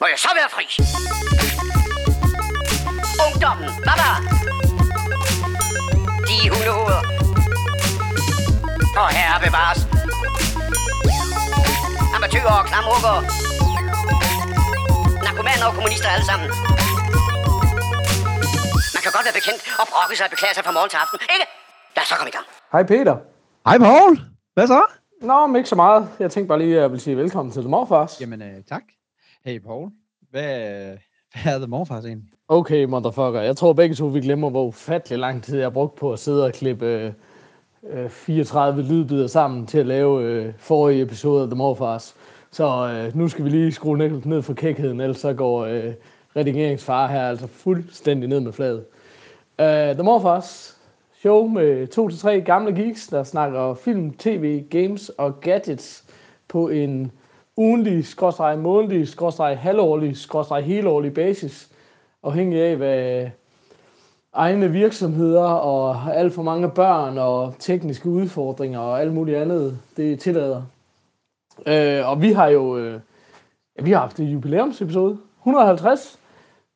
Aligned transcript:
Må 0.00 0.06
jeg 0.12 0.18
så 0.26 0.30
være 0.38 0.50
fri? 0.56 0.64
Ungdommen, 3.26 3.68
der? 3.88 4.12
De 6.28 6.36
hundehoveder. 6.52 7.02
Og 9.02 9.08
herre 9.16 9.36
bevares. 9.46 9.80
Amatøger 12.16 12.54
og 12.60 12.64
klamrukker. 12.70 13.16
Narkomaner 15.26 15.66
og 15.70 15.74
kommunister 15.76 16.08
alle 16.14 16.26
sammen. 16.30 16.48
Man 18.94 19.00
kan 19.04 19.10
godt 19.16 19.24
være 19.28 19.36
bekendt 19.40 19.60
og 19.80 19.86
brokke 19.92 20.14
sig 20.18 20.24
og 20.28 20.32
beklage 20.34 20.54
sig 20.56 20.64
fra 20.66 20.72
morgen 20.76 20.90
til 20.92 20.98
aften, 21.04 21.18
ikke? 21.34 21.46
Lad 21.96 22.02
os 22.04 22.08
så 22.12 22.14
komme 22.18 22.30
i 22.32 22.36
gang. 22.38 22.46
Hej 22.74 22.82
Peter. 22.92 23.16
Hej 23.68 23.78
Paul. 23.86 24.12
Hvad 24.56 24.66
så? 24.74 24.82
Nå, 25.30 25.38
men 25.46 25.56
ikke 25.60 25.68
så 25.74 25.78
meget. 25.84 26.00
Jeg 26.22 26.30
tænkte 26.34 26.48
bare 26.52 26.58
lige, 26.64 26.74
at 26.76 26.82
jeg 26.82 26.90
vil 26.92 27.00
sige 27.00 27.16
velkommen 27.22 27.52
til 27.52 27.62
The 27.62 27.70
Morfars. 27.74 28.20
Jamen, 28.20 28.42
øh, 28.42 28.56
tak. 28.72 28.84
Hey 29.44 29.58
Paul. 29.58 29.90
Hvad, 30.30 30.42
hvad 31.42 31.52
er 31.54 31.58
The 31.58 31.66
Morfars 31.66 32.04
egentlig? 32.04 32.28
Okay, 32.48 32.84
motherfucker. 32.84 33.40
Jeg 33.40 33.56
tror 33.56 33.72
begge 33.72 33.94
to, 33.94 34.06
vi 34.06 34.20
glemmer, 34.20 34.50
hvor 34.50 34.64
ufattelig 34.64 35.18
lang 35.18 35.42
tid 35.42 35.56
jeg 35.56 35.64
har 35.64 35.70
brugt 35.70 35.94
på 35.94 36.12
at 36.12 36.18
sidde 36.18 36.44
og 36.44 36.52
klippe 36.52 36.86
øh, 36.86 37.12
øh 38.04 38.10
34 38.10 38.82
lydbider 38.82 39.26
sammen 39.26 39.66
til 39.66 39.78
at 39.78 39.86
lave 39.86 40.22
øh, 40.22 40.52
forrige 40.58 41.02
episode 41.02 41.42
af 41.42 41.48
The 41.48 41.56
Morfars. 41.56 42.16
Så 42.50 42.64
øh, 42.66 43.16
nu 43.16 43.28
skal 43.28 43.44
vi 43.44 43.50
lige 43.50 43.72
skrue 43.72 43.98
ned, 43.98 44.22
ned 44.24 44.42
for 44.42 44.54
kækheden, 44.54 45.00
ellers 45.00 45.18
så 45.18 45.32
går 45.32 45.64
øh, 45.64 45.94
redigeringsfar 46.36 47.06
her 47.06 47.28
altså 47.28 47.46
fuldstændig 47.46 48.28
ned 48.28 48.40
med 48.40 48.52
fladet. 48.52 48.84
Uh, 49.58 49.94
The 49.94 50.02
Morfars, 50.02 50.78
show 51.20 51.46
med 51.46 51.86
to 51.86 52.08
til 52.08 52.18
tre 52.18 52.40
gamle 52.40 52.74
geeks, 52.74 53.08
der 53.08 53.24
snakker 53.24 53.74
film, 53.74 54.10
tv, 54.10 54.64
games 54.70 55.08
og 55.08 55.40
gadgets 55.40 56.04
på 56.48 56.68
en 56.68 57.12
ugenlige, 57.60 58.04
skråstrej 58.04 58.56
månedlig, 58.56 59.08
skråstrej 59.08 59.54
halvårlig, 59.54 60.16
skråstrej 60.16 60.60
helårlige 60.60 61.10
basis, 61.10 61.70
afhængig 62.22 62.62
af, 62.62 62.76
hvad 62.76 63.30
egne 64.32 64.70
virksomheder 64.70 65.44
og 65.44 66.16
alt 66.16 66.34
for 66.34 66.42
mange 66.42 66.70
børn 66.70 67.18
og 67.18 67.54
tekniske 67.58 68.08
udfordringer 68.08 68.78
og 68.78 69.00
alt 69.00 69.14
muligt 69.14 69.38
andet, 69.38 69.78
det 69.96 70.20
tillader. 70.20 70.62
Øh, 71.66 72.08
og 72.08 72.22
vi 72.22 72.32
har 72.32 72.48
jo 72.48 72.78
øh, 72.78 73.00
ja, 73.78 73.82
vi 73.82 73.90
har 73.90 74.00
haft 74.00 74.20
en 74.20 74.26
jubilæumsepisode, 74.26 75.18
150. 75.38 76.18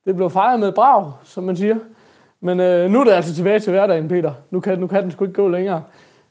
Det 0.04 0.16
blev 0.16 0.30
fejret 0.30 0.60
med 0.60 0.72
brav, 0.72 1.12
som 1.22 1.44
man 1.44 1.56
siger. 1.56 1.76
Men 2.40 2.60
øh, 2.60 2.90
nu 2.90 3.00
er 3.00 3.04
det 3.04 3.12
altså 3.12 3.34
tilbage 3.34 3.60
til 3.60 3.70
hverdagen, 3.70 4.08
Peter. 4.08 4.32
Nu 4.50 4.60
kan, 4.60 4.78
nu 4.78 4.86
kan 4.86 5.02
den 5.02 5.10
sgu 5.10 5.24
ikke 5.24 5.34
gå 5.34 5.48
længere. 5.48 5.82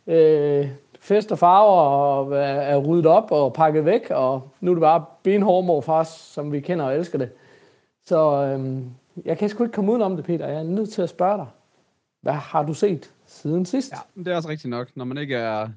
Øh, 0.07 0.67
fest 1.03 1.31
og 1.31 1.39
farver 1.39 1.81
og 1.81 2.37
er, 2.37 2.77
ryddet 2.77 3.05
op 3.05 3.31
og 3.31 3.53
pakket 3.53 3.85
væk, 3.85 4.09
og 4.09 4.51
nu 4.61 4.71
er 4.71 4.75
det 4.75 4.81
bare 4.81 5.05
benhård 5.23 5.65
morfars, 5.65 6.07
som 6.07 6.51
vi 6.51 6.59
kender 6.59 6.85
og 6.85 6.95
elsker 6.95 7.17
det. 7.17 7.29
Så 8.05 8.45
øhm, 8.45 8.89
jeg 9.25 9.37
kan 9.37 9.49
sgu 9.49 9.63
ikke 9.63 9.73
komme 9.73 9.91
udenom 9.91 10.15
det, 10.15 10.25
Peter. 10.25 10.47
Jeg 10.47 10.59
er 10.59 10.63
nødt 10.63 10.89
til 10.89 11.01
at 11.01 11.09
spørge 11.09 11.37
dig. 11.37 11.47
Hvad 12.21 12.33
har 12.33 12.63
du 12.63 12.73
set 12.73 13.13
siden 13.25 13.65
sidst? 13.65 13.91
Ja, 13.91 14.23
det 14.23 14.27
er 14.27 14.35
også 14.35 14.49
rigtigt 14.49 14.69
nok. 14.69 14.87
Når 14.95 15.05
man 15.05 15.17
ikke 15.17 15.35
er... 15.35 15.69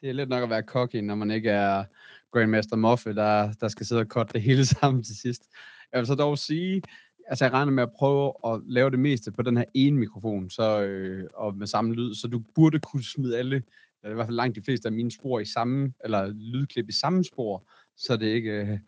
Det 0.00 0.08
er 0.08 0.14
lidt 0.14 0.28
nok 0.28 0.42
at 0.42 0.50
være 0.50 0.62
cocky, 0.62 0.96
når 0.96 1.14
man 1.14 1.30
ikke 1.30 1.50
er 1.50 1.84
Grandmaster 2.32 2.76
Moffe, 2.76 3.14
der, 3.14 3.52
der 3.60 3.68
skal 3.68 3.86
sidde 3.86 4.00
og 4.00 4.06
cutte 4.06 4.32
det 4.32 4.42
hele 4.42 4.66
sammen 4.80 5.02
til 5.02 5.16
sidst. 5.16 5.42
Jeg 5.92 5.98
vil 5.98 6.06
så 6.06 6.14
dog 6.14 6.38
sige, 6.38 6.82
altså 7.28 7.44
jeg 7.44 7.52
regner 7.52 7.72
med 7.72 7.82
at 7.82 7.92
prøve 7.92 8.32
at 8.46 8.60
lave 8.66 8.90
det 8.90 8.98
meste 8.98 9.32
på 9.32 9.42
den 9.42 9.56
her 9.56 9.64
ene 9.74 9.98
mikrofon, 9.98 10.50
så, 10.50 10.80
øh, 10.80 11.28
og 11.34 11.54
med 11.54 11.66
samme 11.66 11.94
lyd, 11.94 12.14
så 12.14 12.28
du 12.28 12.42
burde 12.54 12.78
kunne 12.78 13.04
smide 13.04 13.38
alle, 13.38 13.62
eller 14.04 14.14
i 14.14 14.14
hvert 14.14 14.26
fald 14.26 14.36
langt 14.36 14.56
de 14.56 14.62
fleste 14.62 14.88
af 14.88 14.92
mine 14.92 15.10
spor 15.10 15.40
i 15.40 15.44
samme, 15.44 15.92
eller 16.04 16.32
lydklip 16.36 16.88
i 16.88 16.92
samme 16.92 17.24
spor, 17.24 17.70
så 17.96 18.16
det 18.16 18.26
ikke, 18.26 18.80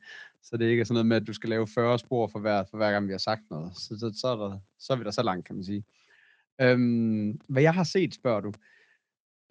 så 0.42 0.56
det 0.56 0.64
ikke 0.64 0.80
er 0.80 0.84
sådan 0.84 0.94
noget 0.94 1.06
med, 1.06 1.16
at 1.16 1.26
du 1.26 1.32
skal 1.32 1.50
lave 1.50 1.66
40 1.66 1.98
spor 1.98 2.26
for 2.26 2.38
hver, 2.38 2.64
for 2.70 2.76
hver 2.76 2.92
gang, 2.92 3.06
vi 3.06 3.12
har 3.12 3.18
sagt 3.18 3.42
noget. 3.50 3.76
Så, 3.76 3.98
så, 3.98 4.12
så, 4.20 4.28
er, 4.28 4.36
der, 4.36 4.58
så 4.78 4.92
er 4.92 4.96
vi 4.96 5.04
der 5.04 5.10
så 5.10 5.22
langt, 5.22 5.46
kan 5.46 5.54
man 5.54 5.64
sige. 5.64 5.84
Øhm, 6.60 7.40
hvad 7.48 7.62
jeg 7.62 7.74
har 7.74 7.84
set, 7.84 8.14
spørger 8.14 8.40
du. 8.40 8.52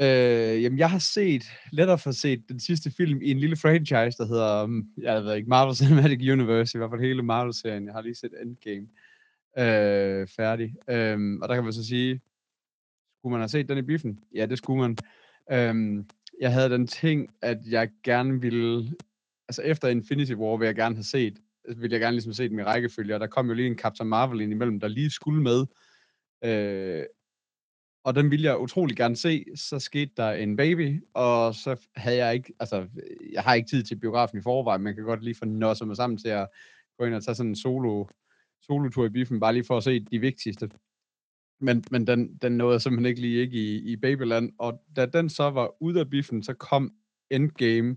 Øh, 0.01 0.63
jamen, 0.63 0.79
jeg 0.79 0.89
har 0.89 0.99
set, 0.99 1.43
lettere 1.71 1.97
for 1.97 2.11
set 2.11 2.49
den 2.49 2.59
sidste 2.59 2.91
film 2.91 3.21
i 3.21 3.31
en 3.31 3.39
lille 3.39 3.55
franchise, 3.55 4.17
der 4.17 4.27
hedder, 4.27 4.65
mm, 4.65 4.85
jeg 4.97 5.23
ved 5.23 5.35
ikke, 5.35 5.49
Marvel 5.49 5.75
Cinematic 5.85 6.31
Universe, 6.31 6.77
i 6.77 6.79
hvert 6.79 6.89
fald 6.89 7.01
hele 7.01 7.23
Marvel-serien. 7.23 7.85
Jeg 7.85 7.93
har 7.93 8.01
lige 8.01 8.15
set 8.15 8.33
Endgame 8.41 8.87
øh, 9.57 10.27
færdig. 10.27 10.75
Øh, 10.89 11.39
og 11.41 11.49
der 11.49 11.55
kan 11.55 11.63
man 11.63 11.73
så 11.73 11.85
sige, 11.85 12.21
skulle 13.19 13.31
man 13.31 13.41
have 13.41 13.49
set 13.49 13.69
den 13.69 13.77
i 13.77 13.81
biffen? 13.81 14.19
Ja, 14.35 14.45
det 14.45 14.57
skulle 14.57 14.81
man. 14.81 14.97
Øhm, 15.51 16.09
jeg 16.41 16.53
havde 16.53 16.69
den 16.69 16.87
ting, 16.87 17.29
at 17.41 17.57
jeg 17.67 17.89
gerne 18.03 18.41
ville, 18.41 18.95
altså 19.47 19.61
efter 19.61 19.87
Infinity 19.87 20.33
War 20.33 20.57
vil 20.57 20.65
jeg 20.65 20.75
gerne 20.75 20.95
have 20.95 21.03
set, 21.03 21.39
øh, 21.67 21.81
vil 21.81 21.91
jeg 21.91 21.99
gerne 21.99 22.15
ligesom 22.15 22.33
se 22.33 22.49
den 22.49 22.59
i 22.59 22.63
rækkefølge, 22.63 23.15
og 23.15 23.19
der 23.19 23.27
kom 23.27 23.47
jo 23.47 23.53
lige 23.53 23.67
en 23.67 23.77
Captain 23.77 24.09
Marvel 24.09 24.41
ind 24.41 24.51
imellem, 24.51 24.79
der 24.79 24.87
lige 24.87 25.09
skulle 25.09 25.41
med. 25.41 25.65
Øh, 26.43 27.03
og 28.03 28.15
den 28.15 28.31
ville 28.31 28.45
jeg 28.45 28.59
utrolig 28.59 28.97
gerne 28.97 29.15
se. 29.15 29.45
Så 29.55 29.79
skete 29.79 30.11
der 30.17 30.31
en 30.31 30.55
baby, 30.55 31.03
og 31.13 31.55
så 31.55 31.87
havde 31.95 32.17
jeg 32.17 32.33
ikke, 32.33 32.53
altså, 32.59 32.87
jeg 33.33 33.43
har 33.43 33.53
ikke 33.53 33.69
tid 33.69 33.83
til 33.83 33.99
biografen 33.99 34.39
i 34.39 34.41
forvejen, 34.41 34.81
men 34.81 34.95
kan 34.95 35.03
godt 35.03 35.23
lige 35.23 35.35
få 35.35 35.45
nosset 35.45 35.87
mig 35.87 35.95
sammen 35.95 36.17
til 36.17 36.29
at 36.29 36.47
gå 36.97 37.05
ind 37.05 37.15
og 37.15 37.23
tage 37.23 37.35
sådan 37.35 37.49
en 37.49 37.55
solo, 37.55 38.05
solotur 38.61 39.05
i 39.05 39.09
biffen, 39.09 39.39
bare 39.39 39.53
lige 39.53 39.63
for 39.63 39.77
at 39.77 39.83
se 39.83 39.99
de 39.99 40.19
vigtigste. 40.19 40.69
Men, 41.59 41.83
men 41.91 42.07
den, 42.07 42.37
den 42.41 42.51
nåede 42.51 42.79
simpelthen 42.79 43.05
ikke 43.05 43.21
lige 43.21 43.41
ikke 43.41 43.57
i, 43.57 43.91
i 43.91 43.95
Babyland, 43.95 44.51
og 44.57 44.81
da 44.95 45.05
den 45.05 45.29
så 45.29 45.49
var 45.49 45.83
ude 45.83 45.99
af 45.99 46.09
biffen, 46.09 46.43
så 46.43 46.53
kom 46.53 46.93
Endgame, 47.29 47.95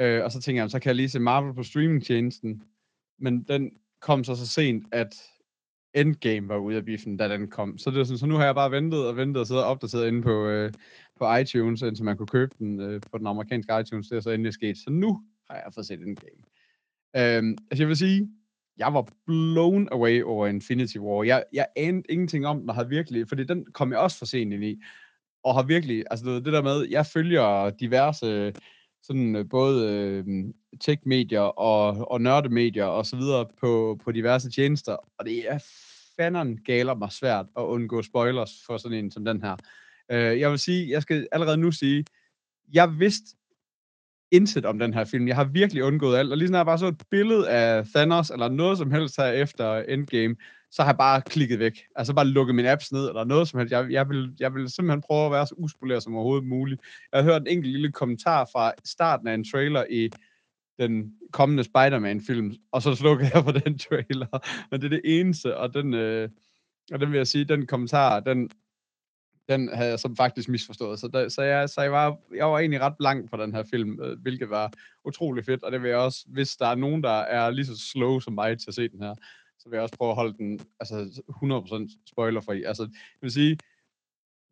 øh, 0.00 0.24
og 0.24 0.32
så 0.32 0.40
tænkte 0.40 0.62
jeg, 0.62 0.70
så 0.70 0.78
kan 0.78 0.88
jeg 0.88 0.96
lige 0.96 1.08
se 1.08 1.20
Marvel 1.20 1.54
på 1.54 1.62
streamingtjenesten, 1.62 2.62
men 3.18 3.42
den 3.42 3.70
kom 4.00 4.24
så 4.24 4.34
så 4.34 4.46
sent, 4.46 4.84
at 4.92 5.14
Endgame 5.94 6.48
var 6.48 6.56
ude 6.56 6.76
af 6.76 6.84
biffen, 6.84 7.16
da 7.16 7.28
den 7.28 7.48
kom. 7.48 7.78
Så, 7.78 7.90
det 7.90 7.98
var 7.98 8.04
sådan, 8.04 8.18
så 8.18 8.26
nu 8.26 8.34
har 8.34 8.44
jeg 8.44 8.54
bare 8.54 8.70
ventet 8.70 9.06
og 9.06 9.16
ventet 9.16 9.40
og 9.40 9.46
siddet 9.46 9.64
og 9.64 9.70
opdateret 9.70 10.08
inde 10.08 10.22
på, 10.22 10.46
øh, 10.46 10.72
på 11.18 11.34
iTunes, 11.34 11.82
indtil 11.82 12.04
man 12.04 12.16
kunne 12.16 12.26
købe 12.26 12.54
den 12.58 12.80
øh, 12.80 13.00
på 13.12 13.18
den 13.18 13.26
amerikanske 13.26 13.80
iTunes. 13.80 14.08
Det 14.08 14.16
er 14.16 14.20
så 14.20 14.30
endelig 14.30 14.52
sket. 14.52 14.78
Så 14.78 14.90
nu 14.90 15.22
har 15.50 15.56
jeg 15.56 15.72
fået 15.74 15.86
set 15.86 16.00
Endgame. 16.00 16.42
Øhm, 17.16 17.58
altså 17.70 17.82
jeg 17.82 17.88
vil 17.88 17.96
sige, 17.96 18.28
jeg 18.78 18.94
var 18.94 19.08
blown 19.26 19.88
away 19.92 20.22
over 20.22 20.46
Infinity 20.46 20.96
War. 20.96 21.22
Jeg, 21.24 21.44
jeg 21.52 21.66
anede 21.76 22.06
ingenting 22.08 22.46
om 22.46 22.60
den, 22.60 22.68
og 22.68 22.74
har 22.74 22.84
virkelig, 22.84 23.28
fordi 23.28 23.44
den 23.44 23.66
kom 23.72 23.92
jeg 23.92 24.00
også 24.00 24.18
for 24.18 24.26
sent 24.26 24.52
ind 24.52 24.64
i, 24.64 24.82
og 25.44 25.54
har 25.54 25.62
virkelig, 25.62 26.04
altså 26.10 26.26
det, 26.26 26.44
det 26.44 26.52
der 26.52 26.62
med, 26.62 26.86
jeg 26.90 27.06
følger 27.06 27.70
diverse, 27.70 28.52
sådan 29.02 29.36
øh, 29.36 29.48
både 29.48 29.92
øh, 29.92 30.44
tech-medier 30.80 31.40
og, 31.40 32.10
og 32.10 32.20
nørdemedier 32.20 32.84
og 32.84 33.06
så 33.06 33.16
videre 33.16 33.46
på, 33.60 34.00
på 34.04 34.12
diverse 34.12 34.50
tjenester, 34.50 34.96
og 35.18 35.24
det 35.24 35.52
er 35.52 35.58
fanden 36.16 36.58
galer 36.64 36.94
mig 36.94 37.12
svært 37.12 37.46
at 37.58 37.62
undgå 37.62 38.02
spoilers 38.02 38.62
for 38.66 38.76
sådan 38.76 38.98
en 38.98 39.10
som 39.10 39.24
den 39.24 39.42
her. 39.42 39.56
Øh, 40.10 40.40
jeg 40.40 40.50
vil 40.50 40.58
sige, 40.58 40.90
jeg 40.90 41.02
skal 41.02 41.28
allerede 41.32 41.56
nu 41.56 41.72
sige, 41.72 42.04
jeg 42.72 42.98
vidste 42.98 43.36
intet 44.30 44.66
om 44.66 44.78
den 44.78 44.94
her 44.94 45.04
film. 45.04 45.28
Jeg 45.28 45.36
har 45.36 45.44
virkelig 45.44 45.84
undgået 45.84 46.18
alt, 46.18 46.32
og 46.32 46.38
lige 46.38 46.48
snart 46.48 46.58
jeg 46.58 46.66
bare 46.66 46.78
så 46.78 46.86
et 46.86 47.02
billede 47.10 47.50
af 47.50 47.84
Thanos, 47.94 48.30
eller 48.30 48.48
noget 48.48 48.78
som 48.78 48.90
helst 48.90 49.16
her 49.16 49.26
efter 49.26 49.76
Endgame, 49.76 50.36
så 50.70 50.82
har 50.82 50.90
jeg 50.90 50.98
bare 50.98 51.22
klikket 51.22 51.58
væk. 51.58 51.80
Altså 51.96 52.14
bare 52.14 52.26
lukket 52.26 52.54
min 52.54 52.66
apps 52.66 52.92
ned, 52.92 53.08
eller 53.08 53.24
noget 53.24 53.48
som 53.48 53.58
helst. 53.58 53.72
Jeg, 53.72 53.86
jeg, 53.90 54.08
vil, 54.08 54.34
jeg 54.40 54.54
vil 54.54 54.70
simpelthen 54.70 55.02
prøve 55.02 55.26
at 55.26 55.32
være 55.32 55.46
så 55.46 55.54
uspoleret 55.58 56.02
som 56.02 56.14
overhovedet 56.14 56.46
muligt. 56.46 56.80
Jeg 57.12 57.22
har 57.22 57.30
hørt 57.32 57.42
en 57.42 57.46
enkelt 57.46 57.72
lille 57.72 57.92
kommentar 57.92 58.48
fra 58.52 58.72
starten 58.84 59.28
af 59.28 59.34
en 59.34 59.44
trailer 59.44 59.84
i 59.90 60.10
den 60.78 61.12
kommende 61.32 61.64
Spider-Man-film, 61.64 62.54
og 62.72 62.82
så 62.82 62.94
slukkede 62.94 63.30
jeg 63.34 63.44
på 63.44 63.52
den 63.52 63.78
trailer. 63.88 64.66
Men 64.70 64.80
det 64.80 64.86
er 64.86 65.00
det 65.00 65.20
eneste, 65.20 65.56
og 65.56 65.74
den, 65.74 65.94
øh, 65.94 66.28
og 66.92 67.00
den 67.00 67.10
vil 67.10 67.16
jeg 67.16 67.26
sige, 67.26 67.44
den 67.44 67.66
kommentar, 67.66 68.20
den, 68.20 68.50
den 69.48 69.68
havde 69.74 69.90
jeg 69.90 69.98
som 69.98 70.16
faktisk 70.16 70.48
misforstået. 70.48 70.98
Så, 70.98 71.08
der, 71.08 71.28
så, 71.28 71.42
jeg, 71.42 71.68
så 71.68 71.80
jeg, 71.80 71.92
var, 71.92 72.16
jeg 72.34 72.46
var 72.46 72.58
egentlig 72.58 72.80
ret 72.80 72.96
blank 72.98 73.30
på 73.30 73.36
den 73.36 73.54
her 73.54 73.62
film, 73.62 74.00
øh, 74.02 74.20
hvilket 74.20 74.50
var 74.50 74.72
utrolig 75.04 75.44
fedt, 75.44 75.62
og 75.62 75.72
det 75.72 75.82
vil 75.82 75.88
jeg 75.88 75.98
også, 75.98 76.24
hvis 76.26 76.56
der 76.56 76.66
er 76.66 76.74
nogen, 76.74 77.02
der 77.02 77.10
er 77.10 77.50
lige 77.50 77.66
så 77.66 77.78
slow 77.78 78.20
som 78.20 78.32
mig 78.32 78.58
til 78.58 78.70
at 78.70 78.74
se 78.74 78.88
den 78.88 79.02
her, 79.02 79.14
så 79.58 79.68
vil 79.68 79.76
jeg 79.76 79.82
også 79.82 79.96
prøve 79.96 80.10
at 80.10 80.16
holde 80.16 80.38
den 80.38 80.60
altså 80.80 81.22
100% 81.30 82.10
spoilerfri. 82.10 82.62
Altså, 82.62 82.82
jeg 82.82 83.22
vil 83.22 83.32
sige, 83.32 83.58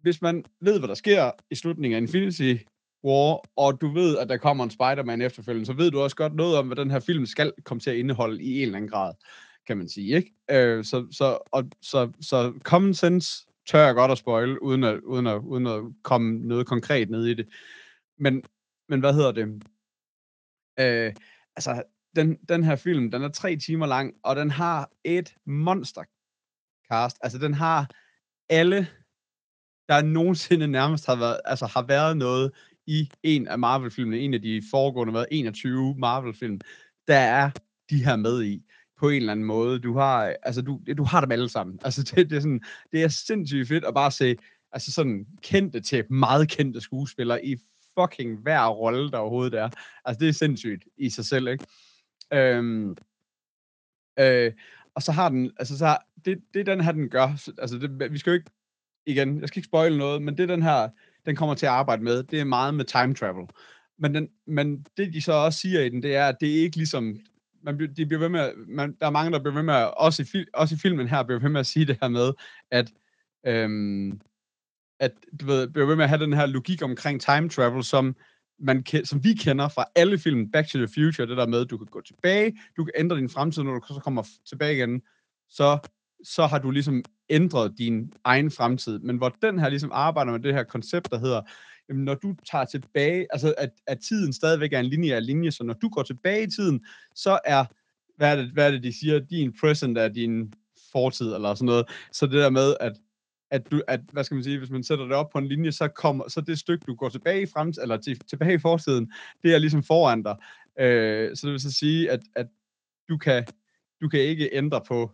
hvis 0.02 0.22
man 0.22 0.44
ved, 0.60 0.78
hvad 0.78 0.88
der 0.88 0.94
sker 0.94 1.31
i 1.50 1.54
slutningen 1.54 1.96
af 1.96 2.00
Infinity 2.00 2.54
War, 3.04 3.43
og 3.56 3.81
du 3.81 3.88
ved, 3.88 4.19
at 4.19 4.28
der 4.28 4.37
kommer 4.37 4.64
en 4.64 4.70
Spider-Man 4.70 5.22
efterfølgende, 5.22 5.66
så 5.66 5.72
ved 5.72 5.90
du 5.90 6.00
også 6.00 6.16
godt 6.16 6.34
noget 6.34 6.56
om, 6.56 6.66
hvad 6.66 6.76
den 6.76 6.90
her 6.90 7.00
film 7.00 7.26
skal 7.26 7.52
komme 7.64 7.81
til 7.81 7.90
at 7.90 7.96
indeholde 7.96 8.43
i 8.43 8.56
en 8.56 8.62
eller 8.62 8.76
anden 8.76 8.90
grad, 8.90 9.14
kan 9.66 9.76
man 9.76 9.88
sige, 9.88 10.16
ikke? 10.16 10.34
Øh, 10.50 10.84
så, 10.84 11.06
så, 11.12 11.38
og, 11.52 11.64
så, 11.82 12.12
så 12.20 12.52
common 12.62 12.94
sense 12.94 13.46
tør 13.66 13.86
jeg 13.86 13.94
godt 13.94 14.10
at 14.10 14.18
spoil, 14.18 14.58
uden 14.58 14.84
at, 14.84 15.00
uden 15.00 15.26
at, 15.26 15.38
uden 15.38 15.66
at 15.66 15.82
komme 16.02 16.38
noget 16.38 16.66
konkret 16.66 17.10
ned 17.10 17.26
i 17.26 17.34
det. 17.34 17.48
Men, 18.18 18.42
men 18.88 19.00
hvad 19.00 19.14
hedder 19.14 19.32
det? 19.32 19.62
Øh, 20.80 21.14
altså, 21.56 21.82
den, 22.16 22.36
den 22.48 22.64
her 22.64 22.76
film, 22.76 23.10
den 23.10 23.22
er 23.22 23.28
tre 23.28 23.56
timer 23.56 23.86
lang, 23.86 24.14
og 24.22 24.36
den 24.36 24.50
har 24.50 24.90
et 25.04 25.34
monster 25.46 26.04
cast. 26.92 27.18
Altså, 27.20 27.38
den 27.38 27.54
har 27.54 27.90
alle, 28.48 28.88
der 29.88 30.02
nogensinde 30.02 30.66
nærmest 30.66 31.06
har 31.06 31.16
været, 31.16 31.40
altså, 31.44 31.66
har 31.66 31.82
været 31.82 32.16
noget 32.16 32.52
i 32.86 33.10
en 33.22 33.48
af 33.48 33.58
Marvel-filmene, 33.58 34.19
en 34.19 34.34
af 34.34 34.42
de 34.42 34.62
foregående, 34.70 35.14
været 35.14 35.26
21 35.30 35.94
Marvel-film, 35.98 36.60
der 37.08 37.19
er 37.19 37.50
de 37.90 38.04
her 38.04 38.16
med 38.16 38.44
i 38.44 38.62
på 38.98 39.08
en 39.08 39.16
eller 39.16 39.32
anden 39.32 39.46
måde. 39.46 39.78
Du 39.78 39.98
har, 39.98 40.34
altså, 40.43 40.62
du, 40.62 40.81
du 40.98 41.04
har 41.04 41.20
dem 41.20 41.32
alle 41.32 41.48
sammen. 41.48 41.78
Altså, 41.84 42.02
det, 42.02 42.31
det, 42.31 42.37
er 42.37 42.40
sådan, 42.40 42.64
det 42.93 43.02
er 43.02 43.08
sindssygt 43.08 43.69
fedt 43.69 43.84
at 43.84 43.94
bare 43.94 44.10
se 44.10 44.37
altså 44.72 44.93
sådan 44.93 45.26
kendte 45.43 45.81
til 45.81 46.12
meget 46.12 46.48
kendte 46.48 46.81
skuespillere 46.81 47.44
i 47.44 47.56
fucking 48.00 48.38
hver 48.38 48.69
rolle, 48.69 49.10
der 49.10 49.19
overhovedet 49.19 49.54
er. 49.54 49.69
Altså, 50.04 50.19
det 50.20 50.28
er 50.28 50.32
sindssygt 50.32 50.84
i 50.96 51.10
sig 51.10 51.25
selv, 51.25 51.48
ikke? 51.48 51.66
Øhm, 52.32 52.96
øh, 54.19 54.52
og 54.94 55.02
så 55.02 55.12
har 55.12 55.28
den, 55.28 55.50
altså 55.58 55.78
så 55.78 55.87
har, 55.87 56.06
det, 56.25 56.38
det 56.54 56.66
den 56.66 56.81
her, 56.81 56.93
den 56.93 57.08
gør, 57.08 57.50
altså 57.58 57.78
det, 57.78 58.12
vi 58.12 58.19
skal 58.19 58.31
jo 58.31 58.34
ikke, 58.34 58.50
igen, 59.06 59.40
jeg 59.40 59.48
skal 59.48 59.58
ikke 59.58 59.66
spoil 59.66 59.98
noget, 59.98 60.22
men 60.22 60.38
det 60.38 60.48
den 60.48 60.62
her, 60.62 60.88
den 61.26 61.37
kommer 61.37 61.54
til 61.54 61.66
at 61.66 61.72
arbejde 61.72 62.02
med, 62.02 62.22
det 62.22 62.40
er 62.40 62.44
meget 62.44 62.75
med 62.75 62.84
time 62.84 63.14
travel. 63.14 63.46
Men, 63.98 64.14
den, 64.14 64.28
men 64.46 64.87
det 64.96 65.12
de 65.12 65.22
så 65.22 65.32
også 65.32 65.58
siger 65.58 65.81
i 65.81 65.88
den, 65.88 66.02
det 66.02 66.16
er, 66.16 66.28
at 66.28 66.37
det 66.40 66.58
er 66.58 66.62
ikke 66.62 66.76
ligesom, 66.76 67.20
man, 67.66 67.94
de 67.96 68.06
bliver 68.06 68.18
ved 68.18 68.28
med, 68.28 68.52
man, 68.68 68.96
der 69.00 69.06
er 69.06 69.10
mange, 69.10 69.32
der 69.32 69.38
bliver 69.38 69.54
ved 69.54 69.62
med, 69.62 69.74
også 69.96 70.22
i, 70.34 70.44
også 70.54 70.74
i 70.74 70.78
filmen 70.78 71.08
her, 71.08 71.22
bliver 71.22 71.40
ved 71.40 71.50
med 71.50 71.60
at 71.60 71.66
sige 71.66 71.86
det 71.86 71.98
her 72.02 72.08
med, 72.08 72.32
at, 72.70 72.92
øhm, 73.46 74.20
at 75.00 75.12
du 75.40 75.46
ved, 75.46 75.68
bliver 75.68 75.86
ved 75.86 75.96
med 75.96 76.04
at 76.04 76.08
have 76.08 76.24
den 76.24 76.32
her 76.32 76.46
logik 76.46 76.82
omkring 76.82 77.20
time 77.20 77.48
travel, 77.48 77.84
som, 77.84 78.16
man, 78.58 78.84
som 79.04 79.24
vi 79.24 79.34
kender 79.34 79.68
fra 79.68 79.84
alle 79.94 80.18
film, 80.18 80.50
Back 80.50 80.68
to 80.68 80.78
the 80.78 80.88
Future, 80.88 81.28
det 81.28 81.36
der 81.36 81.46
med, 81.46 81.60
at 81.60 81.70
du 81.70 81.78
kan 81.78 81.86
gå 81.86 82.00
tilbage, 82.00 82.58
du 82.76 82.84
kan 82.84 82.92
ændre 82.96 83.16
din 83.16 83.30
fremtid, 83.30 83.62
når 83.62 83.78
du 83.78 83.94
så 83.94 84.00
kommer 84.04 84.22
tilbage 84.48 84.74
igen, 84.74 85.02
så, 85.48 85.78
så 86.24 86.46
har 86.46 86.58
du 86.58 86.70
ligesom 86.70 87.04
ændret 87.28 87.74
din 87.78 88.12
egen 88.24 88.50
fremtid. 88.50 88.98
Men 88.98 89.16
hvor 89.16 89.28
den 89.42 89.58
her 89.58 89.69
ligesom 89.69 89.90
arbejder 89.92 90.32
med 90.32 90.40
det 90.40 90.54
her 90.54 90.62
koncept, 90.62 91.10
der 91.10 91.19
hedder, 91.19 91.42
når 91.88 92.14
du 92.14 92.34
tager 92.50 92.64
tilbage, 92.64 93.26
altså 93.30 93.54
at, 93.58 93.70
at 93.86 93.98
tiden 94.08 94.32
stadigvæk 94.32 94.72
er 94.72 94.80
en 94.80 94.86
lineær 94.86 95.20
linje, 95.20 95.50
så 95.50 95.64
når 95.64 95.74
du 95.74 95.88
går 95.88 96.02
tilbage 96.02 96.42
i 96.42 96.50
tiden, 96.50 96.84
så 97.14 97.38
er, 97.44 97.64
hvad 98.16 98.32
er 98.32 98.36
det, 98.36 98.50
hvad 98.50 98.66
er 98.66 98.70
det 98.70 98.82
de 98.82 98.98
siger, 98.98 99.18
din 99.18 99.54
present 99.60 99.98
er 99.98 100.08
din 100.08 100.52
fortid, 100.92 101.34
eller 101.34 101.54
sådan 101.54 101.66
noget. 101.66 101.86
Så 102.12 102.26
det 102.26 102.34
der 102.34 102.50
med, 102.50 102.76
at 102.80 102.92
at 103.50 103.70
du, 103.70 103.82
at, 103.88 104.00
hvad 104.12 104.24
skal 104.24 104.34
man 104.34 104.44
sige, 104.44 104.58
hvis 104.58 104.70
man 104.70 104.84
sætter 104.84 105.04
det 105.04 105.14
op 105.14 105.30
på 105.30 105.38
en 105.38 105.46
linje, 105.46 105.72
så 105.72 105.88
kommer, 105.88 106.28
så 106.28 106.40
det 106.40 106.58
stykke, 106.58 106.84
du 106.86 106.94
går 106.94 107.08
tilbage 107.08 107.42
i 107.42 107.46
fremtiden, 107.46 107.82
eller 107.84 107.96
til, 107.96 108.18
tilbage 108.18 108.54
i 108.54 108.58
fortiden, 108.58 109.12
det 109.42 109.54
er 109.54 109.58
ligesom 109.58 109.82
foran 109.82 110.22
dig. 110.22 110.36
Øh, 110.80 111.36
så 111.36 111.46
det 111.46 111.52
vil 111.52 111.60
så 111.60 111.72
sige, 111.72 112.10
at, 112.10 112.20
at 112.36 112.46
du 113.08 113.18
kan, 113.18 113.44
du 114.00 114.08
kan 114.08 114.20
ikke 114.20 114.50
ændre 114.52 114.80
på, 114.88 115.12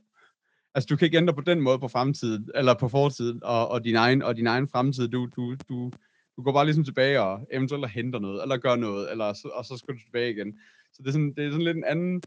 altså 0.74 0.86
du 0.90 0.96
kan 0.96 1.06
ikke 1.06 1.16
ændre 1.16 1.34
på 1.34 1.40
den 1.40 1.60
måde 1.60 1.78
på 1.78 1.88
fremtiden, 1.88 2.48
eller 2.54 2.74
på 2.74 2.88
fortiden, 2.88 3.40
og, 3.42 3.68
og 3.68 3.84
din 3.84 3.96
egen, 3.96 4.22
og 4.22 4.36
din 4.36 4.46
egen 4.46 4.68
fremtid, 4.68 5.08
du, 5.08 5.28
du, 5.36 5.56
du, 5.68 5.90
du 6.36 6.42
går 6.42 6.52
bare 6.52 6.64
ligesom 6.64 6.84
tilbage 6.84 7.20
og 7.20 7.46
eventuelt 7.52 7.90
henter 7.90 8.18
noget, 8.18 8.42
eller 8.42 8.56
gør 8.56 8.76
noget, 8.76 9.10
eller, 9.10 9.24
og 9.54 9.64
så 9.64 9.76
skal 9.76 9.94
du 9.94 10.00
tilbage 10.00 10.30
igen. 10.30 10.58
Så 10.92 11.02
det 11.02 11.08
er 11.08 11.12
sådan, 11.12 11.34
det 11.36 11.46
er 11.46 11.50
sådan 11.50 11.64
lidt 11.64 11.76
en 11.76 11.84
anden, 11.84 12.22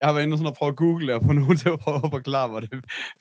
jeg 0.00 0.08
har 0.08 0.12
været 0.14 0.24
inde 0.24 0.34
og, 0.34 0.38
sådan 0.38 0.52
at 0.52 0.56
prøve 0.58 0.70
at 0.70 0.76
google 0.76 1.14
og 1.14 1.22
få 1.24 1.32
nogen 1.40 1.56
til 1.56 1.68
at 1.68 1.78
prøve 1.78 2.00
at 2.04 2.10
forklare 2.10 2.48
mig 2.48 2.62
det, 2.62 2.70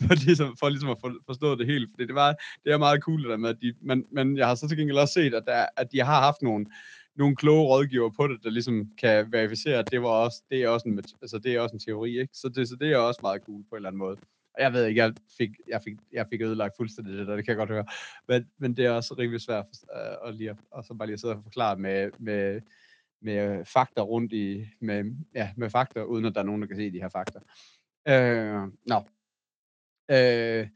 for, 0.01 0.25
ligesom, 0.25 0.57
for 0.59 0.69
ligesom 0.69 0.89
at 0.89 0.97
for, 1.01 1.13
forstå 1.25 1.55
det 1.55 1.65
helt. 1.65 1.89
Fordi 1.93 2.05
det, 2.07 2.15
var, 2.15 2.35
det 2.63 2.73
er 2.73 2.77
meget 2.77 3.01
cool 3.01 3.21
det 3.23 3.29
der 3.29 3.37
med, 3.37 3.49
at 3.49 3.57
de, 3.61 3.73
men, 3.81 4.05
men 4.11 4.37
jeg 4.37 4.47
har 4.47 4.55
så 4.55 4.67
til 4.67 4.77
gengæld 4.77 4.97
også 4.97 5.13
set, 5.13 5.33
at, 5.33 5.43
der, 5.47 5.65
at 5.77 5.91
de 5.91 5.99
har 5.99 6.21
haft 6.21 6.41
nogle, 6.41 6.65
nogle 7.15 7.35
kloge 7.35 7.63
rådgiver 7.63 8.09
på 8.09 8.27
det, 8.27 8.43
der 8.43 8.49
ligesom 8.49 8.91
kan 8.97 9.31
verificere, 9.31 9.77
at 9.79 9.91
det, 9.91 10.01
var 10.01 10.09
også, 10.09 10.43
det, 10.49 10.63
er, 10.63 10.69
også 10.69 10.89
en, 10.89 11.03
altså 11.21 11.39
det 11.43 11.55
er 11.55 11.59
også 11.59 11.75
en 11.75 11.79
teori. 11.79 12.19
Ikke? 12.19 12.33
Så, 12.33 12.49
det, 12.49 12.69
så 12.69 12.75
det 12.75 12.91
er 12.91 12.97
også 12.97 13.19
meget 13.23 13.41
cool 13.45 13.63
på 13.69 13.75
en 13.75 13.77
eller 13.77 13.89
anden 13.89 13.99
måde. 13.99 14.17
Jeg 14.59 14.73
ved 14.73 14.85
ikke, 14.85 15.01
jeg 15.01 15.13
fik, 15.37 15.49
jeg 15.67 15.81
fik, 15.83 15.97
jeg 16.13 16.27
fik 16.29 16.41
ødelagt 16.41 16.73
fuldstændig 16.77 17.17
det 17.17 17.27
der, 17.27 17.35
det 17.35 17.45
kan 17.45 17.51
jeg 17.51 17.57
godt 17.57 17.69
høre. 17.69 17.85
Men, 18.27 18.45
men 18.57 18.77
det 18.77 18.85
er 18.85 18.91
også 18.91 19.15
rimelig 19.17 19.41
svært 19.41 19.65
at, 19.93 20.01
øh, 20.01 20.29
at, 20.29 20.35
lige, 20.35 20.49
at, 20.49 20.57
og 20.71 20.83
så 20.83 20.93
bare 20.93 21.07
lige 21.07 21.13
at 21.13 21.19
sidde 21.19 21.35
og 21.35 21.43
forklare 21.43 21.77
med, 21.77 22.11
med 22.19 22.61
med 23.23 23.65
fakta 23.65 24.01
rundt 24.01 24.33
i, 24.33 24.65
med, 24.79 25.03
ja, 25.35 25.49
med 25.57 25.69
fakta, 25.69 26.01
uden 26.03 26.25
at 26.25 26.35
der 26.35 26.41
er 26.41 26.45
nogen, 26.45 26.61
der 26.61 26.67
kan 26.67 26.77
se 26.77 26.91
de 26.91 27.01
her 27.01 27.09
fakta. 27.09 27.39
Øh, 28.07 28.61
nå. 28.85 29.03
Øh, 30.11 30.67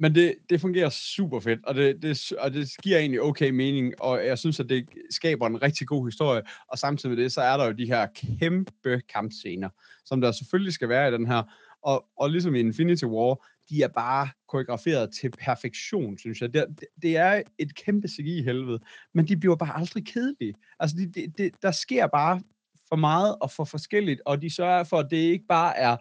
men 0.00 0.14
det, 0.14 0.34
det 0.50 0.60
fungerer 0.60 0.88
super 0.88 1.40
fedt, 1.40 1.64
og 1.64 1.74
det, 1.74 2.02
det, 2.02 2.32
og 2.38 2.52
det 2.52 2.68
giver 2.82 2.98
egentlig 2.98 3.22
okay 3.22 3.50
mening, 3.50 4.02
og 4.02 4.26
jeg 4.26 4.38
synes, 4.38 4.60
at 4.60 4.68
det 4.68 4.88
skaber 5.10 5.46
en 5.46 5.62
rigtig 5.62 5.86
god 5.86 6.06
historie, 6.06 6.42
og 6.68 6.78
samtidig 6.78 7.16
med 7.16 7.24
det, 7.24 7.32
så 7.32 7.40
er 7.40 7.56
der 7.56 7.66
jo 7.66 7.72
de 7.72 7.86
her 7.86 8.06
kæmpe 8.14 9.02
kampscener, 9.08 9.68
som 10.04 10.20
der 10.20 10.32
selvfølgelig 10.32 10.72
skal 10.72 10.88
være 10.88 11.08
i 11.08 11.12
den 11.12 11.26
her, 11.26 11.42
og, 11.82 12.04
og 12.16 12.30
ligesom 12.30 12.54
i 12.54 12.60
Infinity 12.60 13.04
War, 13.04 13.46
de 13.70 13.82
er 13.82 13.88
bare 13.88 14.28
koreograferet 14.48 15.10
til 15.20 15.30
perfektion, 15.30 16.18
synes 16.18 16.40
jeg. 16.40 16.54
Det, 16.54 16.66
det 17.02 17.16
er 17.16 17.42
et 17.58 17.74
kæmpe 17.74 18.08
i 18.18 18.42
helvede, 18.42 18.80
men 19.14 19.28
de 19.28 19.36
bliver 19.36 19.56
bare 19.56 19.76
aldrig 19.76 20.06
kedelige. 20.06 20.54
Altså, 20.80 20.96
de, 20.96 21.06
de, 21.06 21.32
de, 21.38 21.50
der 21.62 21.70
sker 21.70 22.06
bare 22.06 22.42
for 22.88 22.96
meget 22.96 23.36
og 23.40 23.50
for 23.50 23.64
forskelligt, 23.64 24.20
og 24.26 24.42
de 24.42 24.50
sørger 24.50 24.84
for, 24.84 24.98
at 24.98 25.10
det 25.10 25.16
ikke 25.16 25.44
bare 25.48 25.76
er, 25.76 25.96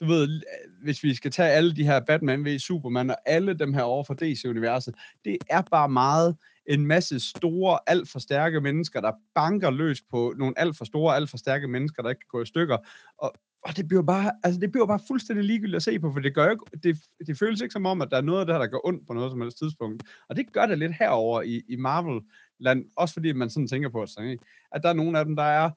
du 0.00 0.06
ved, 0.06 0.42
hvis 0.82 1.02
vi 1.02 1.14
skal 1.14 1.30
tage 1.30 1.50
alle 1.50 1.76
de 1.76 1.84
her 1.84 2.00
Batman 2.00 2.44
v 2.44 2.58
Superman 2.58 3.10
og 3.10 3.16
alle 3.26 3.54
dem 3.54 3.74
her 3.74 3.82
over 3.82 4.04
for 4.04 4.14
DC-universet, 4.14 4.94
det 5.24 5.38
er 5.50 5.62
bare 5.62 5.88
meget 5.88 6.36
en 6.66 6.86
masse 6.86 7.20
store, 7.20 7.78
alt 7.86 8.08
for 8.08 8.18
stærke 8.18 8.60
mennesker, 8.60 9.00
der 9.00 9.12
banker 9.34 9.70
løs 9.70 10.02
på 10.10 10.34
nogle 10.36 10.58
alt 10.58 10.76
for 10.76 10.84
store, 10.84 11.16
alt 11.16 11.30
for 11.30 11.36
stærke 11.36 11.68
mennesker, 11.68 12.02
der 12.02 12.10
ikke 12.10 12.20
kan 12.20 12.28
gå 12.28 12.42
i 12.42 12.46
stykker. 12.46 12.78
Og, 13.18 13.34
og 13.62 13.76
det 13.76 13.88
bliver 13.88 14.02
bare, 14.02 14.32
altså 14.42 14.60
det 14.60 14.72
bliver 14.72 14.86
bare 14.86 15.00
fuldstændig 15.08 15.44
ligegyldigt 15.44 15.76
at 15.76 15.82
se 15.82 15.98
på, 15.98 16.12
for 16.12 16.20
det 16.20 16.34
gør 16.34 16.50
ikke, 16.50 16.64
det, 16.82 16.98
det 17.26 17.38
føles 17.38 17.60
ikke 17.60 17.72
som 17.72 17.86
om, 17.86 18.02
at 18.02 18.10
der 18.10 18.16
er 18.16 18.20
noget 18.20 18.40
af 18.40 18.46
det 18.46 18.54
her, 18.54 18.60
der 18.60 18.66
går 18.66 18.86
ondt 18.86 19.06
på 19.06 19.12
noget 19.12 19.30
som 19.30 19.40
helst 19.40 19.58
tidspunkt. 19.58 20.02
Og 20.28 20.36
det 20.36 20.52
gør 20.52 20.66
det 20.66 20.78
lidt 20.78 20.92
herover 20.98 21.42
i, 21.42 21.62
i 21.68 21.76
Marvel-land, 21.76 22.84
også 22.96 23.14
fordi 23.14 23.32
man 23.32 23.50
sådan 23.50 23.68
tænker 23.68 23.88
på, 23.88 24.06
sådan, 24.06 24.30
ikke? 24.30 24.44
at 24.72 24.82
der 24.82 24.88
er 24.88 24.92
nogle 24.92 25.18
af 25.18 25.24
dem, 25.24 25.36
der 25.36 25.42
er 25.42 25.70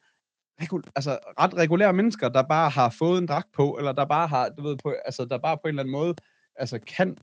regul- 0.61 0.91
altså, 0.95 1.19
ret 1.39 1.53
regulære 1.53 1.93
mennesker, 1.93 2.29
der 2.29 2.43
bare 2.43 2.69
har 2.69 2.89
fået 2.89 3.17
en 3.17 3.25
dragt 3.25 3.51
på, 3.51 3.77
eller 3.77 3.91
der 3.91 4.05
bare 4.05 4.27
har, 4.27 4.49
du 4.49 4.63
ved, 4.63 4.77
på, 4.83 4.93
altså, 5.05 5.25
der 5.25 5.37
bare 5.37 5.57
på 5.57 5.61
en 5.63 5.69
eller 5.69 5.83
anden 5.83 5.91
måde, 5.91 6.15
altså 6.55 6.79
kan 6.79 7.17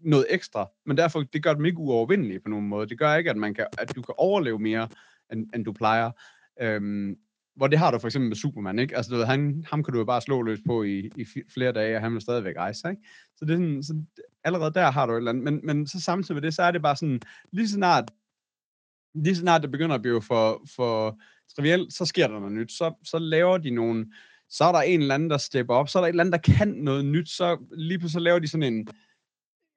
noget 0.00 0.26
ekstra, 0.30 0.70
men 0.86 0.96
derfor, 0.96 1.22
det 1.22 1.42
gør 1.42 1.54
dem 1.54 1.64
ikke 1.64 1.78
uovervindelige 1.78 2.40
på 2.40 2.48
nogen 2.48 2.68
måde. 2.68 2.88
Det 2.88 2.98
gør 2.98 3.14
ikke, 3.14 3.30
at, 3.30 3.36
man 3.36 3.54
kan, 3.54 3.66
at 3.78 3.96
du 3.96 4.02
kan 4.02 4.14
overleve 4.18 4.58
mere, 4.58 4.88
end, 5.32 5.46
end 5.54 5.64
du 5.64 5.72
plejer. 5.72 6.10
Øhm, 6.60 7.16
hvor 7.56 7.66
det 7.66 7.78
har 7.78 7.90
du 7.90 7.98
for 7.98 8.08
eksempel 8.08 8.28
med 8.28 8.36
Superman, 8.36 8.78
ikke? 8.78 8.96
Altså, 8.96 9.10
du 9.10 9.16
ved, 9.16 9.24
han, 9.24 9.64
ham 9.70 9.84
kan 9.84 9.92
du 9.92 9.98
jo 9.98 10.04
bare 10.04 10.20
slå 10.20 10.42
løs 10.42 10.58
på 10.66 10.82
i, 10.82 11.10
i 11.16 11.26
flere 11.54 11.72
dage, 11.72 11.96
og 11.96 12.02
han 12.02 12.12
vil 12.12 12.20
stadigvæk 12.20 12.56
rejse, 12.56 12.90
ikke? 12.90 13.02
Så 13.36 13.44
det 13.44 13.52
er 13.52 13.56
sådan, 13.56 13.82
så 13.82 14.02
allerede 14.44 14.74
der 14.74 14.90
har 14.90 15.06
du 15.06 15.12
et 15.12 15.16
eller 15.16 15.30
andet. 15.30 15.44
Men, 15.44 15.60
men 15.62 15.86
så 15.86 16.00
samtidig 16.00 16.36
med 16.36 16.42
det, 16.42 16.54
så 16.54 16.62
er 16.62 16.70
det 16.70 16.82
bare 16.82 16.96
sådan, 16.96 17.20
lige 17.52 17.68
snart, 17.68 18.10
lige 19.14 19.36
snart 19.36 19.62
det 19.62 19.70
begynder 19.70 19.94
at 19.94 20.02
blive 20.02 20.22
for, 20.22 20.62
for 20.76 21.18
trivielt, 21.56 21.92
så 21.92 22.04
sker 22.04 22.26
der 22.26 22.38
noget 22.38 22.52
nyt. 22.52 22.72
Så, 22.72 22.94
så 23.04 23.18
laver 23.18 23.58
de 23.58 23.70
nogle, 23.70 24.06
så 24.48 24.64
er 24.64 24.72
der 24.72 24.80
en 24.80 25.00
eller 25.00 25.14
anden, 25.14 25.30
der 25.30 25.38
stepper 25.38 25.74
op, 25.74 25.88
så 25.88 25.98
er 25.98 26.02
der 26.02 26.06
en 26.06 26.12
eller 26.12 26.24
anden, 26.24 26.32
der 26.32 26.54
kan 26.56 26.68
noget 26.68 27.04
nyt, 27.04 27.28
så 27.28 27.58
lige 27.72 27.98
pludselig 27.98 28.12
så 28.12 28.20
laver 28.20 28.38
de 28.38 28.48
sådan 28.48 28.74
en, 28.74 28.88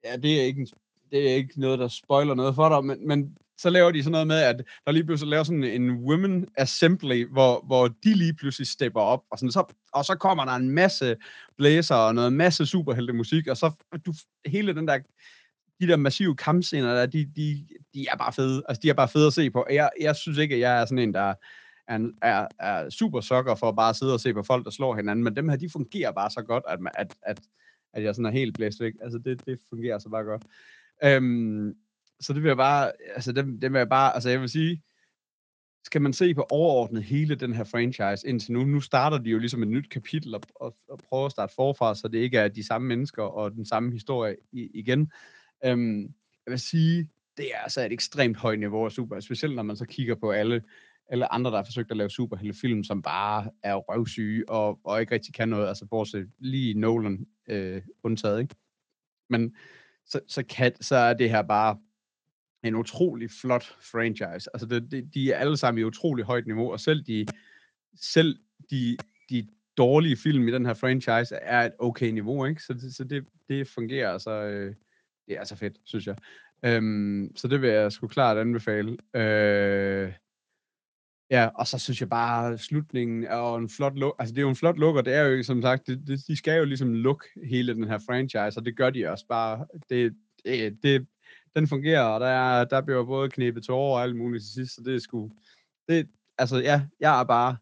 ja, 0.04 0.16
det 0.16 0.42
er 0.42 0.44
ikke, 0.44 0.68
det 1.12 1.30
er 1.32 1.36
ikke 1.36 1.60
noget, 1.60 1.80
der 1.80 1.88
spoiler 1.88 2.34
noget 2.34 2.56
for 2.56 2.70
dig, 2.70 2.86
men, 2.86 3.08
men 3.08 3.38
så 3.58 3.70
laver 3.70 3.92
de 3.92 4.04
sådan 4.04 4.12
noget 4.12 4.28
med, 4.28 4.40
at 4.40 4.64
der 4.86 4.92
lige 4.92 5.04
pludselig 5.04 5.30
laver 5.30 5.44
sådan 5.44 5.64
en 5.64 5.92
women 5.92 6.48
assembly, 6.58 7.26
hvor, 7.32 7.64
hvor 7.66 7.88
de 7.88 8.14
lige 8.14 8.34
pludselig 8.34 8.68
stepper 8.68 9.02
op, 9.02 9.24
og, 9.32 9.40
sådan, 9.40 9.52
så, 9.52 9.64
og 9.94 10.06
så 10.06 10.16
kommer 10.16 10.46
der 10.46 10.52
en 10.52 10.70
masse 10.70 11.16
blæser 11.58 11.96
og 11.96 12.16
noget 12.16 12.34
masse 12.34 12.66
superhelte 12.66 13.14
musik, 13.14 13.48
og 13.48 13.58
så 13.58 13.72
du, 14.06 14.14
hele 14.46 14.76
den 14.76 14.88
der, 14.88 15.00
de 15.82 15.88
der 15.88 15.96
massive 15.96 16.36
kampscener 16.36 16.94
der, 16.96 17.06
de, 17.06 17.26
de, 17.36 17.68
de 17.94 18.06
er 18.12 18.18
bare 18.18 18.34
fede, 18.34 18.64
altså 18.70 18.80
de 18.84 18.90
er 18.90 18.94
bare 18.94 19.08
fede 19.08 19.28
at 19.28 19.34
se 19.34 19.50
på. 19.50 19.66
Jeg, 19.70 19.90
jeg 20.02 20.16
synes 20.16 20.38
ikke, 20.38 20.56
at 20.56 20.62
jeg 20.62 20.82
er 20.82 20.86
sådan 20.86 21.00
en, 21.00 21.14
der 21.14 21.34
er, 21.88 22.10
er, 22.22 22.48
er 22.60 22.90
super 22.90 23.22
sokker 23.22 23.56
for 23.56 23.70
at 23.70 23.76
bare 23.76 23.94
sidde 23.94 24.14
og 24.14 24.20
se 24.20 24.34
på 24.34 24.44
folk, 24.44 24.66
der 24.66 24.72
slår 24.72 24.96
hinanden, 24.96 25.24
men 25.24 25.36
dem 25.36 25.50
her, 25.50 25.56
de 25.56 25.70
fungerer 25.70 26.12
bare 26.12 26.30
så 26.30 26.42
godt, 26.42 26.64
at, 26.68 26.80
at, 26.96 27.16
at, 27.24 27.40
at 27.94 28.04
jeg 28.04 28.16
sådan 28.16 28.26
er 28.26 28.32
helt 28.32 28.56
blæst 28.56 28.80
væk. 28.80 28.94
Altså 29.02 29.20
det, 29.26 29.46
det 29.46 29.60
fungerer 29.70 30.00
så 30.00 30.10
bare 30.10 30.24
godt. 30.24 30.44
Øhm, 31.04 31.74
så 32.20 32.34
det 32.34 32.44
vil 32.44 32.50
jeg 32.50 32.58
bare, 32.58 32.92
altså 33.16 33.32
dem, 33.32 33.60
dem 33.60 33.74
vil 33.74 33.80
jeg 33.80 33.90
bare, 33.90 34.14
altså 34.14 34.30
jeg 34.30 34.42
vil 34.42 34.50
sige, 34.50 34.84
skal 35.88 36.02
man 36.02 36.14
se 36.14 36.34
på 36.34 36.46
overordnet 36.50 37.04
hele 37.04 37.36
den 37.36 37.54
her 37.54 37.64
franchise 37.64 38.28
indtil 38.28 38.54
nu, 38.54 38.64
nu 38.64 38.82
starter 38.82 39.18
de 39.18 39.30
jo 39.30 39.40
ligesom 39.40 39.64
et 39.64 39.70
nyt 39.70 39.90
kapitel 39.90 40.36
og, 40.36 40.42
og, 40.56 40.78
og 40.90 41.00
prøver 41.10 41.26
at 41.26 41.32
starte 41.32 41.54
forfra, 41.56 41.96
så 41.96 42.08
det 42.08 42.18
ikke 42.18 42.38
er 42.38 42.48
de 42.48 42.68
samme 42.68 42.88
mennesker 42.88 43.24
og 43.24 43.52
den 43.52 43.66
samme 43.66 43.92
historie 43.92 44.36
i, 44.52 44.70
igen. 44.74 45.12
Øhm, 45.66 46.02
jeg 46.46 46.52
vil 46.52 46.60
sige, 46.60 47.10
det 47.38 47.46
er 47.54 47.58
altså 47.58 47.86
et 47.86 47.92
ekstremt 47.92 48.38
højt 48.38 48.60
niveau 48.60 48.86
af 48.86 48.92
super, 48.92 49.20
specielt 49.20 49.56
når 49.56 49.64
man 49.64 49.76
så 49.76 49.86
kigger 49.86 50.16
på 50.16 50.32
alle, 50.32 50.64
alle 51.10 51.34
andre, 51.34 51.52
der 51.52 51.58
har 51.58 51.64
forsøgt 51.64 51.92
at 51.92 51.98
lave 51.98 52.10
superheltefilm, 52.10 52.84
som 52.84 53.02
bare 53.02 53.50
er 53.64 53.76
røvsyge 53.76 54.50
og, 54.50 54.80
og 54.84 55.02
ikke 55.02 55.16
rigtig 55.16 55.34
kan 55.34 55.50
noget, 55.50 55.68
altså 55.68 55.86
bortset 55.86 56.30
lige 56.40 56.74
Nolan 56.74 57.26
øh, 57.50 57.82
undtaget, 58.04 58.42
ikke? 58.42 58.56
Men 59.30 59.56
så, 60.06 60.20
så, 60.28 60.44
kan, 60.44 60.82
så 60.82 60.96
er 60.96 61.14
det 61.14 61.30
her 61.30 61.42
bare 61.42 61.78
en 62.64 62.76
utrolig 62.76 63.32
flot 63.42 63.76
franchise. 63.92 64.50
Altså, 64.54 64.66
det, 64.68 64.92
det, 64.92 65.14
de 65.14 65.32
er 65.32 65.38
alle 65.38 65.58
sammen 65.58 65.82
i 65.82 65.84
utrolig 65.84 66.26
højt 66.26 66.48
niveau, 66.48 66.72
og 66.72 66.80
selv 66.80 67.04
de, 67.04 67.26
selv 68.02 68.38
de, 68.72 68.98
de 69.30 69.48
dårlige 69.78 70.18
film 70.18 70.48
i 70.48 70.52
den 70.52 70.66
her 70.66 70.74
franchise 70.74 71.36
er 71.36 71.66
et 71.66 71.74
okay 71.80 72.12
niveau, 72.12 72.46
ikke? 72.46 72.64
Så, 72.64 72.74
det, 72.74 72.96
så 72.96 73.04
det, 73.04 73.26
det 73.50 73.68
fungerer 73.68 74.12
altså, 74.12 74.32
øh, 74.32 74.76
det 75.28 75.36
er 75.36 75.40
altså 75.40 75.56
fedt, 75.56 75.78
synes 75.86 76.08
jeg. 76.08 76.16
Øhm, 76.66 77.32
så 77.36 77.48
det 77.48 77.62
vil 77.62 77.70
jeg 77.70 77.92
sgu 77.92 78.08
klart 78.08 78.38
anbefale. 78.38 78.98
Øh, 79.14 80.14
Ja, 81.30 81.50
og 81.56 81.68
så 81.68 81.80
synes 81.80 82.02
jeg 82.02 82.10
bare, 82.10 82.58
slutningen 82.58 83.24
er 83.24 83.38
jo 83.38 83.56
en 83.56 83.70
flot 83.70 83.96
look. 83.96 84.16
Altså, 84.20 84.36
det 84.36 84.40
er 84.40 84.44
jo 84.44 84.50
en 84.50 84.56
flot 84.56 84.78
lukker, 84.78 85.02
og 85.02 85.06
det 85.06 85.14
er 85.14 85.24
jo, 85.24 85.44
som 85.44 85.62
sagt, 85.62 85.88
det, 85.88 86.08
det, 86.08 86.28
de 86.28 86.36
skal 86.36 86.58
jo 86.58 86.66
ligesom 86.66 86.94
lukke 86.94 87.26
hele 87.44 87.74
den 87.74 87.88
her 87.88 88.00
franchise, 88.06 88.60
og 88.60 88.66
det 88.66 88.78
gør 88.78 88.90
de 88.90 89.08
også 89.08 89.26
bare. 89.28 89.66
Det, 89.90 90.16
det, 90.46 90.84
det 90.84 91.08
den 91.58 91.68
fungerer, 91.68 92.02
og 92.02 92.20
der, 92.20 92.28
er, 92.28 92.66
der 92.66 92.82
bliver 92.82 93.06
både 93.06 93.30
knæbet 93.30 93.64
tårer 93.64 93.98
og 93.98 94.04
alt 94.04 94.16
muligt 94.16 94.44
til 94.44 94.54
sidst, 94.54 94.76
så 94.76 94.82
det 94.86 94.96
er 94.96 95.00
sgu... 95.00 95.32
Det, 95.90 96.08
altså, 96.38 96.58
ja, 96.58 96.82
jeg 97.00 97.20
er 97.20 97.24
bare... 97.24 97.58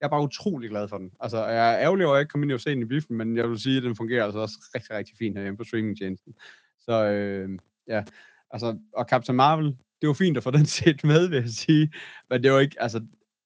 Jeg 0.00 0.06
er 0.06 0.10
bare 0.10 0.22
utrolig 0.22 0.70
glad 0.70 0.88
for 0.88 0.98
den. 0.98 1.10
Altså, 1.20 1.46
jeg 1.46 1.74
er 1.74 1.80
ærgerlig 1.80 2.06
over, 2.06 2.14
at 2.14 2.18
jeg 2.18 2.22
ikke 2.22 2.30
kom 2.30 2.42
ind 2.42 2.52
og 2.52 2.60
se 2.60 2.70
den 2.70 2.82
i 2.82 2.84
biffen, 2.84 3.16
men 3.16 3.36
jeg 3.36 3.50
vil 3.50 3.58
sige, 3.58 3.76
at 3.76 3.82
den 3.82 3.96
fungerer 3.96 4.24
altså 4.24 4.38
også 4.38 4.58
rigtig, 4.74 4.90
rigtig 4.90 5.16
fint 5.18 5.36
herhjemme 5.36 5.56
på 5.56 5.64
streamingtjenesten. 5.64 6.34
Så 6.78 7.04
øh, 7.04 7.58
ja, 7.88 8.04
altså, 8.50 8.78
og 8.92 9.06
Captain 9.10 9.36
Marvel, 9.36 9.76
det 10.00 10.06
var 10.06 10.12
fint 10.12 10.36
at 10.36 10.42
få 10.42 10.50
den 10.58 10.66
set 10.66 11.04
med, 11.04 11.28
vil 11.28 11.36
jeg 11.36 11.48
sige. 11.48 11.92
Men 12.30 12.42
det 12.42 12.52
var 12.52 12.58
ikke, 12.58 12.82
altså, 12.82 12.98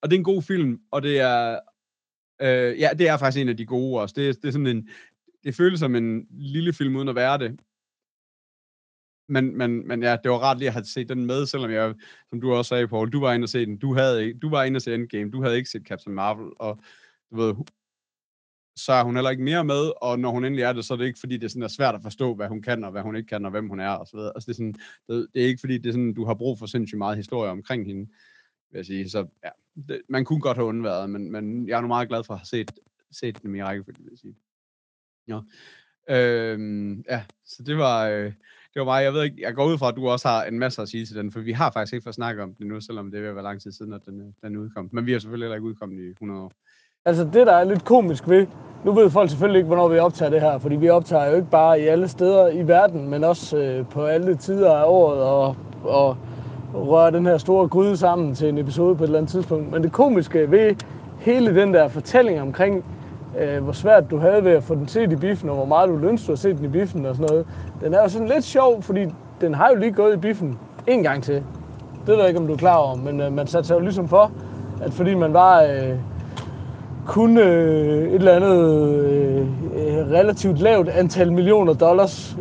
og 0.02 0.10
det 0.10 0.16
er 0.16 0.18
en 0.18 0.24
god 0.24 0.42
film, 0.42 0.80
og 0.90 1.02
det 1.02 1.20
er, 1.20 1.58
øh, 2.42 2.80
ja, 2.80 2.90
det 2.98 3.08
er 3.08 3.16
faktisk 3.16 3.40
en 3.40 3.48
af 3.48 3.56
de 3.56 3.66
gode 3.66 4.00
også. 4.00 4.14
Det, 4.18 4.42
det 4.42 4.48
er 4.48 4.52
sådan 4.52 4.66
en, 4.66 4.88
det 5.44 5.54
føles 5.54 5.80
som 5.80 5.94
en 5.94 6.26
lille 6.30 6.72
film 6.72 6.96
uden 6.96 7.08
at 7.08 7.14
være 7.14 7.38
det. 7.38 7.60
Men, 9.28 9.58
men, 9.58 9.88
men 9.88 10.02
ja, 10.02 10.16
det 10.22 10.30
var 10.30 10.38
rart 10.38 10.58
lige 10.58 10.68
at 10.68 10.74
have 10.74 10.84
set 10.84 11.08
den 11.08 11.26
med, 11.26 11.46
selvom 11.46 11.70
jeg, 11.70 11.94
som 12.28 12.40
du 12.40 12.52
også 12.52 12.68
sagde, 12.68 12.88
Paul, 12.88 13.10
du 13.10 13.20
var 13.20 13.32
inde 13.32 13.44
og 13.44 13.48
se 13.48 13.66
den. 13.66 13.78
Du, 13.78 13.94
havde 13.94 14.24
ikke, 14.24 14.38
du 14.38 14.50
var 14.50 14.64
inde 14.64 14.78
og 14.78 14.82
se 14.82 14.94
Endgame. 14.94 15.30
Du 15.30 15.42
havde 15.42 15.56
ikke 15.56 15.70
set 15.70 15.86
Captain 15.86 16.14
Marvel, 16.14 16.50
og 16.58 16.78
du 17.30 17.36
ved, 17.36 17.54
så 18.76 18.92
er 18.92 19.04
hun 19.04 19.14
heller 19.14 19.30
ikke 19.30 19.42
mere 19.42 19.64
med, 19.64 19.92
og 20.02 20.18
når 20.18 20.30
hun 20.30 20.44
endelig 20.44 20.62
er 20.62 20.72
det, 20.72 20.84
så 20.84 20.94
er 20.94 20.98
det 20.98 21.06
ikke, 21.06 21.20
fordi 21.20 21.36
det 21.36 21.44
er, 21.44 21.48
sådan, 21.48 21.62
er 21.62 21.68
svært 21.68 21.94
at 21.94 22.02
forstå, 22.02 22.34
hvad 22.34 22.48
hun 22.48 22.62
kan, 22.62 22.84
og 22.84 22.90
hvad 22.90 23.02
hun 23.02 23.16
ikke 23.16 23.26
kan, 23.26 23.44
og 23.44 23.50
hvem 23.50 23.68
hun 23.68 23.80
er, 23.80 23.90
og 23.90 24.06
så 24.06 24.16
videre. 24.16 24.32
Altså, 24.34 24.46
det, 24.46 24.52
er 24.52 24.56
sådan, 24.56 24.74
det, 25.08 25.26
det 25.34 25.42
er 25.42 25.46
ikke, 25.46 25.60
fordi 25.60 25.78
det 25.78 25.86
er 25.86 25.92
sådan, 25.92 26.14
du 26.14 26.24
har 26.24 26.34
brug 26.34 26.58
for 26.58 26.66
sindssygt 26.66 26.98
meget 26.98 27.16
historie 27.16 27.50
omkring 27.50 27.86
hende, 27.86 28.10
vil 28.70 28.78
jeg 28.78 28.86
sige. 28.86 29.10
Så 29.10 29.26
ja, 29.44 29.50
det, 29.88 30.02
man 30.08 30.24
kunne 30.24 30.40
godt 30.40 30.56
have 30.56 30.66
undværet, 30.66 31.10
men, 31.10 31.32
men 31.32 31.68
jeg 31.68 31.76
er 31.76 31.80
nu 31.80 31.86
meget 31.86 32.08
glad 32.08 32.24
for 32.24 32.34
at 32.34 32.40
have 32.40 32.46
set, 32.46 32.72
set 33.10 33.42
den 33.42 33.54
i 33.54 33.62
rækkefølge, 33.62 33.98
vil 33.98 34.10
jeg 34.10 34.18
sige. 34.18 34.36
Ja. 35.28 35.40
Øhm, 36.10 37.04
ja, 37.10 37.24
så 37.44 37.62
det 37.62 37.76
var, 37.76 38.08
øh, 38.08 38.32
det 38.74 38.80
var 38.80 38.84
mig. 38.84 39.04
Jeg 39.04 39.12
ved 39.12 39.22
ikke, 39.22 39.36
jeg 39.42 39.54
går 39.54 39.66
ud 39.66 39.78
fra, 39.78 39.88
at 39.88 39.96
du 39.96 40.08
også 40.08 40.28
har 40.28 40.44
en 40.44 40.58
masse 40.58 40.82
at 40.82 40.88
sige 40.88 41.06
til 41.06 41.16
den, 41.16 41.32
for 41.32 41.40
vi 41.40 41.52
har 41.52 41.70
faktisk 41.70 41.94
ikke 41.94 42.04
fået 42.04 42.14
snakket 42.14 42.42
om 42.42 42.54
det 42.54 42.66
nu, 42.66 42.80
selvom 42.80 43.10
det 43.10 43.22
vil 43.22 43.34
være 43.34 43.44
lang 43.44 43.62
tid 43.62 43.72
siden, 43.72 43.92
at 43.92 44.00
den, 44.06 44.20
øh, 44.20 44.26
den 44.42 44.56
udkom. 44.56 44.88
Men 44.92 45.06
vi 45.06 45.12
har 45.12 45.18
selvfølgelig 45.18 45.46
heller 45.46 45.56
ikke 45.56 45.68
udkommet 45.68 46.00
i 46.00 46.10
100 46.10 46.40
år. 46.40 46.52
Altså 47.04 47.24
det, 47.24 47.46
der 47.46 47.52
er 47.52 47.64
lidt 47.64 47.84
komisk 47.84 48.28
ved, 48.28 48.46
nu 48.84 48.92
ved 48.92 49.10
folk 49.10 49.30
selvfølgelig 49.30 49.58
ikke, 49.58 49.66
hvornår 49.66 49.88
vi 49.88 49.98
optager 49.98 50.30
det 50.30 50.40
her, 50.40 50.58
fordi 50.58 50.76
vi 50.76 50.88
optager 50.88 51.26
jo 51.26 51.36
ikke 51.36 51.50
bare 51.50 51.80
i 51.80 51.84
alle 51.84 52.08
steder 52.08 52.48
i 52.48 52.68
verden, 52.68 53.08
men 53.08 53.24
også 53.24 53.58
øh, 53.58 53.88
på 53.88 54.04
alle 54.04 54.36
tider 54.36 54.72
af 54.72 54.84
året, 54.86 55.22
og, 55.22 55.56
og 55.84 56.16
rører 56.74 57.10
den 57.10 57.26
her 57.26 57.38
store 57.38 57.68
gryde 57.68 57.96
sammen 57.96 58.34
til 58.34 58.48
en 58.48 58.58
episode 58.58 58.96
på 58.96 59.04
et 59.04 59.08
eller 59.08 59.18
andet 59.18 59.30
tidspunkt. 59.32 59.70
Men 59.70 59.82
det 59.82 59.92
komiske 59.92 60.50
ved 60.50 60.74
hele 61.18 61.54
den 61.54 61.74
der 61.74 61.88
fortælling 61.88 62.40
omkring, 62.40 62.84
øh, 63.38 63.62
hvor 63.62 63.72
svært 63.72 64.10
du 64.10 64.18
havde 64.18 64.44
ved 64.44 64.52
at 64.52 64.62
få 64.62 64.74
den 64.74 64.88
set 64.88 65.12
i 65.12 65.16
biffen, 65.16 65.48
og 65.48 65.56
hvor 65.56 65.64
meget 65.64 65.88
du 65.88 65.96
lønste 65.96 66.26
du 66.26 66.32
at 66.32 66.38
se 66.38 66.54
den 66.54 66.64
i 66.64 66.68
biffen 66.68 67.06
og 67.06 67.16
sådan 67.16 67.28
noget, 67.30 67.46
den 67.80 67.94
er 67.94 68.02
jo 68.02 68.08
sådan 68.08 68.28
lidt 68.28 68.44
sjov, 68.44 68.82
fordi 68.82 69.06
den 69.40 69.54
har 69.54 69.68
jo 69.68 69.76
lige 69.76 69.92
gået 69.92 70.14
i 70.14 70.18
biffen 70.18 70.58
en 70.86 71.02
gang 71.02 71.22
til. 71.22 71.34
Det 71.34 72.08
ved 72.08 72.16
jeg 72.16 72.28
ikke, 72.28 72.40
om 72.40 72.46
du 72.46 72.52
er 72.52 72.56
klar 72.56 72.76
over, 72.76 72.96
men 72.96 73.20
øh, 73.20 73.32
man 73.32 73.46
satte 73.46 73.68
sig 73.68 73.74
jo 73.74 73.80
ligesom 73.80 74.08
for, 74.08 74.32
at 74.82 74.92
fordi 74.92 75.14
man 75.14 75.32
var... 75.32 75.62
Øh, 75.62 75.98
kun 77.06 77.38
øh, 77.38 78.08
et 78.08 78.14
eller 78.14 78.32
andet 78.32 79.04
øh, 79.04 79.40
øh 79.40 80.10
relativt 80.10 80.58
lavt 80.58 80.88
antal 80.88 81.32
millioner 81.32 81.74
dollars, 81.74 82.36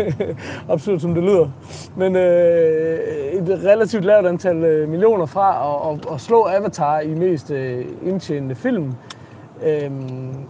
absurd 0.68 0.98
som 0.98 1.14
det 1.14 1.22
lyder, 1.22 1.48
men 1.96 2.16
øh, 2.16 2.98
et 3.32 3.60
relativt 3.64 4.04
lavt 4.04 4.26
antal 4.26 4.56
øh, 4.56 4.88
millioner 4.88 5.26
fra 5.26 5.90
at, 5.90 5.98
at, 5.98 6.14
at 6.14 6.20
slå 6.20 6.46
Avatar 6.46 7.00
i 7.00 7.14
mest 7.14 7.50
øh, 7.50 7.84
indtjenende 8.02 8.54
film, 8.54 8.94
øh, 9.64 9.90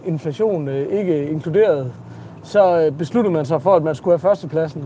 inflation 0.05 0.67
øh, 0.67 0.99
ikke 0.99 1.29
inkluderet, 1.29 1.91
så 2.43 2.81
øh, 2.81 2.91
besluttede 2.91 3.33
man 3.33 3.45
sig 3.45 3.61
for, 3.61 3.75
at 3.75 3.83
man 3.83 3.95
skulle 3.95 4.13
have 4.13 4.19
førstepladsen. 4.19 4.83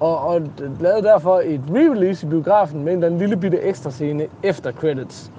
Og, 0.00 0.18
og 0.18 0.42
lavede 0.80 1.02
derfor 1.02 1.42
et 1.44 1.60
re-release 1.70 2.26
i 2.26 2.30
biografen 2.30 2.84
med 2.84 2.92
en 2.92 2.98
eller 2.98 3.06
anden 3.06 3.20
lille 3.20 3.36
bitte 3.36 3.60
ekstra 3.60 3.90
scene 3.90 4.26
efter 4.42 4.72
credits. 4.72 5.32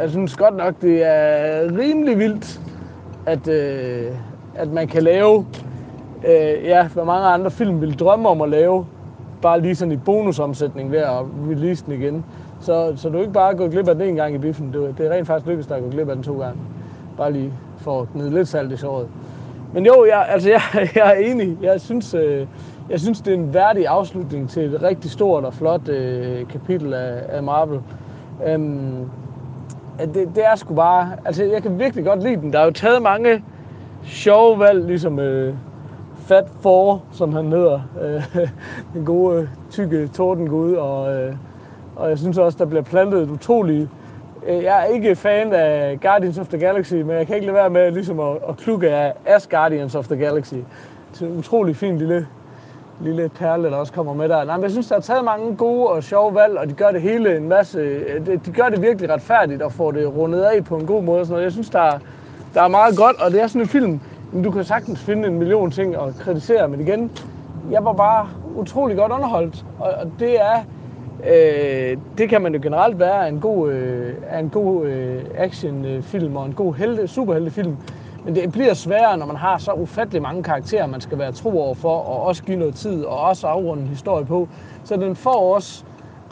Jeg 0.00 0.10
synes 0.10 0.36
godt 0.36 0.56
nok, 0.56 0.74
det 0.82 1.04
er 1.04 1.62
rimelig 1.78 2.18
vildt, 2.18 2.60
at, 3.26 3.48
øh, 3.48 4.06
at 4.54 4.72
man 4.72 4.88
kan 4.88 5.02
lave, 5.02 5.46
øh, 6.26 6.64
ja, 6.64 6.88
hvad 6.88 7.04
mange 7.04 7.26
andre 7.26 7.50
film 7.50 7.80
ville 7.80 7.94
drømme 7.94 8.28
om 8.28 8.40
at 8.40 8.48
lave, 8.48 8.86
bare 9.42 9.60
lige 9.60 9.74
sådan 9.74 9.92
i 9.92 9.96
bonusomsætning 9.96 10.92
ved 10.92 10.98
at 10.98 11.24
release 11.50 11.84
den 11.86 11.92
igen. 11.92 12.24
Så, 12.60 12.92
så 12.96 13.08
du 13.08 13.16
er 13.16 13.20
ikke 13.20 13.32
bare 13.32 13.54
gået 13.54 13.70
glip 13.70 13.88
af 13.88 13.94
den 13.94 14.08
en 14.08 14.16
gang 14.16 14.34
i 14.34 14.38
biffen, 14.38 14.72
det, 14.72 14.94
det 14.98 15.06
er 15.06 15.10
rent 15.10 15.26
faktisk 15.26 15.46
lykkedes 15.46 15.66
dig 15.66 15.76
at 15.76 15.82
gå 15.82 15.90
glip 15.90 16.08
af 16.08 16.14
den 16.14 16.24
to 16.24 16.40
gange. 16.40 16.60
Bare 17.16 17.32
lige 17.32 17.52
for 17.78 18.02
at 18.02 18.14
nyde 18.14 18.30
lidt 18.30 18.48
salt 18.48 18.72
i 18.72 18.76
såret. 18.76 19.08
Men 19.74 19.86
jo, 19.86 20.04
jeg, 20.04 20.26
altså 20.28 20.50
jeg, 20.50 20.60
jeg 20.94 21.08
er 21.16 21.30
enig. 21.30 21.58
Jeg 21.62 21.80
synes, 21.80 22.14
øh, 22.14 22.46
jeg 22.90 23.00
synes, 23.00 23.20
det 23.20 23.30
er 23.30 23.36
en 23.36 23.54
værdig 23.54 23.86
afslutning 23.86 24.50
til 24.50 24.74
et 24.74 24.82
rigtig 24.82 25.10
stort 25.10 25.44
og 25.44 25.54
flot 25.54 25.88
øh, 25.88 26.48
kapitel 26.48 26.94
af, 26.94 27.22
af 27.28 27.42
Marvel. 27.42 27.80
Øhm, 28.46 29.10
det, 29.98 30.14
det 30.14 30.46
er 30.46 30.54
sgu 30.54 30.74
bare... 30.74 31.12
Altså, 31.24 31.44
jeg 31.44 31.62
kan 31.62 31.78
virkelig 31.78 32.04
godt 32.04 32.22
lide 32.22 32.36
den. 32.36 32.52
Der 32.52 32.58
er 32.58 32.64
jo 32.64 32.70
taget 32.70 33.02
mange 33.02 33.44
sjove 34.04 34.58
valg, 34.58 34.86
ligesom 34.86 35.18
øh, 35.18 35.54
Fat 36.16 36.46
Four, 36.60 37.02
som 37.12 37.32
han 37.32 37.52
hedder. 37.52 37.80
Øh, 38.02 38.38
den 38.94 39.04
gode, 39.04 39.48
tykke 39.70 40.08
tordengud. 40.08 40.74
Og, 40.74 41.14
øh, 41.14 41.34
og 41.96 42.08
jeg 42.08 42.18
synes 42.18 42.38
også, 42.38 42.58
der 42.58 42.64
bliver 42.64 42.82
plantet 42.82 43.22
et 43.22 43.30
utroligt... 43.30 43.88
Øh, 44.48 44.62
jeg 44.62 44.80
er 44.80 44.84
ikke 44.84 45.16
fan 45.16 45.52
af 45.52 45.98
Guardians 46.00 46.38
of 46.38 46.48
the 46.48 46.58
Galaxy, 46.58 46.94
men 46.94 47.10
jeg 47.10 47.26
kan 47.26 47.34
ikke 47.34 47.46
lade 47.46 47.56
være 47.56 47.70
med 47.70 47.90
ligesom 47.90 48.20
at, 48.20 48.36
at 48.48 48.56
klukke 48.56 48.90
af 48.90 49.12
As 49.26 49.46
Guardians 49.46 49.94
of 49.94 50.06
the 50.06 50.16
Galaxy. 50.16 50.54
Det 51.14 51.22
er 51.22 51.26
en 51.26 51.38
utrolig 51.38 51.76
fin 51.76 51.98
lille 51.98 52.26
lille 53.00 53.28
perle, 53.28 53.70
der 53.70 53.76
også 53.76 53.92
kommer 53.92 54.14
med 54.14 54.28
der. 54.28 54.44
Nej, 54.44 54.56
men 54.56 54.62
jeg 54.62 54.70
synes, 54.70 54.88
der 54.88 54.96
er 54.96 55.00
taget 55.00 55.24
mange 55.24 55.56
gode 55.56 55.86
og 55.86 56.02
sjove 56.02 56.34
valg, 56.34 56.58
og 56.58 56.68
de 56.68 56.72
gør 56.72 56.90
det 56.90 57.02
hele 57.02 57.36
en 57.36 57.48
masse... 57.48 57.78
Øh, 57.78 58.26
de 58.26 58.52
gør 58.52 58.68
det 58.68 58.82
virkelig 58.82 59.10
retfærdigt 59.10 59.62
og 59.62 59.72
får 59.72 59.90
det 59.90 60.16
rundet 60.16 60.42
af 60.42 60.64
på 60.64 60.76
en 60.76 60.86
god 60.86 61.02
måde. 61.02 61.24
Sådan 61.24 61.32
noget. 61.32 61.44
Jeg 61.44 61.52
synes, 61.52 61.70
der 61.70 61.80
er, 61.80 61.98
der 62.54 62.62
er 62.62 62.68
meget 62.68 62.96
godt, 62.96 63.22
og 63.22 63.30
det 63.30 63.42
er 63.42 63.46
sådan 63.46 63.62
en 63.62 63.68
film, 63.68 64.00
men 64.32 64.42
du 64.44 64.50
kan 64.50 64.64
sagtens 64.64 65.00
finde 65.00 65.28
en 65.28 65.38
million 65.38 65.70
ting 65.70 65.94
at 65.94 66.14
kritisere, 66.20 66.68
men 66.68 66.80
igen, 66.80 67.10
jeg 67.70 67.84
var 67.84 67.92
bare 67.92 68.28
utrolig 68.56 68.96
godt 68.96 69.12
underholdt, 69.12 69.64
og 69.78 70.12
det 70.18 70.40
er... 70.40 70.64
Øh, 71.26 71.96
det 72.18 72.28
kan 72.28 72.42
man 72.42 72.54
jo 72.54 72.60
generelt 72.62 72.98
være 72.98 73.24
af 73.24 73.28
en 73.28 73.40
god, 73.40 73.70
øh, 73.70 74.14
af 74.30 74.38
en 74.38 74.50
god 74.50 74.86
øh, 74.86 75.24
actionfilm 75.34 76.36
og 76.36 76.46
en 76.46 76.52
god 76.52 76.74
helte, 76.74 77.08
superheltefilm. 77.08 77.76
Men 78.24 78.34
det 78.34 78.52
bliver 78.52 78.74
sværere, 78.74 79.18
når 79.18 79.26
man 79.26 79.36
har 79.36 79.58
så 79.58 79.72
ufattelig 79.72 80.22
mange 80.22 80.42
karakterer, 80.42 80.86
man 80.86 81.00
skal 81.00 81.18
være 81.18 81.32
tro 81.32 81.60
over 81.60 81.74
for, 81.74 81.98
og 81.98 82.22
også 82.22 82.42
give 82.42 82.58
noget 82.58 82.74
tid, 82.74 83.04
og 83.04 83.20
også 83.20 83.46
afrunde 83.46 83.82
en 83.82 83.88
historie 83.88 84.24
på. 84.24 84.48
Så 84.84 84.96
den 84.96 85.16
får 85.16 85.54
også 85.54 85.84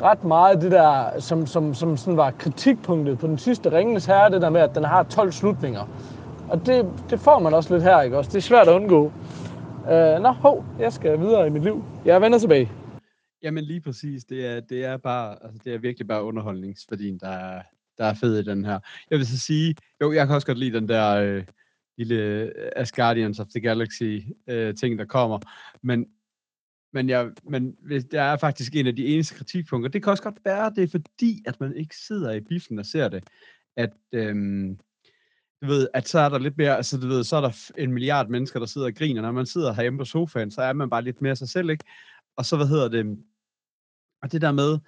ret 0.02 0.25
meget 0.25 0.62
det 0.62 0.73
der, 0.73 1.05
som, 1.19 1.47
som, 1.47 1.75
som 1.75 1.97
sådan 1.97 2.16
var 2.16 2.33
kritikpunktet 2.38 3.19
på 3.19 3.26
den 3.26 3.38
sidste 3.38 3.73
Ringens 3.73 4.07
Herre, 4.07 4.31
det 4.31 4.43
der 4.43 4.50
med, 4.50 4.61
at 4.61 4.75
den 4.75 4.85
har 4.85 5.02
12 5.02 5.33
slutninger. 5.33 5.88
Og 6.49 6.66
det, 6.66 6.87
det 7.11 7.21
får 7.21 7.38
man 7.38 7.55
også 7.55 7.75
lidt 7.75 7.85
her, 7.85 8.00
ikke 8.00 8.19
også? 8.19 8.31
Det 8.31 8.37
er 8.37 8.43
svært 8.43 8.69
at 8.69 8.75
undgå. 8.75 9.12
Uh, 9.85 10.23
nå, 10.23 10.28
hov, 10.28 10.64
jeg 10.81 10.93
skal 10.93 11.21
videre 11.21 11.47
i 11.47 11.50
mit 11.50 11.62
liv. 11.62 11.83
Jeg 12.05 12.21
vender 12.21 12.38
tilbage. 12.38 12.71
Jamen 13.43 13.64
lige 13.64 13.81
præcis, 13.81 14.25
det 14.25 14.47
er, 14.47 14.61
det 14.61 14.85
er 14.85 14.97
bare, 14.97 15.45
altså 15.45 15.61
det 15.64 15.75
er 15.75 15.78
virkelig 15.78 16.09
bare 16.09 16.23
underholdningsværdien, 16.23 17.19
der 17.19 17.28
er, 17.28 17.62
der 17.99 18.05
er 18.05 18.14
fed 18.14 18.38
i 18.38 18.45
den 18.45 18.64
her. 18.64 18.81
Jeg 19.11 19.19
vil 19.19 19.26
så 19.26 19.38
sige, 19.38 19.75
jo, 20.00 20.12
jeg 20.12 20.26
kan 20.26 20.35
også 20.35 20.47
godt 20.47 20.59
lide 20.59 20.76
den 20.76 20.88
der, 20.88 21.14
øh, 21.14 21.45
lille 21.99 22.52
Asgardians 22.76 22.76
As 22.76 22.93
Guardians 22.93 23.40
of 23.40 23.47
the 23.47 23.61
Galaxy 23.61 24.21
øh, 24.47 24.75
ting, 24.75 24.99
der 24.99 25.05
kommer. 25.05 25.38
Men, 25.83 26.07
men, 26.93 27.09
jeg, 27.09 27.31
men 27.50 27.76
hvis, 27.81 28.05
der 28.05 28.23
er 28.23 28.37
faktisk 28.37 28.76
en 28.76 28.87
af 28.87 28.97
de 28.97 29.07
eneste 29.07 29.35
kritikpunkter. 29.35 29.90
Det 29.90 30.02
kan 30.02 30.11
også 30.11 30.23
godt 30.23 30.45
være, 30.45 30.73
det 30.76 30.85
er 30.85 30.88
fordi, 30.88 31.43
at 31.47 31.61
man 31.61 31.76
ikke 31.76 31.97
sidder 31.97 32.33
i 32.33 32.40
biffen 32.40 32.78
og 32.78 32.87
ser 32.87 33.09
det. 33.09 33.25
At, 33.76 33.90
øhm, 34.12 34.78
du 35.62 35.66
ved, 35.66 35.88
at 35.95 36.09
så 36.09 36.19
er 36.19 36.28
der 36.28 36.38
lidt 36.38 36.59
mere, 36.59 36.76
altså 36.76 36.99
du 36.99 37.07
ved, 37.07 37.25
så 37.25 37.37
er 37.37 37.40
der 37.40 37.71
en 37.78 37.93
milliard 37.93 38.28
mennesker, 38.28 38.59
der 38.59 38.66
sidder 38.66 38.87
og 38.87 38.95
griner. 38.95 39.23
Når 39.23 39.33
man 39.33 39.47
sidder 39.47 39.73
herhjemme 39.73 39.99
på 39.99 40.05
sofaen, 40.05 40.50
så 40.50 40.62
er 40.62 40.73
man 40.73 40.90
bare 40.90 41.02
lidt 41.02 41.23
mere 41.23 41.37
sig 41.37 41.49
selv, 41.49 41.71
ikke? 41.71 41.85
Og 42.37 42.45
så, 42.45 42.57
hvad 42.57 42.66
hedder 42.66 42.88
det, 42.88 43.19
og 44.23 44.33
det 44.33 44.40
der 44.40 44.52
med, 44.52 44.78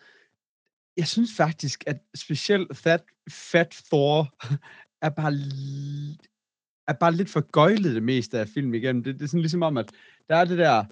jeg 0.96 1.08
synes 1.08 1.30
faktisk, 1.36 1.84
at 1.86 2.00
specielt 2.14 2.76
Fat, 2.76 3.04
Fat 3.30 3.82
Thor 3.90 4.34
er 5.06 5.10
bare 5.10 5.32
er 6.88 6.92
bare 6.92 7.12
lidt 7.12 7.30
for 7.30 7.50
gøjlet 7.50 7.94
det 7.94 8.02
meste 8.02 8.38
af 8.38 8.48
filmen 8.48 8.74
igennem. 8.74 9.02
Det, 9.02 9.14
det 9.14 9.22
er 9.22 9.28
sådan 9.28 9.40
ligesom 9.40 9.62
om, 9.62 9.76
at 9.76 9.92
der 10.28 10.36
er 10.36 10.44
det 10.44 10.58
der, 10.58 10.84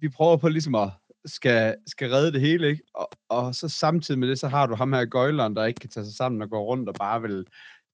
vi 0.00 0.08
prøver 0.08 0.36
på 0.36 0.48
ligesom 0.48 0.74
at 0.74 0.90
skal, 1.26 1.76
skal 1.86 2.10
redde 2.10 2.32
det 2.32 2.40
hele, 2.40 2.68
ikke? 2.68 2.82
Og, 2.94 3.08
og 3.28 3.54
så 3.54 3.68
samtidig 3.68 4.18
med 4.18 4.28
det, 4.28 4.38
så 4.38 4.48
har 4.48 4.66
du 4.66 4.74
ham 4.74 4.92
her 4.92 5.04
gøjleren, 5.04 5.56
der 5.56 5.64
ikke 5.64 5.80
kan 5.80 5.90
tage 5.90 6.06
sig 6.06 6.14
sammen 6.14 6.42
og 6.42 6.50
gå 6.50 6.64
rundt 6.64 6.88
og 6.88 6.94
bare 6.94 7.22
vil 7.22 7.46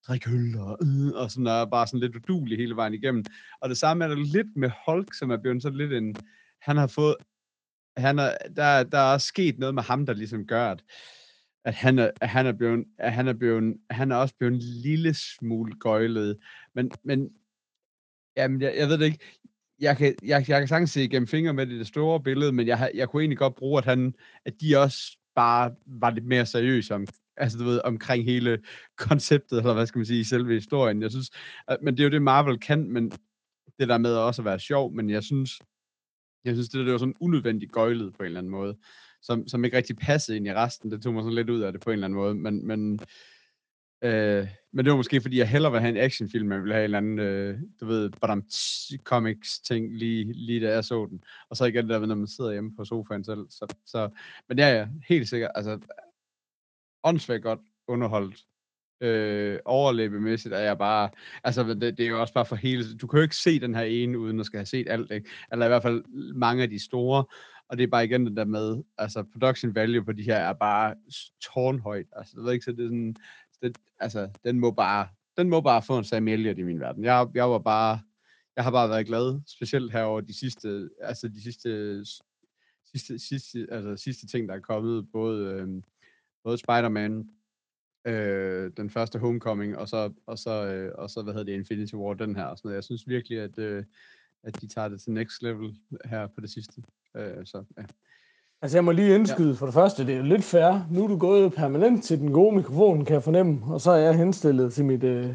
drikke 0.08 0.30
øl 0.30 0.56
og, 0.58 0.78
øh, 0.82 1.22
og 1.22 1.30
sådan 1.30 1.46
er 1.46 1.64
bare 1.64 1.86
sådan 1.86 2.00
lidt 2.00 2.16
udulig 2.16 2.58
hele 2.58 2.76
vejen 2.76 2.94
igennem. 2.94 3.24
Og 3.60 3.68
det 3.68 3.78
samme 3.78 4.04
er 4.04 4.08
der 4.08 4.16
lidt 4.16 4.56
med 4.56 4.70
Hulk, 4.86 5.14
som 5.14 5.30
er 5.30 5.36
blevet 5.36 5.62
sådan 5.62 5.78
lidt 5.78 5.92
en, 5.92 6.16
han 6.60 6.76
har 6.76 6.86
fået, 6.86 7.14
han 8.00 8.18
er, 8.18 8.36
der, 8.56 8.82
der 8.82 8.98
er 8.98 9.18
sket 9.18 9.58
noget 9.58 9.74
med 9.74 9.82
ham, 9.82 10.06
der 10.06 10.14
ligesom 10.14 10.46
gør, 10.46 10.70
at 10.70 10.82
at 11.64 11.74
han 11.74 11.98
er, 11.98 12.10
at 12.20 12.28
han 12.28 12.46
er 12.46 12.52
blevet, 12.52 12.84
at 12.98 13.12
han 13.12 13.28
er 13.28 13.32
blevet, 13.32 13.76
han 13.90 14.12
er 14.12 14.16
også 14.16 14.34
blevet 14.38 14.54
en 14.54 14.60
lille 14.60 15.14
smule 15.14 15.74
gøjlet. 15.80 16.38
Men, 16.74 16.90
men 17.04 17.30
jamen, 18.36 18.62
jeg, 18.62 18.74
jeg 18.76 18.88
ved 18.88 18.98
det 18.98 19.04
ikke. 19.04 19.18
Jeg 19.80 19.96
kan, 19.96 20.14
jeg, 20.22 20.48
jeg 20.48 20.60
kan 20.60 20.68
sagtens 20.68 20.90
se 20.90 21.04
igennem 21.04 21.26
fingre 21.26 21.52
med 21.54 21.66
det, 21.66 21.78
det 21.78 21.86
store 21.86 22.22
billede, 22.22 22.52
men 22.52 22.66
jeg, 22.66 22.90
jeg 22.94 23.08
kunne 23.08 23.22
egentlig 23.22 23.38
godt 23.38 23.54
bruge, 23.54 23.78
at, 23.78 23.84
han, 23.84 24.14
at 24.44 24.54
de 24.60 24.76
også 24.76 25.18
bare 25.34 25.74
var 25.86 26.10
lidt 26.10 26.26
mere 26.26 26.46
seriøse 26.46 26.94
om, 26.94 27.06
altså 27.36 27.58
du 27.58 27.64
ved, 27.64 27.80
omkring 27.84 28.24
hele 28.24 28.58
konceptet, 28.96 29.58
eller 29.58 29.74
hvad 29.74 29.86
skal 29.86 29.98
man 29.98 30.06
sige, 30.06 30.24
selve 30.24 30.54
historien. 30.54 31.02
Jeg 31.02 31.10
synes, 31.10 31.30
at, 31.68 31.78
men 31.82 31.96
det 31.96 32.00
er 32.00 32.04
jo 32.04 32.10
det, 32.10 32.22
Marvel 32.22 32.58
kan, 32.58 32.90
men 32.92 33.10
det 33.78 33.88
der 33.88 33.98
med 33.98 34.14
også 34.14 34.42
at 34.42 34.46
være 34.46 34.60
sjov, 34.60 34.92
men 34.94 35.10
jeg 35.10 35.22
synes, 35.22 35.58
jeg 36.44 36.54
synes, 36.54 36.68
det, 36.68 36.86
det 36.86 36.92
var 36.92 36.98
sådan 36.98 37.14
unødvendigt 37.20 37.72
gøjlet 37.72 38.14
på 38.14 38.22
en 38.22 38.26
eller 38.26 38.38
anden 38.40 38.50
måde, 38.50 38.76
som, 39.22 39.48
som 39.48 39.64
ikke 39.64 39.76
rigtig 39.76 39.96
passede 39.96 40.36
ind 40.36 40.46
i 40.46 40.54
resten. 40.54 40.90
Det 40.90 41.02
tog 41.02 41.14
mig 41.14 41.22
sådan 41.22 41.34
lidt 41.34 41.50
ud 41.50 41.60
af 41.60 41.72
det 41.72 41.80
på 41.80 41.90
en 41.90 41.94
eller 41.94 42.06
anden 42.06 42.16
måde, 42.16 42.34
men, 42.34 42.66
men, 42.66 43.00
øh, 44.02 44.48
men 44.72 44.84
det 44.84 44.90
var 44.90 44.96
måske, 44.96 45.20
fordi 45.20 45.38
jeg 45.38 45.48
hellere 45.48 45.72
ville 45.72 45.80
have 45.80 45.96
en 45.96 46.04
actionfilm, 46.04 46.52
jeg 46.52 46.60
ville 46.60 46.74
have 46.74 46.84
en 46.84 46.84
eller 46.84 46.98
anden, 46.98 47.18
øh, 47.18 47.58
du 47.80 47.86
ved, 47.86 48.10
Badam 48.10 48.44
Comics 49.04 49.60
ting, 49.60 49.98
lige, 49.98 50.32
lige 50.32 50.66
da 50.66 50.72
jeg 50.72 50.84
så 50.84 51.06
den. 51.10 51.24
Og 51.48 51.56
så 51.56 51.64
igen 51.64 51.88
det 51.88 52.00
der, 52.00 52.06
når 52.06 52.14
man 52.14 52.26
sidder 52.26 52.52
hjemme 52.52 52.76
på 52.76 52.84
sofaen 52.84 53.24
selv. 53.24 53.46
Så, 53.50 53.74
så, 53.86 54.10
men 54.48 54.58
ja, 54.58 54.68
er 54.68 54.88
helt 55.08 55.28
sikkert, 55.28 55.50
altså, 55.54 55.78
åndssvagt 57.04 57.42
godt 57.42 57.60
underholdt. 57.88 58.44
Øh, 59.00 59.58
overlæbemæssigt 59.64 60.54
er 60.54 60.58
jeg 60.58 60.78
bare, 60.78 61.10
altså 61.44 61.64
det, 61.64 61.80
det 61.80 62.00
er 62.00 62.08
jo 62.08 62.20
også 62.20 62.34
bare 62.34 62.46
for 62.46 62.56
hele, 62.56 62.96
du 62.96 63.06
kan 63.06 63.16
jo 63.18 63.22
ikke 63.22 63.36
se 63.36 63.60
den 63.60 63.74
her 63.74 63.82
ene, 63.82 64.18
uden 64.18 64.40
at 64.40 64.46
skal 64.46 64.58
have 64.58 64.66
set 64.66 64.86
alt, 64.88 65.10
ikke? 65.10 65.30
Eller 65.52 65.66
i 65.66 65.68
hvert 65.68 65.82
fald 65.82 66.04
mange 66.34 66.62
af 66.62 66.70
de 66.70 66.84
store, 66.84 67.24
og 67.68 67.78
det 67.78 67.82
er 67.82 67.88
bare 67.88 68.04
igen 68.04 68.26
det 68.26 68.36
der 68.36 68.44
med, 68.44 68.82
altså 68.98 69.24
production 69.32 69.74
value 69.74 70.04
på 70.04 70.12
de 70.12 70.22
her 70.22 70.36
er 70.36 70.52
bare 70.52 70.94
tårnhøjt, 71.40 72.06
altså 72.16 72.34
jeg 72.36 72.44
ved 72.44 72.52
ikke, 72.52 72.64
så 72.64 72.72
det 72.72 72.84
er 72.84 72.88
sådan, 72.88 73.16
det, 73.62 73.78
altså 73.98 74.28
den 74.44 74.60
må 74.60 74.70
bare, 74.70 75.08
den 75.36 75.48
må 75.48 75.60
bare 75.60 75.82
få 75.82 75.98
en 75.98 76.04
Sam 76.04 76.28
Elliott 76.28 76.58
i 76.58 76.62
min 76.62 76.80
verden. 76.80 77.04
Jeg, 77.04 77.28
jeg 77.34 77.50
var 77.50 77.58
bare, 77.58 78.00
jeg 78.56 78.64
har 78.64 78.70
bare 78.70 78.88
været 78.88 79.06
glad, 79.06 79.40
specielt 79.46 79.92
her 79.92 80.02
over 80.02 80.20
de 80.20 80.38
sidste, 80.38 80.90
altså 81.00 81.28
de 81.28 81.42
sidste, 81.42 82.04
sidste, 82.92 83.18
sidste, 83.18 83.66
altså 83.70 83.96
sidste 83.96 84.26
ting, 84.26 84.48
der 84.48 84.54
er 84.54 84.60
kommet, 84.60 85.06
både, 85.12 85.46
øh, 85.46 85.68
både 86.44 86.58
Spider-Man, 86.58 87.28
øh, 88.04 88.70
den 88.76 88.90
første 88.90 89.18
Homecoming, 89.18 89.78
og 89.78 89.88
så, 89.88 90.12
og 90.26 90.38
så, 90.38 90.66
øh, 90.66 90.92
og 90.98 91.10
så 91.10 91.22
hvad 91.22 91.34
hedder 91.34 91.46
det, 91.46 91.52
Infinity 91.52 91.94
War, 91.94 92.14
den 92.14 92.36
her. 92.36 92.44
Og 92.44 92.58
sådan 92.58 92.68
noget. 92.68 92.76
Jeg 92.76 92.84
synes 92.84 93.08
virkelig, 93.08 93.40
at, 93.40 93.58
øh, 93.58 93.84
at 94.42 94.60
de 94.60 94.66
tager 94.66 94.88
det 94.88 95.00
til 95.00 95.12
next 95.12 95.42
level 95.42 95.76
her 96.04 96.26
på 96.26 96.40
det 96.40 96.50
sidste. 96.50 96.82
Øh, 97.16 97.46
så, 97.46 97.64
ja. 97.78 97.82
Altså 98.62 98.76
jeg 98.76 98.84
må 98.84 98.92
lige 98.92 99.14
indskyde 99.14 99.48
ja. 99.48 99.54
for 99.54 99.66
det 99.66 99.74
første, 99.74 100.06
det 100.06 100.16
er 100.16 100.22
lidt 100.22 100.44
fair. 100.44 100.86
Nu 100.90 101.04
er 101.04 101.08
du 101.08 101.18
gået 101.18 101.52
permanent 101.52 102.04
til 102.04 102.18
den 102.18 102.32
gode 102.32 102.56
mikrofon, 102.56 103.04
kan 103.04 103.14
jeg 103.14 103.22
fornemme, 103.22 103.74
og 103.74 103.80
så 103.80 103.90
er 103.90 103.96
jeg 103.96 104.18
henstillet 104.18 104.72
til 104.72 104.84
mit 104.84 105.04
øh, 105.04 105.34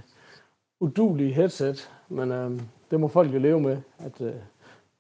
udulige 0.80 1.34
headset. 1.34 1.92
Men 2.10 2.32
øh, 2.32 2.62
det 2.92 3.00
må 3.00 3.08
folk 3.08 3.34
jo 3.34 3.40
leve 3.40 3.62
med, 3.62 3.78
at 3.98 4.22
øh, 4.22 4.34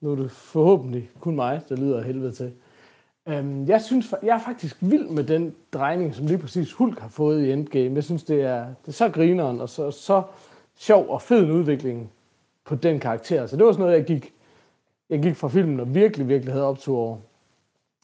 nu 0.01 0.12
er 0.12 0.15
det 0.15 0.31
forhåbentlig 0.31 1.10
kun 1.19 1.36
mig, 1.36 1.62
der 1.69 1.75
lyder 1.75 2.03
helvede 2.03 2.31
til. 2.31 2.53
Øhm, 3.27 3.67
jeg 3.67 3.82
synes, 3.82 4.13
jeg 4.24 4.36
er 4.36 4.39
faktisk 4.39 4.77
vild 4.82 5.08
med 5.10 5.24
den 5.24 5.55
drejning, 5.74 6.15
som 6.15 6.25
lige 6.25 6.38
præcis 6.38 6.74
Hulk 6.74 7.00
har 7.00 7.08
fået 7.10 7.46
i 7.46 7.51
Endgame. 7.51 7.96
Jeg 7.96 8.03
synes, 8.03 8.24
det 8.24 8.41
er, 8.41 8.65
det 8.65 8.88
er 8.88 8.91
så 8.91 9.10
grineren 9.10 9.62
og 9.62 9.70
så, 9.70 9.91
så 9.91 10.24
sjov 10.75 11.10
og 11.10 11.22
fed 11.22 11.44
en 11.44 11.51
udvikling 11.51 12.12
på 12.65 12.75
den 12.75 13.00
karakter. 13.00 13.48
Så 13.48 13.58
det 13.58 13.65
var 13.65 13.72
sådan 13.72 13.86
noget, 13.86 13.98
jeg 13.98 14.05
gik, 14.05 14.34
jeg 15.10 15.22
gik 15.22 15.36
fra 15.36 15.48
filmen 15.48 15.79
og 15.79 15.96
virkelig, 15.96 16.27
virkelig 16.27 16.53
havde 16.53 16.65
optur 16.65 16.98
over. 16.98 17.17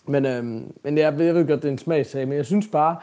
Men, 0.06 0.26
øhm, 0.26 0.74
men 0.84 0.98
jeg, 0.98 1.20
jeg 1.20 1.36
ved 1.36 1.48
godt, 1.48 1.62
det 1.62 1.68
er 1.68 1.72
en 1.72 1.78
smagsag, 1.78 2.28
men 2.28 2.38
jeg 2.38 2.46
synes 2.46 2.68
bare, 2.68 2.98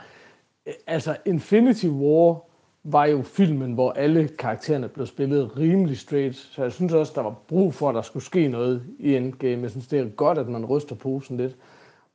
øh, 0.67 0.75
altså 0.87 1.17
Infinity 1.25 1.87
War 1.87 2.45
var 2.85 3.07
jo 3.07 3.23
filmen, 3.23 3.73
hvor 3.73 3.93
alle 3.93 4.29
karaktererne 4.29 4.89
blev 4.89 5.07
spillet 5.07 5.59
rimelig 5.59 5.99
straight. 5.99 6.37
Så 6.37 6.63
jeg 6.63 6.73
synes 6.73 6.93
også, 6.93 7.13
der 7.15 7.23
var 7.23 7.35
brug 7.49 7.75
for, 7.75 7.89
at 7.89 7.95
der 7.95 8.03
skulle 8.03 8.25
ske 8.25 8.49
noget 8.49 8.83
i 8.99 9.17
Endgame. 9.17 9.63
Jeg 9.63 9.71
synes, 9.71 9.87
det 9.87 10.01
er 10.01 10.09
godt, 10.09 10.39
at 10.39 10.49
man 10.49 10.67
ryster 10.67 10.95
posen 10.95 11.37
lidt. 11.37 11.57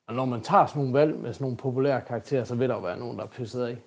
Og 0.08 0.16
når 0.16 0.26
man 0.26 0.42
tager 0.42 0.66
sådan 0.66 0.80
nogle 0.80 1.00
valg 1.00 1.20
med 1.20 1.34
sådan 1.34 1.46
nogle 1.46 1.58
populære 1.58 2.02
karakterer, 2.02 2.44
så 2.44 2.56
vil 2.56 2.70
der 2.70 2.76
jo 2.76 2.82
være 2.82 3.00
nogen, 3.00 3.18
der 3.18 3.24
er 3.24 3.28
pisset 3.28 3.64
af. 3.64 3.78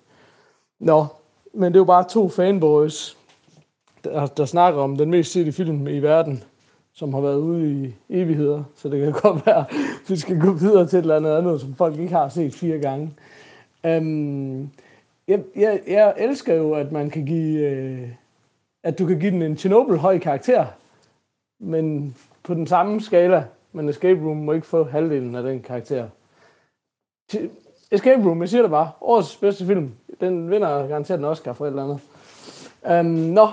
Nå, 0.79 1.05
men 1.53 1.73
det 1.73 1.75
er 1.75 1.81
jo 1.81 1.85
bare 1.85 2.09
to 2.09 2.29
fanboys, 2.29 3.17
der, 4.03 4.25
der 4.25 4.45
snakker 4.45 4.81
om 4.81 4.97
den 4.97 5.11
mest 5.11 5.31
sete 5.31 5.51
film 5.51 5.87
i 5.87 5.99
verden, 5.99 6.43
som 6.93 7.13
har 7.13 7.21
været 7.21 7.37
ude 7.37 7.71
i 7.71 7.95
evigheder. 8.09 8.63
Så 8.75 8.89
det 8.89 9.03
kan 9.03 9.21
godt 9.23 9.45
være, 9.45 9.59
at 9.59 9.75
vi 10.07 10.17
skal 10.17 10.39
gå 10.39 10.51
videre 10.51 10.87
til 10.87 10.97
et 10.97 11.01
eller 11.01 11.15
andet 11.15 11.37
andet, 11.37 11.61
som 11.61 11.75
folk 11.75 11.97
ikke 11.97 12.13
har 12.13 12.29
set 12.29 12.53
fire 12.53 12.79
gange. 12.79 13.13
Um, 13.83 14.71
jeg, 15.27 15.43
jeg, 15.55 15.81
jeg 15.87 16.13
elsker 16.17 16.55
jo, 16.55 16.73
at 16.73 16.91
man 16.91 17.09
kan 17.09 17.25
give, 17.25 17.69
øh, 17.69 18.09
at 18.83 18.99
du 18.99 19.05
kan 19.05 19.19
give 19.19 19.31
den 19.31 19.41
en 19.41 19.57
Chernobyl 19.57 19.97
høj 19.97 20.19
karakter, 20.19 20.65
men 21.59 22.15
på 22.43 22.53
den 22.53 22.67
samme 22.67 23.01
skala, 23.01 23.45
men 23.77 23.89
Escape 23.89 24.21
Room 24.25 24.37
må 24.37 24.51
ikke 24.51 24.67
få 24.67 24.83
halvdelen 24.83 25.35
af 25.35 25.43
den 25.43 25.61
karakter. 25.61 26.07
Escape 27.91 28.23
Room, 28.23 28.41
jeg 28.41 28.49
siger 28.49 28.61
det 28.61 28.71
bare, 28.71 28.91
årets 29.01 29.37
bedste 29.37 29.65
film. 29.65 29.91
Den 30.21 30.51
vinder 30.51 30.87
garanteret 30.87 31.19
en 31.19 31.25
Oscar 31.25 31.53
for 31.53 31.65
et 31.65 31.69
eller 31.69 31.83
andet. 31.83 31.99
Um, 32.99 33.05
Nå, 33.05 33.45
no. 33.45 33.47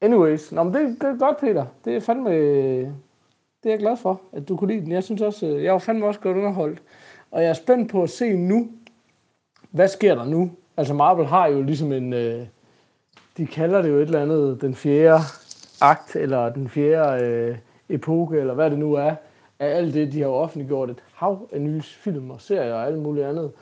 anyways. 0.00 0.52
Nå, 0.52 0.62
men 0.62 0.74
det, 0.74 0.96
det 1.00 1.08
er 1.08 1.18
godt, 1.18 1.40
Peter. 1.40 1.66
Det 1.84 1.96
er 1.96 2.00
fandme... 2.00 2.30
Det 3.62 3.68
er 3.68 3.72
jeg 3.72 3.78
glad 3.78 3.96
for, 3.96 4.20
at 4.32 4.48
du 4.48 4.56
kunne 4.56 4.72
lide 4.74 4.84
den. 4.84 4.92
Jeg 4.92 5.04
synes 5.04 5.22
også, 5.22 5.46
øh, 5.46 5.64
jeg 5.64 5.72
var 5.72 5.78
fandme 5.78 6.06
også 6.06 6.20
godt 6.20 6.36
underholdt. 6.36 6.82
Og 7.30 7.42
jeg 7.42 7.48
er 7.48 7.54
spændt 7.54 7.90
på 7.90 8.02
at 8.02 8.10
se 8.10 8.32
nu, 8.36 8.68
hvad 9.70 9.88
sker 9.88 10.14
der 10.14 10.24
nu? 10.24 10.50
Altså 10.76 10.94
Marvel 10.94 11.26
har 11.26 11.46
jo 11.46 11.62
ligesom 11.62 11.92
en... 11.92 12.12
Øh, 12.12 12.46
de 13.36 13.46
kalder 13.46 13.82
det 13.82 13.88
jo 13.88 13.96
et 13.96 14.02
eller 14.02 14.22
andet, 14.22 14.60
den 14.60 14.74
fjerde 14.74 15.20
akt, 15.80 16.16
eller 16.16 16.52
den 16.52 16.68
fjerde 16.68 17.24
øh, 17.24 17.56
epoke, 17.88 18.38
eller 18.38 18.54
hvad 18.54 18.70
det 18.70 18.78
nu 18.78 18.94
er 18.94 19.14
af 19.62 19.76
alt 19.76 19.94
det, 19.94 20.12
de 20.12 20.20
har 20.20 20.28
offentliggjort 20.28 20.90
et 20.90 21.02
hav 21.14 21.48
af 21.52 21.60
nye 21.60 21.82
film 21.82 22.30
og 22.30 22.40
serier 22.40 22.74
og 22.74 22.86
alt 22.86 22.98
muligt 22.98 23.26
andet. 23.26 23.52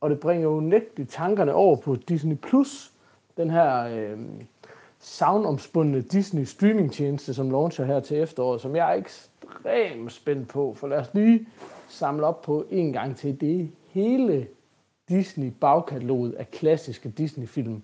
Og 0.00 0.10
det 0.10 0.20
bringer 0.20 0.48
jo 0.48 0.60
nægteligt 0.60 1.10
tankerne 1.10 1.54
over 1.54 1.76
på 1.76 1.96
Disney+, 1.96 2.36
Plus, 2.36 2.92
den 3.36 3.50
her 3.50 3.84
øh, 3.84 4.18
savnomspundne 4.98 6.00
Disney 6.00 6.44
streamingtjeneste, 6.44 7.34
som 7.34 7.50
launcher 7.50 7.84
her 7.84 8.00
til 8.00 8.20
efteråret, 8.20 8.60
som 8.60 8.76
jeg 8.76 8.92
er 8.92 8.96
ekstremt 8.96 10.12
spændt 10.12 10.48
på. 10.48 10.74
For 10.74 10.88
lad 10.88 10.98
os 10.98 11.14
lige 11.14 11.46
samle 11.88 12.26
op 12.26 12.42
på 12.42 12.66
en 12.70 12.92
gang 12.92 13.16
til. 13.16 13.40
Det 13.40 13.70
hele 13.90 14.46
Disney 15.08 15.50
bagkataloget 15.60 16.32
af 16.32 16.50
klassiske 16.50 17.08
Disney-film. 17.08 17.82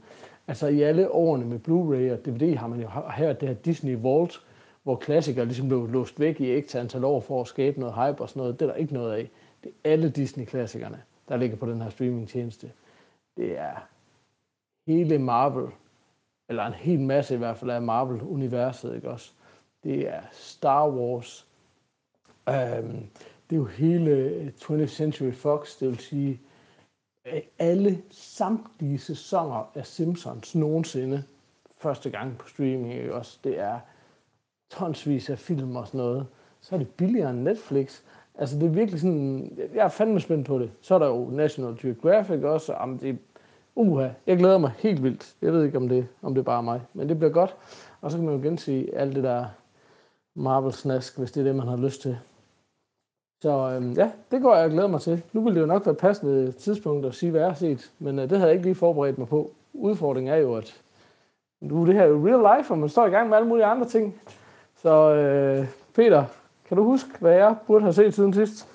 Altså 0.48 0.66
i 0.66 0.82
alle 0.82 1.10
årene 1.10 1.44
med 1.44 1.58
Blu-ray 1.58 2.12
og 2.12 2.26
DVD 2.26 2.56
har 2.56 2.66
man 2.66 2.80
jo 2.80 2.88
her 3.16 3.32
det 3.32 3.48
her 3.48 3.54
Disney 3.54 3.96
Vault, 4.02 4.40
hvor 4.84 4.96
klassikere 4.96 5.44
ligesom 5.44 5.68
blev 5.68 5.86
låst 5.88 6.20
væk 6.20 6.40
i 6.40 6.58
et 6.58 6.74
antal 6.74 7.04
år 7.04 7.20
for 7.20 7.40
at 7.40 7.48
skabe 7.48 7.80
noget 7.80 7.94
hype 7.94 8.22
og 8.22 8.28
sådan 8.28 8.40
noget. 8.40 8.60
Det 8.60 8.68
er 8.68 8.72
der 8.72 8.78
ikke 8.78 8.94
noget 8.94 9.12
af. 9.12 9.30
Det 9.64 9.72
er 9.84 9.90
alle 9.90 10.10
Disney-klassikerne, 10.10 11.02
der 11.28 11.36
ligger 11.36 11.56
på 11.56 11.66
den 11.66 11.80
her 11.80 11.90
streamingtjeneste. 11.90 12.72
Det 13.36 13.58
er 13.58 13.88
hele 14.86 15.18
Marvel, 15.18 15.72
eller 16.48 16.66
en 16.66 16.72
hel 16.72 17.00
masse 17.00 17.34
i 17.34 17.38
hvert 17.38 17.56
fald 17.56 17.70
af 17.70 17.82
Marvel-universet, 17.82 18.94
ikke 18.94 19.10
også? 19.10 19.32
Det 19.84 20.08
er 20.08 20.20
Star 20.32 20.88
Wars. 20.90 21.46
Um, 22.46 23.08
det 23.50 23.56
er 23.56 23.56
jo 23.56 23.64
hele 23.64 24.52
20th 24.60 24.86
Century 24.86 25.32
Fox, 25.32 25.78
det 25.78 25.88
vil 25.88 25.98
sige 25.98 26.40
alle 27.58 28.02
samtlige 28.10 28.98
sæsoner 28.98 29.70
af 29.74 29.86
Simpsons 29.86 30.54
nogensinde 30.54 31.24
første 31.78 32.10
gang 32.10 32.38
på 32.38 32.48
streaming, 32.48 32.94
ikke 32.94 33.14
også? 33.14 33.38
Det 33.44 33.58
er 33.58 33.80
tonsvis 34.78 35.30
af 35.30 35.38
film 35.38 35.76
og 35.76 35.86
sådan 35.86 35.98
noget, 35.98 36.26
så 36.60 36.74
er 36.74 36.78
det 36.78 36.88
billigere 36.88 37.30
end 37.30 37.42
Netflix. 37.42 38.00
Altså 38.38 38.58
det 38.58 38.66
er 38.66 38.70
virkelig 38.70 39.00
sådan, 39.00 39.58
jeg 39.74 39.84
er 39.84 39.88
fandme 39.88 40.20
spændt 40.20 40.46
på 40.46 40.58
det. 40.58 40.70
Så 40.80 40.94
er 40.94 40.98
der 40.98 41.06
jo 41.06 41.30
National 41.30 41.78
Geographic 41.82 42.42
også, 42.42 42.72
om 42.72 42.98
det 42.98 43.18
uha, 43.74 44.08
jeg 44.26 44.38
glæder 44.38 44.58
mig 44.58 44.72
helt 44.78 45.02
vildt. 45.02 45.34
Jeg 45.42 45.52
ved 45.52 45.64
ikke, 45.64 45.78
om 45.78 45.88
det, 45.88 46.06
om 46.22 46.34
det 46.34 46.40
er 46.40 46.44
bare 46.44 46.62
mig, 46.62 46.82
men 46.94 47.08
det 47.08 47.18
bliver 47.18 47.32
godt. 47.32 47.56
Og 48.00 48.10
så 48.10 48.16
kan 48.16 48.26
man 48.26 48.34
jo 48.34 48.42
gense 48.42 48.90
alt 48.92 49.16
det 49.16 49.24
der 49.24 49.44
Marvel-snask, 50.34 51.18
hvis 51.18 51.32
det 51.32 51.40
er 51.40 51.44
det, 51.44 51.56
man 51.56 51.68
har 51.68 51.76
lyst 51.76 52.02
til. 52.02 52.18
Så 53.42 53.70
øhm, 53.70 53.92
ja, 53.92 54.10
det 54.30 54.42
går 54.42 54.56
jeg 54.56 54.70
glæder 54.70 54.88
mig 54.88 55.00
til. 55.00 55.22
Nu 55.32 55.40
ville 55.40 55.54
det 55.54 55.60
jo 55.60 55.66
nok 55.66 55.86
være 55.86 55.94
passende 55.94 56.52
tidspunkt 56.52 57.06
at 57.06 57.14
sige, 57.14 57.30
hvad 57.30 57.40
jeg 57.40 57.50
har 57.50 57.54
set, 57.56 57.92
men 57.98 58.18
øh, 58.18 58.30
det 58.30 58.38
havde 58.38 58.48
jeg 58.48 58.52
ikke 58.52 58.66
lige 58.66 58.74
forberedt 58.74 59.18
mig 59.18 59.28
på. 59.28 59.50
Udfordringen 59.72 60.34
er 60.34 60.38
jo, 60.38 60.54
at 60.54 60.82
nu 61.60 61.86
det 61.86 61.94
her 61.94 62.02
er 62.02 62.06
jo 62.06 62.26
real 62.26 62.58
life, 62.58 62.72
og 62.74 62.78
man 62.78 62.88
står 62.88 63.06
i 63.06 63.10
gang 63.10 63.28
med 63.28 63.36
alle 63.36 63.48
mulige 63.48 63.64
andre 63.64 63.88
ting. 63.88 64.20
Så 64.84 65.14
øh, 65.14 65.68
Peter, 65.94 66.24
kan 66.68 66.76
du 66.76 66.84
huske, 66.84 67.08
hvad 67.20 67.32
jeg 67.32 67.56
burde 67.66 67.82
have 67.82 67.92
set 67.92 68.14
siden 68.14 68.34
sidst? 68.34 68.68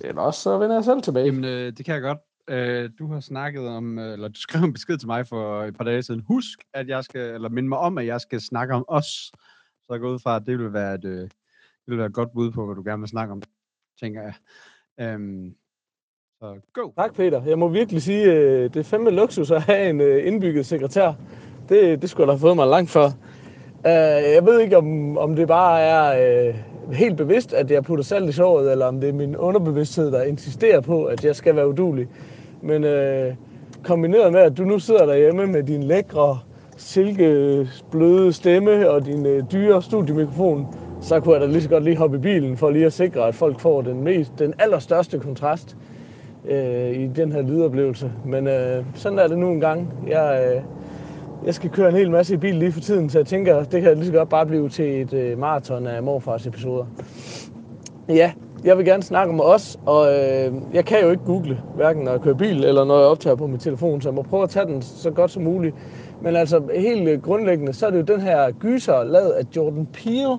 Eller 0.00 0.22
også 0.22 0.40
så 0.40 0.58
vender 0.58 0.76
jeg 0.76 0.84
selv 0.84 1.02
tilbage. 1.02 1.26
Jamen, 1.26 1.44
øh, 1.44 1.72
det 1.72 1.84
kan 1.84 1.94
jeg 1.94 2.02
godt. 2.02 2.18
Øh, 2.48 2.90
du 2.98 3.12
har 3.12 3.20
snakket 3.20 3.68
om, 3.68 3.98
øh, 3.98 4.12
eller 4.12 4.28
du 4.28 4.40
skrev 4.40 4.62
en 4.62 4.72
besked 4.72 4.98
til 4.98 5.08
mig 5.08 5.26
for 5.26 5.62
et 5.62 5.76
par 5.76 5.84
dage 5.84 6.02
siden. 6.02 6.24
Husk, 6.28 6.58
at 6.74 6.88
jeg 6.88 7.04
skal, 7.04 7.34
eller 7.34 7.48
mind 7.48 7.68
mig 7.68 7.78
om, 7.78 7.98
at 7.98 8.06
jeg 8.06 8.20
skal 8.20 8.40
snakke 8.40 8.74
om 8.74 8.84
os. 8.88 9.06
Så 9.82 9.86
jeg 9.90 10.00
går 10.00 10.10
ud 10.10 10.18
fra, 10.18 10.36
at 10.36 10.42
det 10.46 10.58
vil 10.58 10.72
være 10.72 10.94
et, 10.94 11.04
øh, 11.04 11.20
det 11.20 11.30
vil 11.86 11.98
være 11.98 12.06
et 12.06 12.14
godt 12.14 12.32
bud 12.32 12.50
på, 12.50 12.66
hvad 12.66 12.76
du 12.76 12.82
gerne 12.82 13.00
vil 13.00 13.08
snakke 13.08 13.32
om, 13.32 13.42
tænker 14.00 14.22
jeg. 14.22 14.34
Øhm, 15.00 15.54
så 16.40 16.54
Så 16.54 16.60
go! 16.72 16.90
Tak, 16.96 17.14
Peter. 17.14 17.42
Jeg 17.44 17.58
må 17.58 17.68
virkelig 17.68 18.02
sige, 18.02 18.32
øh, 18.32 18.62
det 18.62 18.76
er 18.76 18.84
fandme 18.84 19.10
luksus 19.10 19.50
at 19.50 19.62
have 19.62 19.90
en 19.90 20.00
øh, 20.00 20.26
indbygget 20.26 20.66
sekretær. 20.66 21.12
Det, 21.68 22.02
det 22.02 22.10
skulle 22.10 22.22
jeg 22.22 22.28
da 22.28 22.32
have 22.32 22.40
fået 22.40 22.56
mig 22.56 22.66
langt 22.66 22.90
for. 22.90 23.08
Øh, 23.86 24.34
jeg 24.34 24.46
ved 24.46 24.60
ikke, 24.60 24.76
om, 24.76 25.18
om 25.18 25.36
det 25.36 25.48
bare 25.48 25.80
er 25.80 26.46
øh, 26.48 26.54
helt 26.92 27.16
bevidst, 27.16 27.52
at 27.52 27.70
jeg 27.70 27.82
putter 27.82 28.04
salt 28.04 28.28
i 28.28 28.32
såret, 28.32 28.72
eller 28.72 28.86
om 28.86 29.00
det 29.00 29.08
er 29.08 29.12
min 29.12 29.36
underbevidsthed, 29.36 30.12
der 30.12 30.22
insisterer 30.22 30.80
på, 30.80 31.04
at 31.04 31.24
jeg 31.24 31.36
skal 31.36 31.56
være 31.56 31.68
udulig. 31.68 32.08
Men 32.62 32.84
øh, 32.84 33.32
kombineret 33.82 34.32
med, 34.32 34.40
at 34.40 34.58
du 34.58 34.64
nu 34.64 34.78
sidder 34.78 35.06
derhjemme 35.06 35.46
med 35.46 35.62
din 35.62 35.82
lækre, 35.82 36.38
silkebløde 36.76 38.32
stemme 38.32 38.90
og 38.90 39.06
din 39.06 39.26
øh, 39.26 39.42
dyre 39.52 39.82
studiemikrofon, 39.82 40.66
så 41.00 41.20
kunne 41.20 41.34
jeg 41.34 41.40
da 41.40 41.46
lige 41.46 41.62
så 41.62 41.68
godt 41.68 41.84
lige 41.84 41.96
hoppe 41.96 42.16
i 42.16 42.20
bilen 42.20 42.56
for 42.56 42.70
lige 42.70 42.86
at 42.86 42.92
sikre, 42.92 43.28
at 43.28 43.34
folk 43.34 43.60
får 43.60 43.82
den, 43.82 44.04
mest, 44.04 44.32
den 44.38 44.54
allerstørste 44.58 45.18
kontrast 45.18 45.76
øh, 46.48 46.90
i 46.90 47.06
den 47.06 47.32
her 47.32 47.42
lydoplevelse. 47.42 48.12
Men 48.24 48.46
øh, 48.46 48.84
sådan 48.94 49.18
er 49.18 49.26
det 49.26 49.38
nu 49.38 49.50
en 49.50 49.60
gang. 49.60 49.92
Jeg, 50.08 50.54
øh, 50.56 50.62
jeg 51.46 51.54
skal 51.54 51.70
køre 51.70 51.88
en 51.88 51.96
hel 51.96 52.10
masse 52.10 52.34
i 52.34 52.36
bil 52.36 52.54
lige 52.54 52.72
for 52.72 52.80
tiden, 52.80 53.10
så 53.10 53.18
jeg 53.18 53.26
tænker, 53.26 53.64
det 53.64 53.82
kan 53.82 53.96
lige 53.96 54.06
så 54.06 54.12
godt 54.12 54.28
bare 54.28 54.46
blive 54.46 54.68
til 54.68 55.00
et 55.00 55.12
øh, 55.12 55.38
maraton 55.38 55.86
af 55.86 56.02
morfars 56.02 56.46
episoder. 56.46 56.84
Ja, 58.08 58.32
jeg 58.64 58.78
vil 58.78 58.86
gerne 58.86 59.02
snakke 59.02 59.32
om 59.32 59.40
os, 59.40 59.78
og 59.86 60.06
øh, 60.06 60.52
jeg 60.72 60.84
kan 60.84 61.02
jo 61.02 61.10
ikke 61.10 61.24
google, 61.24 61.60
hverken 61.76 62.04
når 62.04 62.10
jeg 62.10 62.20
kører 62.20 62.34
bil 62.34 62.64
eller 62.64 62.84
når 62.84 62.98
jeg 62.98 63.06
optager 63.06 63.36
på 63.36 63.46
min 63.46 63.58
telefon, 63.58 64.00
så 64.00 64.08
jeg 64.08 64.14
må 64.14 64.22
prøve 64.22 64.42
at 64.42 64.50
tage 64.50 64.66
den 64.66 64.82
så 64.82 65.10
godt 65.10 65.30
som 65.30 65.42
muligt. 65.42 65.74
Men 66.22 66.36
altså 66.36 66.62
helt 66.74 67.08
øh, 67.08 67.22
grundlæggende, 67.22 67.72
så 67.72 67.86
er 67.86 67.90
det 67.90 67.98
jo 67.98 68.14
den 68.14 68.20
her 68.20 68.50
gyser 68.50 69.04
lavet 69.04 69.30
af 69.30 69.42
Jordan 69.56 69.86
Peele, 69.86 70.38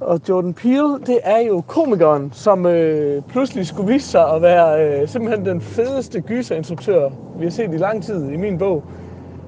og 0.00 0.20
Jordan 0.28 0.54
Peele, 0.54 0.98
det 1.06 1.18
er 1.22 1.38
jo 1.38 1.60
komikeren, 1.60 2.30
som 2.32 2.66
øh, 2.66 3.22
pludselig 3.22 3.66
skulle 3.66 3.92
vise 3.92 4.08
sig 4.08 4.30
at 4.34 4.42
være 4.42 5.00
øh, 5.00 5.08
simpelthen 5.08 5.46
den 5.46 5.60
fedeste 5.60 6.20
gyserinstruktør, 6.20 7.10
vi 7.38 7.44
har 7.44 7.50
set 7.50 7.74
i 7.74 7.76
lang 7.76 8.02
tid 8.02 8.30
i 8.30 8.36
min 8.36 8.58
bog. 8.58 8.84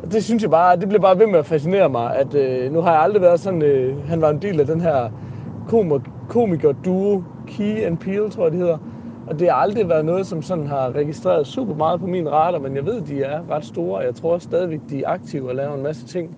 Og 0.02 0.12
det 0.12 0.24
synes 0.24 0.42
jeg 0.42 0.50
bare, 0.50 0.76
det 0.76 0.88
bliver 0.88 1.02
bare 1.02 1.18
ved 1.18 1.26
med 1.26 1.38
at 1.38 1.46
fascinere 1.46 1.88
mig, 1.88 2.16
at 2.16 2.34
øh, 2.34 2.72
nu 2.72 2.80
har 2.80 2.92
jeg 2.92 3.02
aldrig 3.02 3.22
været 3.22 3.40
sådan, 3.40 3.62
øh, 3.62 4.08
han 4.08 4.20
var 4.20 4.30
en 4.30 4.42
del 4.42 4.60
af 4.60 4.66
den 4.66 4.80
her 4.80 5.10
komiker-duo, 6.28 7.22
Key 7.46 7.84
and 7.84 7.98
Peele, 7.98 8.30
tror 8.30 8.42
jeg, 8.42 8.52
det 8.52 8.60
hedder. 8.60 8.78
Og 9.26 9.38
det 9.38 9.48
har 9.48 9.56
aldrig 9.56 9.88
været 9.88 10.04
noget, 10.04 10.26
som 10.26 10.42
sådan 10.42 10.66
har 10.66 10.94
registreret 10.94 11.46
super 11.46 11.74
meget 11.74 12.00
på 12.00 12.06
min 12.06 12.32
radar, 12.32 12.58
men 12.58 12.76
jeg 12.76 12.86
ved, 12.86 13.00
de 13.00 13.22
er 13.22 13.40
ret 13.50 13.64
store, 13.64 13.98
og 13.98 14.04
jeg 14.04 14.14
tror 14.14 14.32
også 14.32 14.44
stadigvæk, 14.44 14.80
de 14.90 15.02
er 15.02 15.08
aktive 15.08 15.48
og 15.48 15.54
laver 15.54 15.74
en 15.74 15.82
masse 15.82 16.06
ting 16.06 16.36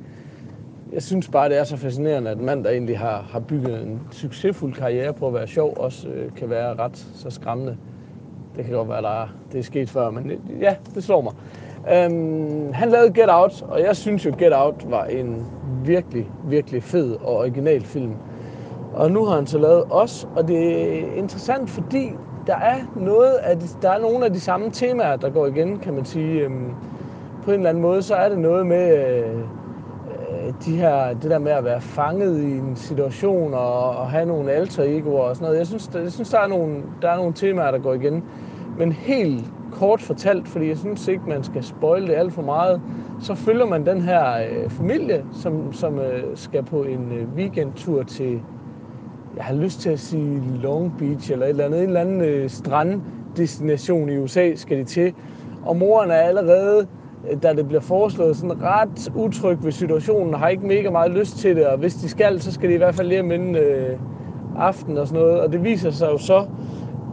jeg 0.92 1.02
synes 1.02 1.28
bare, 1.28 1.48
det 1.48 1.58
er 1.58 1.64
så 1.64 1.76
fascinerende, 1.76 2.30
at 2.30 2.38
en 2.38 2.44
mand, 2.44 2.64
der 2.64 2.70
egentlig 2.70 2.98
har, 2.98 3.24
har 3.32 3.40
bygget 3.40 3.82
en 3.82 4.00
succesfuld 4.10 4.74
karriere 4.74 5.12
på 5.12 5.26
at 5.26 5.34
være 5.34 5.46
sjov, 5.46 5.74
også 5.76 6.08
øh, 6.08 6.34
kan 6.36 6.50
være 6.50 6.74
ret 6.74 6.96
så 7.14 7.30
skræmmende. 7.30 7.76
Det 8.56 8.64
kan 8.64 8.74
godt 8.74 8.88
være, 8.88 9.02
der 9.02 9.22
er, 9.22 9.28
det 9.52 9.58
er 9.58 9.62
sket 9.62 9.90
før, 9.90 10.10
men 10.10 10.30
øh, 10.30 10.38
ja, 10.60 10.76
det 10.94 11.04
slår 11.04 11.20
mig. 11.20 11.32
Øhm, 11.90 12.72
han 12.72 12.88
lavede 12.88 13.12
Get 13.12 13.28
Out, 13.28 13.62
og 13.68 13.80
jeg 13.80 13.96
synes 13.96 14.26
jo, 14.26 14.32
Get 14.38 14.52
Out 14.54 14.90
var 14.90 15.04
en 15.04 15.46
virkelig, 15.84 16.30
virkelig 16.44 16.82
fed 16.82 17.16
og 17.24 17.36
original 17.36 17.84
film. 17.84 18.14
Og 18.94 19.10
nu 19.10 19.24
har 19.24 19.34
han 19.34 19.46
så 19.46 19.58
lavet 19.58 19.84
os, 19.90 20.28
og 20.36 20.48
det 20.48 20.82
er 20.82 21.14
interessant, 21.16 21.70
fordi 21.70 22.10
der 22.46 22.56
er, 22.56 22.76
noget 22.96 23.32
af 23.32 23.58
de, 23.58 23.66
der 23.82 23.90
er 23.90 23.98
nogle 23.98 24.24
af 24.24 24.32
de 24.32 24.40
samme 24.40 24.70
temaer, 24.70 25.16
der 25.16 25.30
går 25.30 25.46
igen, 25.46 25.78
kan 25.78 25.94
man 25.94 26.04
sige. 26.04 26.40
Øhm, 26.40 26.70
på 27.44 27.50
en 27.50 27.56
eller 27.56 27.70
anden 27.70 27.82
måde, 27.82 28.02
så 28.02 28.14
er 28.14 28.28
det 28.28 28.38
noget 28.38 28.66
med... 28.66 29.06
Øh, 29.06 29.36
øh 29.36 30.52
de 30.64 30.76
her, 30.76 31.14
det 31.14 31.30
der 31.30 31.38
med 31.38 31.52
at 31.52 31.64
være 31.64 31.80
fanget 31.80 32.40
i 32.40 32.52
en 32.52 32.76
situation 32.76 33.54
og, 33.54 33.90
og 33.90 34.10
have 34.10 34.26
nogle 34.26 34.52
alter 34.52 34.82
egoer 34.82 35.22
og 35.22 35.36
sådan 35.36 35.46
noget. 35.46 35.58
Jeg 35.58 35.66
synes, 35.66 35.88
der, 35.88 36.00
jeg 36.00 36.12
synes 36.12 36.30
der, 36.30 36.38
er 36.38 36.46
nogle, 36.46 36.82
der 37.02 37.08
er 37.10 37.16
nogle 37.16 37.32
temaer, 37.32 37.70
der 37.70 37.78
går 37.78 37.94
igen. 37.94 38.24
Men 38.78 38.92
helt 38.92 39.44
kort 39.72 40.02
fortalt, 40.02 40.48
fordi 40.48 40.68
jeg 40.68 40.78
synes 40.78 41.08
ikke, 41.08 41.22
man 41.28 41.44
skal 41.44 41.64
spoile 41.64 42.06
det 42.06 42.14
alt 42.14 42.32
for 42.32 42.42
meget, 42.42 42.80
så 43.20 43.34
følger 43.34 43.66
man 43.66 43.86
den 43.86 44.00
her 44.00 44.34
øh, 44.34 44.70
familie, 44.70 45.24
som, 45.32 45.72
som 45.72 45.98
øh, 45.98 46.22
skal 46.34 46.62
på 46.62 46.82
en 46.82 47.12
øh, 47.12 47.28
weekendtur 47.36 48.02
til, 48.02 48.40
jeg 49.36 49.44
har 49.44 49.54
lyst 49.54 49.80
til 49.80 49.90
at 49.90 50.00
sige 50.00 50.42
Long 50.62 50.98
Beach 50.98 51.32
eller 51.32 51.46
et 51.46 51.50
eller 51.50 51.64
andet, 51.64 51.80
en 51.80 51.86
eller 51.86 52.00
anden 52.00 52.20
øh, 52.20 52.50
stranddestination 52.50 54.08
i 54.08 54.18
USA 54.18 54.54
skal 54.54 54.78
de 54.78 54.84
til. 54.84 55.14
Og 55.64 55.76
moren 55.76 56.10
er 56.10 56.14
allerede 56.14 56.86
øh, 57.30 57.42
da 57.42 57.52
det 57.52 57.66
bliver 57.68 57.80
foreslået 57.80 58.36
sådan 58.36 58.62
ret 58.62 59.12
utryg 59.14 59.58
ved 59.64 59.72
situationen, 59.72 60.34
har 60.34 60.48
ikke 60.48 60.66
mega 60.66 60.90
meget 60.90 61.10
lyst 61.10 61.36
til 61.36 61.56
det, 61.56 61.66
og 61.66 61.78
hvis 61.78 61.94
de 61.94 62.08
skal, 62.08 62.40
så 62.40 62.52
skal 62.52 62.68
de 62.68 62.74
i 62.74 62.78
hvert 62.78 62.94
fald 62.94 63.08
lige 63.08 63.22
minde 63.22 63.58
øh, 63.58 63.98
aften 64.56 64.98
og 64.98 65.08
sådan 65.08 65.22
noget. 65.22 65.40
Og 65.40 65.52
det 65.52 65.64
viser 65.64 65.90
sig 65.90 66.08
jo 66.12 66.18
så, 66.18 66.46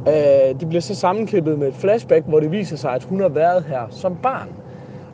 øh, 0.07 0.59
det 0.59 0.67
bliver 0.69 0.81
så 0.81 0.95
sammenklippet 0.95 1.59
med 1.59 1.67
et 1.67 1.73
flashback, 1.73 2.25
hvor 2.25 2.39
det 2.39 2.51
viser 2.51 2.77
sig, 2.77 2.91
at 2.91 3.03
hun 3.03 3.19
har 3.19 3.29
været 3.29 3.63
her 3.63 3.87
som 3.89 4.15
barn. 4.23 4.49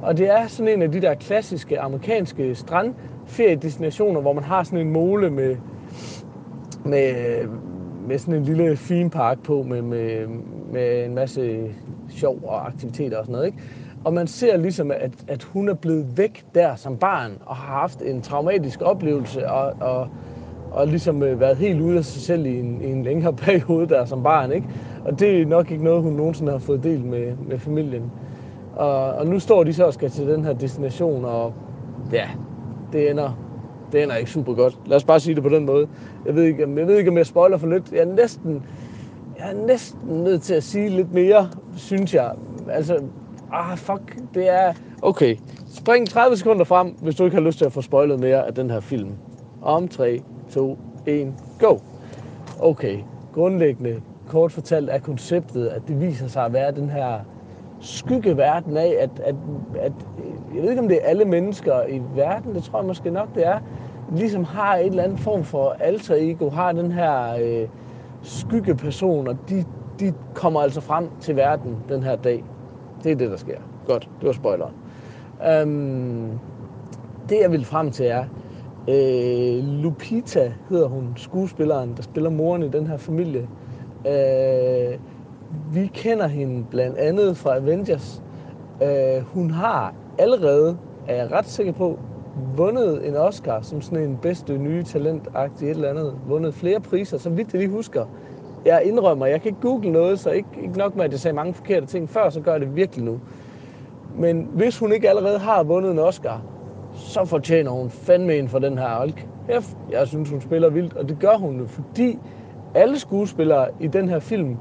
Og 0.02 0.18
det 0.18 0.30
er 0.30 0.48
sådan 0.48 0.74
en 0.74 0.82
af 0.82 0.92
de 0.92 1.02
der 1.02 1.14
klassiske 1.14 1.80
amerikanske 1.80 2.56
strandferiedestinationer, 2.56 4.22
hvor 4.22 4.34
man 4.34 4.44
har 4.44 4.64
sådan 4.64 4.80
en 4.80 4.92
mole 4.92 5.30
med, 5.30 5.56
med, 6.86 7.14
med 8.08 8.20
sådan 8.20 8.34
en 8.34 8.44
lille 8.44 8.78
fin 8.78 9.10
park 9.10 9.44
på, 9.44 9.64
med, 9.64 9.82
med, 9.82 10.28
med 10.72 11.06
en 11.06 11.16
masse 11.16 11.62
sjov 12.10 12.40
og 12.44 12.68
aktiviteter 12.68 13.18
og 13.18 13.26
sådan 13.26 13.34
noget. 13.34 13.46
Ikke? 13.46 13.58
Og 14.06 14.14
man 14.14 14.28
ser 14.28 14.58
ligesom, 14.58 14.92
at, 14.92 15.12
at 15.28 15.44
hun 15.44 15.70
er 15.70 15.74
blevet 15.74 16.18
væk 16.18 16.46
der 16.56 16.76
som 16.76 16.98
barn, 16.98 17.32
og 17.46 17.56
har 17.56 17.80
haft 17.80 18.02
en 18.02 18.22
traumatisk 18.22 18.82
oplevelse, 18.82 19.50
og, 19.50 19.74
og, 19.82 20.10
og 20.76 20.88
ligesom 20.88 21.24
øh, 21.24 21.40
været 21.40 21.58
helt 21.58 21.82
ude 21.82 21.98
af 21.98 22.06
sig 22.06 22.22
selv 22.22 22.46
i 22.46 22.60
en, 22.60 22.82
i 22.82 22.92
en 22.92 23.04
længere 23.04 23.34
periode 23.46 23.88
der 23.88 24.06
som 24.06 24.24
barn. 24.24 24.52
Ikke? 24.52 24.68
Og 25.06 25.20
det 25.20 25.42
er 25.42 25.46
nok 25.46 25.72
ikke 25.72 25.84
noget, 25.84 26.02
hun 26.04 26.14
nogensinde 26.14 26.52
har 26.52 26.60
fået 26.60 26.84
del 26.84 27.06
med, 27.06 27.34
med 27.48 27.60
familien. 27.60 28.12
Og, 28.76 29.06
og 29.06 29.28
nu 29.28 29.40
står 29.40 29.64
de 29.64 29.74
så 29.74 29.86
og 29.86 29.94
skal 29.94 30.10
til 30.10 30.28
den 30.28 30.46
her 30.46 30.54
destination, 30.54 31.26
og 31.26 31.54
ja, 32.12 32.28
det 32.94 33.12
ender, 33.12 33.32
det 33.92 34.04
ender 34.04 34.16
ikke 34.16 34.32
super 34.32 34.54
godt. 34.54 34.78
Lad 34.86 34.98
os 34.98 35.04
bare 35.04 35.20
sige 35.20 35.36
det 35.36 35.44
på 35.44 35.50
den 35.50 35.66
måde. 35.66 35.88
Jeg 36.26 36.36
ved 36.36 36.44
ikke, 36.44 36.62
jeg 36.78 36.88
ved 36.88 36.98
ikke 36.98 37.12
om 37.12 37.18
jeg 37.18 37.26
spoiler 37.26 37.58
for 37.58 37.68
lidt. 37.68 37.92
Jeg 37.92 38.00
er 38.00 38.14
næsten, 38.14 38.64
jeg 39.38 39.52
er 39.52 39.66
næsten 39.68 40.10
nødt 40.24 40.42
til 40.42 40.54
at 40.54 40.64
sige 40.64 40.90
lidt 40.90 41.14
mere, 41.14 41.50
synes 41.76 42.14
jeg. 42.14 42.32
Altså, 42.70 43.00
ah, 43.52 43.78
fuck, 43.78 44.18
det 44.34 44.50
er... 44.50 44.74
Okay, 45.02 45.36
spring 45.68 46.10
30 46.10 46.38
sekunder 46.38 46.64
frem, 46.64 46.88
hvis 46.88 47.16
du 47.16 47.24
ikke 47.26 47.36
har 47.36 47.44
lyst 47.44 47.58
til 47.58 47.66
at 47.66 47.72
få 47.72 47.82
spoilet 47.82 48.20
mere 48.20 48.48
af 48.48 48.54
den 48.54 48.70
her 48.70 48.80
film. 48.80 49.12
Om 49.62 49.88
3, 49.88 50.22
2, 50.56 50.78
1, 51.06 51.34
go! 51.60 51.78
Okay, 52.60 53.00
grundlæggende, 53.34 54.02
kort 54.28 54.52
fortalt 54.52 54.90
er 54.90 55.00
konceptet, 55.00 55.68
at 55.68 55.82
det 55.88 56.02
viser 56.02 56.28
sig 56.28 56.46
at 56.46 56.54
være 56.54 56.72
den 56.72 56.90
her 56.90 57.20
skyggeverden 57.80 58.78
af, 58.78 58.96
at, 59.00 59.10
at, 59.24 59.36
at 59.80 59.92
jeg 60.56 60.64
ved 60.64 60.70
ikke, 60.70 60.82
om 60.82 60.88
det 60.88 60.98
er 61.04 61.08
alle 61.08 61.26
mennesker 61.26 61.86
i 61.88 62.02
verden, 62.16 62.56
det 62.56 62.64
tror 62.64 62.80
jeg 62.80 62.88
måske 62.88 63.12
nok, 63.12 63.36
det 63.36 63.48
er, 63.48 63.60
ligesom 64.16 64.44
har 64.44 64.76
en 64.76 64.90
eller 64.90 65.04
anden 65.04 65.18
form 65.18 65.44
for 65.44 65.76
alter 65.80 66.16
ego, 66.16 66.50
har 66.50 66.72
den 66.72 66.92
her 66.92 67.36
øh, 67.42 67.68
skyggeperson, 68.22 69.28
og 69.28 69.38
de, 69.50 69.66
de 70.00 70.14
kommer 70.34 70.62
altså 70.62 70.82
frem 70.82 71.10
til 71.20 71.36
verden 71.36 71.78
den 71.90 72.04
her 72.04 72.16
dag. 72.16 72.44
Det 73.04 73.12
er 73.12 73.16
det, 73.16 73.30
der 73.30 73.38
sker. 73.38 73.60
Godt, 73.88 74.10
det 74.20 74.28
var 74.28 74.34
spoileren. 74.34 74.74
Øhm, 75.48 76.30
det, 77.30 77.38
jeg 77.42 77.52
vil 77.52 77.66
frem 77.66 77.92
til, 77.92 78.06
er, 78.06 78.26
øh, 78.90 79.64
Lupita 79.64 80.54
hedder 80.70 80.88
hun, 80.88 81.14
skuespilleren, 81.16 81.94
der 81.98 82.04
spiller 82.04 82.30
moren 82.30 82.64
i 82.64 82.70
den 82.70 82.88
her 82.88 82.98
familie. 82.98 83.48
Øh, 84.08 85.00
vi 85.74 85.92
kender 85.94 86.28
hende 86.28 86.66
blandt 86.72 86.98
andet 86.98 87.38
fra 87.38 87.56
Avengers. 87.56 88.24
Øh, 88.84 89.24
hun 89.24 89.52
har 89.52 89.94
allerede, 90.20 90.78
er 91.08 91.16
jeg 91.16 91.32
ret 91.32 91.46
sikker 91.46 91.74
på, 91.74 92.00
vundet 92.56 93.08
en 93.08 93.16
Oscar 93.16 93.62
som 93.62 93.82
sådan 93.82 94.04
en 94.04 94.18
bedste 94.22 94.58
nye 94.58 94.84
talent 94.84 95.28
et 95.62 95.70
eller 95.70 95.90
andet. 95.90 96.14
Vundet 96.28 96.54
flere 96.54 96.80
priser, 96.80 97.18
så 97.18 97.30
vidt 97.30 97.54
jeg 97.54 97.62
lige 97.62 97.72
husker 97.72 98.06
jeg 98.66 98.84
indrømmer, 98.86 99.26
jeg 99.26 99.42
kan 99.42 99.50
ikke 99.50 99.62
google 99.62 99.92
noget, 99.92 100.20
så 100.20 100.30
ikke, 100.30 100.50
ikke 100.64 100.78
nok 100.78 100.96
med, 100.96 101.06
at 101.06 101.12
jeg 101.12 101.20
sagde 101.20 101.36
mange 101.36 101.54
forkerte 101.54 101.86
ting 101.86 102.10
før, 102.10 102.30
så 102.30 102.42
gør 102.42 102.52
jeg 102.52 102.62
det 102.62 102.76
virkelig 102.76 103.06
nu. 103.06 103.20
Men 104.16 104.50
hvis 104.54 104.80
hun 104.80 104.92
ikke 104.92 105.10
allerede 105.10 105.40
har 105.40 105.64
vundet 105.64 105.92
en 105.92 106.00
Oscar, 106.00 106.42
så 106.96 107.26
fortjener 107.26 107.72
hun 107.72 107.90
fandme 107.90 108.36
en 108.36 108.50
for 108.50 108.60
den 108.60 108.78
her 108.78 108.86
Alk. 108.86 109.28
Jeg, 109.48 109.64
jeg 109.92 110.08
synes, 110.08 110.30
hun 110.30 110.42
spiller 110.42 110.70
vildt, 110.70 110.94
og 110.94 111.10
det 111.10 111.20
gør 111.20 111.38
hun 111.38 111.60
jo, 111.60 111.68
fordi 111.68 112.20
alle 112.76 113.00
skuespillere 113.00 113.68
i 113.80 113.88
den 113.88 114.10
her 114.10 114.20
film 114.20 114.58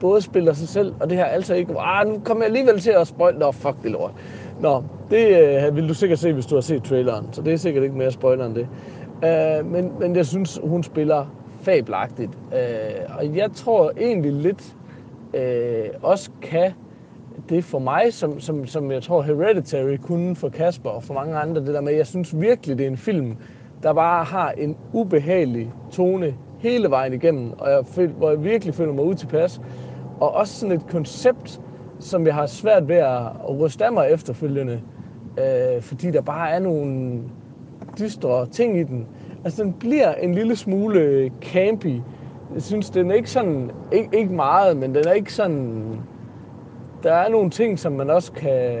både 0.00 0.22
spiller 0.22 0.52
sig 0.52 0.68
selv, 0.68 0.94
og 1.00 1.10
det 1.10 1.18
her 1.18 1.24
altså 1.24 1.54
ikke, 1.54 1.74
ah, 1.78 2.08
nu 2.08 2.18
kommer 2.24 2.44
jeg 2.44 2.48
alligevel 2.48 2.80
til 2.80 2.90
at 2.90 3.06
spoil, 3.06 3.38
nå, 3.38 3.52
fuck 3.52 3.82
det 3.82 3.90
lort. 3.90 4.12
Nå, 4.60 4.82
det 5.10 5.26
øh, 5.66 5.76
vil 5.76 5.88
du 5.88 5.94
sikkert 5.94 6.18
se, 6.18 6.32
hvis 6.32 6.46
du 6.46 6.54
har 6.54 6.62
set 6.62 6.84
traileren, 6.84 7.26
så 7.32 7.42
det 7.42 7.52
er 7.52 7.56
sikkert 7.56 7.84
ikke 7.84 7.96
mere 7.96 8.10
spoiler 8.10 8.46
end 8.46 8.54
det. 8.54 8.68
Øh, 9.24 9.66
men, 9.66 9.92
men 10.00 10.16
jeg 10.16 10.26
synes, 10.26 10.60
hun 10.64 10.82
spiller 10.82 11.26
fabelagtigt. 11.60 12.30
Øh, 12.54 13.18
og 13.18 13.36
jeg 13.36 13.50
tror 13.54 13.92
egentlig 14.00 14.32
lidt 14.32 14.74
øh, 15.34 15.88
også 16.02 16.30
kan 16.42 16.72
det 17.48 17.64
for 17.64 17.78
mig, 17.78 18.12
som, 18.12 18.40
som, 18.40 18.66
som 18.66 18.90
jeg 18.90 19.02
tror 19.02 19.22
Hereditary 19.22 19.96
kunne 19.96 20.36
for 20.36 20.48
Kasper 20.48 20.90
og 20.90 21.02
for 21.02 21.14
mange 21.14 21.36
andre, 21.36 21.60
det 21.60 21.74
der 21.74 21.80
med, 21.80 21.92
jeg 21.92 22.06
synes 22.06 22.40
virkelig, 22.40 22.78
det 22.78 22.86
er 22.86 22.90
en 22.90 22.96
film, 22.96 23.36
der 23.82 23.92
bare 23.92 24.24
har 24.24 24.50
en 24.50 24.76
ubehagelig 24.92 25.72
tone 25.92 26.34
hele 26.58 26.90
vejen 26.90 27.12
igennem, 27.12 27.52
og 27.58 27.70
jeg 27.70 27.86
føl, 27.86 28.10
hvor 28.10 28.30
jeg 28.30 28.44
virkelig 28.44 28.74
føler 28.74 28.92
mig 28.92 29.04
ud 29.04 29.14
til 29.14 29.26
pas. 29.26 29.60
og 30.20 30.34
også 30.34 30.60
sådan 30.60 30.76
et 30.76 30.86
koncept, 30.90 31.60
som 31.98 32.26
jeg 32.26 32.34
har 32.34 32.46
svært 32.46 32.88
ved 32.88 32.96
at, 32.96 33.22
at 33.48 33.60
ryste 33.60 33.84
af 33.84 33.92
mig 33.92 34.10
efterfølgende, 34.10 34.80
øh, 35.38 35.82
fordi 35.82 36.10
der 36.10 36.20
bare 36.20 36.50
er 36.50 36.58
nogle 36.58 37.20
dystre 37.98 38.46
ting 38.46 38.78
i 38.78 38.82
den. 38.82 39.06
Altså, 39.44 39.62
den 39.62 39.72
bliver 39.72 40.14
en 40.14 40.34
lille 40.34 40.56
smule 40.56 41.30
campy. 41.40 42.00
Jeg 42.54 42.62
synes, 42.62 42.90
den 42.90 43.10
er 43.10 43.14
ikke 43.14 43.30
sådan, 43.30 43.70
ikke, 43.92 44.08
ikke 44.18 44.32
meget, 44.32 44.76
men 44.76 44.94
den 44.94 45.06
er 45.06 45.12
ikke 45.12 45.34
sådan, 45.34 45.82
der 47.02 47.12
er 47.12 47.28
nogle 47.28 47.50
ting, 47.50 47.78
som 47.78 47.92
man 47.92 48.10
også 48.10 48.32
kan, 48.32 48.78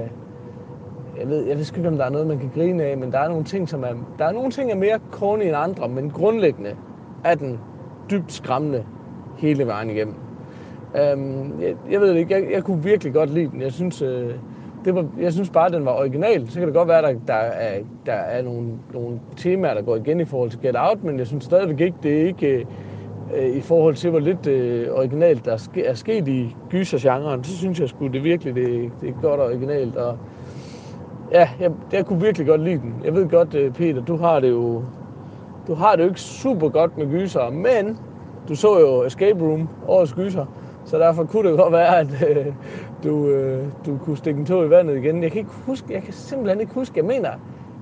jeg 1.20 1.28
ved, 1.28 1.46
jeg 1.46 1.56
ved 1.56 1.76
ikke, 1.76 1.88
om 1.88 1.96
der 1.96 2.04
er 2.04 2.10
noget, 2.10 2.26
man 2.26 2.38
kan 2.38 2.50
grine 2.54 2.84
af, 2.84 2.98
men 2.98 3.12
der 3.12 3.18
er 3.18 3.28
nogle 3.28 3.44
ting, 3.44 3.68
som 3.68 3.82
er, 3.84 3.94
der 4.18 4.24
er 4.24 4.32
nogle 4.32 4.50
ting, 4.50 4.70
er 4.70 4.76
mere 4.76 4.98
corny 5.10 5.42
end 5.42 5.56
andre, 5.56 5.88
men 5.88 6.10
grundlæggende 6.10 6.76
er 7.24 7.34
den 7.34 7.60
dybt 8.10 8.32
skræmmende 8.32 8.84
hele 9.38 9.66
vejen 9.66 9.90
igennem. 9.90 10.14
Øhm, 10.96 11.60
jeg, 11.60 11.76
jeg 11.90 12.00
ved 12.00 12.08
det 12.08 12.16
ikke, 12.16 12.34
jeg, 12.34 12.52
jeg 12.52 12.64
kunne 12.64 12.82
virkelig 12.82 13.12
godt 13.12 13.30
lide 13.30 13.50
den. 13.50 13.60
Jeg 13.60 13.72
synes, 13.72 14.02
øh, 14.02 14.34
det 14.84 14.94
var, 14.94 15.06
jeg 15.20 15.32
synes 15.32 15.50
bare, 15.50 15.66
at 15.66 15.72
den 15.72 15.84
var 15.84 15.92
original. 15.92 16.50
Så 16.50 16.58
kan 16.58 16.68
det 16.68 16.74
godt 16.74 16.88
være, 16.88 16.98
at 16.98 17.04
der, 17.04 17.20
der 17.26 17.34
er, 17.34 17.80
der 18.06 18.12
er 18.12 18.42
nogle, 18.42 18.68
nogle 18.94 19.20
temaer, 19.36 19.74
der 19.74 19.82
går 19.82 19.96
igen 19.96 20.20
i 20.20 20.24
forhold 20.24 20.50
til 20.50 20.60
Get 20.60 20.76
Out, 20.78 21.04
men 21.04 21.18
jeg 21.18 21.26
synes 21.26 21.44
stadigvæk 21.44 21.80
ikke, 21.80 21.96
det 22.02 22.22
er 22.22 22.26
ikke 22.26 22.46
øh, 22.46 22.64
Øh, 23.36 23.56
i 23.56 23.60
forhold 23.60 23.94
til, 23.94 24.10
hvor 24.10 24.18
lidt 24.18 24.46
øh, 24.46 24.88
originalt 24.92 25.44
der 25.44 25.52
er, 25.84 25.94
sket 25.94 26.28
i 26.28 26.56
gysergenren, 26.70 27.44
så 27.44 27.56
synes 27.56 27.80
jeg 27.80 27.88
sgu, 27.88 28.06
det 28.06 28.24
virkelig 28.24 28.54
det, 28.54 28.90
det 29.00 29.08
er 29.08 29.12
godt 29.22 29.40
originalt. 29.40 29.96
Og, 29.96 30.18
ja, 31.32 31.48
jeg, 31.60 31.70
jeg 31.92 32.06
kunne 32.06 32.20
virkelig 32.20 32.46
godt 32.46 32.60
lide 32.60 32.78
den. 32.78 32.94
Jeg 33.04 33.14
ved 33.14 33.28
godt, 33.28 33.54
øh, 33.54 33.72
Peter, 33.72 34.04
du 34.04 34.16
har 34.16 34.40
det 34.40 34.50
jo 34.50 34.82
du 35.66 35.74
har 35.74 35.96
det 35.96 36.02
jo 36.02 36.08
ikke 36.08 36.20
super 36.20 36.68
godt 36.68 36.98
med 36.98 37.06
gyser, 37.06 37.50
men 37.50 37.98
du 38.48 38.54
så 38.54 38.78
jo 38.78 39.04
Escape 39.04 39.44
Room, 39.44 39.68
årets 39.88 40.12
gyser, 40.12 40.46
så 40.84 40.98
derfor 40.98 41.24
kunne 41.24 41.50
det 41.50 41.58
godt 41.58 41.72
være, 41.72 41.98
at 41.98 42.06
øh, 42.28 42.46
du, 43.04 43.28
øh, 43.28 43.64
du 43.86 43.98
kunne 44.04 44.16
stikke 44.16 44.40
en 44.40 44.46
tog 44.46 44.66
i 44.66 44.70
vandet 44.70 44.96
igen. 44.96 45.22
Jeg 45.22 45.30
kan, 45.32 45.38
ikke 45.38 45.50
huske, 45.66 45.94
jeg 45.94 46.02
kan 46.02 46.12
simpelthen 46.12 46.60
ikke 46.60 46.74
huske, 46.74 46.92
jeg 46.96 47.04
mener, 47.04 47.30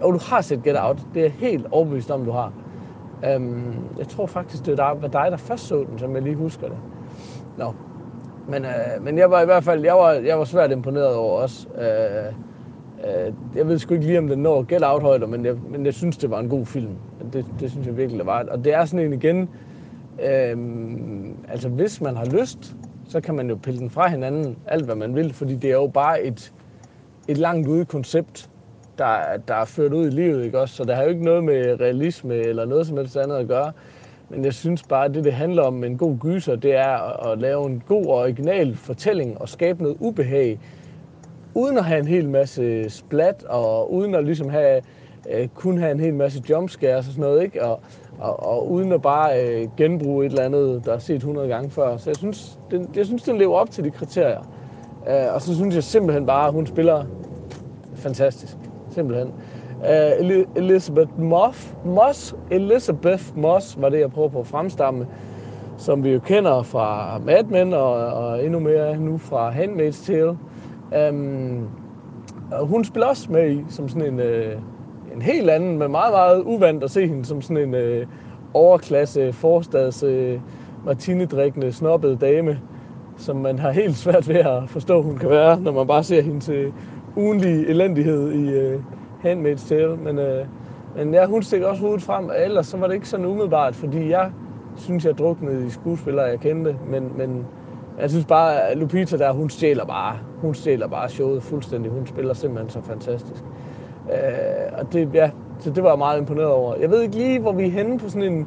og 0.02 0.12
du 0.12 0.18
har 0.30 0.40
set 0.40 0.62
Get 0.62 0.76
Out. 0.78 0.98
Det 1.14 1.26
er 1.26 1.30
helt 1.30 1.66
overbevist 1.70 2.10
om, 2.10 2.24
du 2.24 2.30
har. 2.30 2.52
Øhm, 3.24 3.74
jeg 3.98 4.08
tror 4.08 4.26
faktisk, 4.26 4.66
det 4.66 4.78
var 4.78 4.94
dig, 4.94 5.26
der 5.30 5.36
først 5.36 5.66
så 5.66 5.84
den, 5.90 5.98
som 5.98 6.14
jeg 6.14 6.22
lige 6.22 6.36
husker 6.36 6.68
det. 6.68 6.76
Nå. 7.58 7.74
Men, 8.48 8.64
øh, 8.64 9.04
men 9.04 9.18
jeg 9.18 9.30
var 9.30 9.42
i 9.42 9.44
hvert 9.44 9.64
fald, 9.64 9.84
jeg 9.84 9.94
var, 9.94 10.12
jeg 10.12 10.38
var 10.38 10.44
svært 10.44 10.70
imponeret 10.70 11.14
over 11.14 11.40
os. 11.40 11.68
Øh, 11.78 11.84
øh, 13.04 13.32
jeg 13.56 13.68
ved 13.68 13.78
sgu 13.78 13.94
ikke 13.94 14.06
lige, 14.06 14.18
om 14.18 14.28
den 14.28 14.38
når 14.38 14.62
gæld 14.62 14.84
Out 14.84 15.02
højder, 15.02 15.26
men 15.26 15.44
jeg, 15.44 15.54
men 15.70 15.86
jeg 15.86 15.94
synes, 15.94 16.16
det 16.16 16.30
var 16.30 16.40
en 16.40 16.48
god 16.48 16.66
film. 16.66 16.92
Det, 17.32 17.46
det 17.60 17.70
synes 17.70 17.86
jeg 17.86 17.96
virkelig, 17.96 18.18
det 18.18 18.26
var. 18.26 18.46
Og 18.50 18.64
det 18.64 18.74
er 18.74 18.84
sådan 18.84 19.06
en 19.06 19.12
igen, 19.12 19.48
øh, 20.22 20.56
altså 21.48 21.68
hvis 21.68 22.00
man 22.00 22.16
har 22.16 22.24
lyst, 22.24 22.76
så 23.08 23.20
kan 23.20 23.34
man 23.34 23.48
jo 23.48 23.58
pille 23.62 23.80
den 23.80 23.90
fra 23.90 24.08
hinanden, 24.08 24.56
alt 24.66 24.84
hvad 24.84 24.94
man 24.94 25.14
vil, 25.14 25.34
fordi 25.34 25.54
det 25.54 25.70
er 25.70 25.74
jo 25.74 25.86
bare 25.86 26.22
et, 26.22 26.52
et 27.28 27.38
langt 27.38 27.68
ude 27.68 27.84
koncept, 27.84 28.50
der, 29.00 29.36
der 29.48 29.54
er 29.54 29.64
ført 29.64 29.92
ud 29.92 30.06
i 30.06 30.10
livet, 30.10 30.44
ikke 30.44 30.60
også? 30.60 30.74
Så 30.74 30.84
der 30.84 30.94
har 30.94 31.02
jo 31.02 31.08
ikke 31.08 31.24
noget 31.24 31.44
med 31.44 31.80
realisme 31.80 32.34
eller 32.34 32.64
noget 32.64 32.86
som 32.86 32.96
helst 32.96 33.16
andet 33.16 33.36
at 33.36 33.48
gøre. 33.48 33.72
Men 34.30 34.44
jeg 34.44 34.54
synes 34.54 34.82
bare, 34.82 35.04
at 35.04 35.14
det, 35.14 35.24
det 35.24 35.32
handler 35.32 35.62
om 35.62 35.84
en 35.84 35.98
god 35.98 36.18
gyser, 36.18 36.56
det 36.56 36.76
er 36.76 36.88
at, 36.88 37.32
at 37.32 37.38
lave 37.38 37.66
en 37.66 37.82
god 37.88 38.06
og 38.06 38.14
original 38.14 38.76
fortælling 38.76 39.40
og 39.40 39.48
skabe 39.48 39.82
noget 39.82 39.96
ubehag, 40.00 40.60
uden 41.54 41.78
at 41.78 41.84
have 41.84 42.00
en 42.00 42.06
hel 42.06 42.28
masse 42.28 42.90
splat, 42.90 43.44
og 43.44 43.92
uden 43.92 44.14
at 44.14 44.24
ligesom 44.24 44.48
have, 44.48 44.82
øh, 45.30 45.48
kun 45.54 45.78
have 45.78 45.92
en 45.92 46.00
hel 46.00 46.14
masse 46.14 46.42
jumpscares 46.50 47.06
og 47.06 47.12
sådan 47.12 47.22
noget, 47.22 47.42
ikke? 47.42 47.64
Og, 47.64 47.80
og, 48.18 48.42
og 48.42 48.70
uden 48.70 48.92
at 48.92 49.02
bare 49.02 49.44
øh, 49.44 49.68
genbruge 49.76 50.26
et 50.26 50.30
eller 50.30 50.44
andet, 50.44 50.84
der 50.84 50.94
er 50.94 50.98
set 50.98 51.16
100 51.16 51.48
gange 51.48 51.70
før. 51.70 51.96
Så 51.96 52.10
jeg 52.10 52.16
synes, 52.16 52.58
den, 52.70 52.88
jeg 52.96 53.06
synes, 53.06 53.22
den 53.22 53.38
lever 53.38 53.56
op 53.56 53.70
til 53.70 53.84
de 53.84 53.90
kriterier. 53.90 54.40
Øh, 55.08 55.34
og 55.34 55.42
så 55.42 55.54
synes 55.54 55.74
jeg 55.74 55.84
simpelthen 55.84 56.26
bare, 56.26 56.46
at 56.46 56.52
hun 56.52 56.66
spiller 56.66 57.04
fantastisk. 57.94 58.56
Simpelthen. 58.90 59.32
Uh, 59.80 60.44
Elizabeth 60.56 61.18
Moss, 61.18 61.74
Moss, 61.84 62.36
Elizabeth 62.50 63.24
Moss 63.36 63.80
var 63.80 63.88
det, 63.88 64.00
jeg 64.00 64.10
prøver 64.10 64.28
på 64.28 64.40
at 64.40 64.46
fremstamme, 64.46 65.06
som 65.78 66.04
vi 66.04 66.10
jo 66.10 66.18
kender 66.18 66.62
fra 66.62 67.18
Mad 67.18 67.44
Men 67.44 67.72
og, 67.72 67.92
og 67.92 68.44
endnu 68.44 68.58
mere 68.58 68.96
nu 68.96 69.18
fra 69.18 69.50
Handmaid's 69.50 70.06
Tale. 70.06 70.38
Um, 71.10 71.68
og 72.52 72.66
hun 72.66 72.84
spiller 72.84 73.06
også 73.06 73.32
med 73.32 73.50
i 73.50 73.64
som 73.68 73.88
sådan 73.88 74.12
en, 74.12 74.18
uh, 74.20 75.14
en 75.14 75.22
helt 75.22 75.50
anden, 75.50 75.78
men 75.78 75.90
meget, 75.90 76.12
meget 76.12 76.42
uvandt 76.42 76.84
at 76.84 76.90
se 76.90 77.06
hende 77.06 77.24
som 77.24 77.42
sådan 77.42 77.74
en 77.74 78.00
uh, 78.02 78.08
overklasse, 78.54 79.32
forstads, 79.32 80.04
uh, 80.04 80.40
martinedrikkende, 80.86 81.72
snobbede 81.72 82.16
dame, 82.16 82.60
som 83.16 83.36
man 83.36 83.58
har 83.58 83.70
helt 83.70 83.96
svært 83.96 84.28
ved 84.28 84.36
at 84.36 84.62
forstå, 84.66 85.02
hun 85.02 85.16
kan 85.16 85.30
være, 85.30 85.60
når 85.60 85.72
man 85.72 85.86
bare 85.86 86.04
ser 86.04 86.22
hende 86.22 86.40
til 86.40 86.72
ugenlige 87.20 87.66
elendighed 87.66 88.32
i 88.32 88.74
uh, 88.74 88.80
Handmaid's 89.24 89.68
Tale. 89.68 89.96
Men, 89.96 90.18
uh, 90.18 90.46
men 90.96 91.14
ja, 91.14 91.26
hun 91.26 91.42
stikker 91.42 91.66
også 91.66 91.82
hovedet 91.82 92.02
frem, 92.02 92.28
og 92.28 92.34
ellers 92.44 92.66
så 92.66 92.76
var 92.76 92.86
det 92.86 92.94
ikke 92.94 93.08
sådan 93.08 93.26
umiddelbart, 93.26 93.74
fordi 93.74 94.10
jeg 94.10 94.30
synes, 94.76 95.04
jeg 95.04 95.18
druknede 95.18 95.66
i 95.66 95.70
skuespillere, 95.70 96.24
jeg 96.24 96.40
kendte, 96.40 96.76
men, 96.90 97.12
men 97.16 97.46
jeg 98.00 98.10
synes 98.10 98.24
bare, 98.24 98.68
at 98.68 98.78
Lupita 98.78 99.16
der, 99.16 99.32
hun 99.32 99.50
stjæler 99.50 99.84
bare. 99.84 100.16
Hun 100.40 100.54
stjæler 100.54 100.88
bare 100.88 101.08
showet 101.08 101.42
fuldstændig. 101.42 101.92
Hun 101.92 102.06
spiller 102.06 102.34
simpelthen 102.34 102.70
så 102.70 102.80
fantastisk. 102.88 103.42
Øh, 104.12 104.78
og 104.78 104.92
det, 104.92 105.08
ja, 105.14 105.30
så 105.58 105.70
det 105.70 105.82
var 105.82 105.88
jeg 105.88 105.98
meget 105.98 106.18
imponeret 106.18 106.48
over. 106.48 106.74
Jeg 106.80 106.90
ved 106.90 107.02
ikke 107.02 107.16
lige, 107.16 107.40
hvor 107.40 107.52
vi 107.52 107.66
er 107.66 107.70
henne 107.70 107.98
på 107.98 108.08
sådan 108.08 108.32
en 108.32 108.46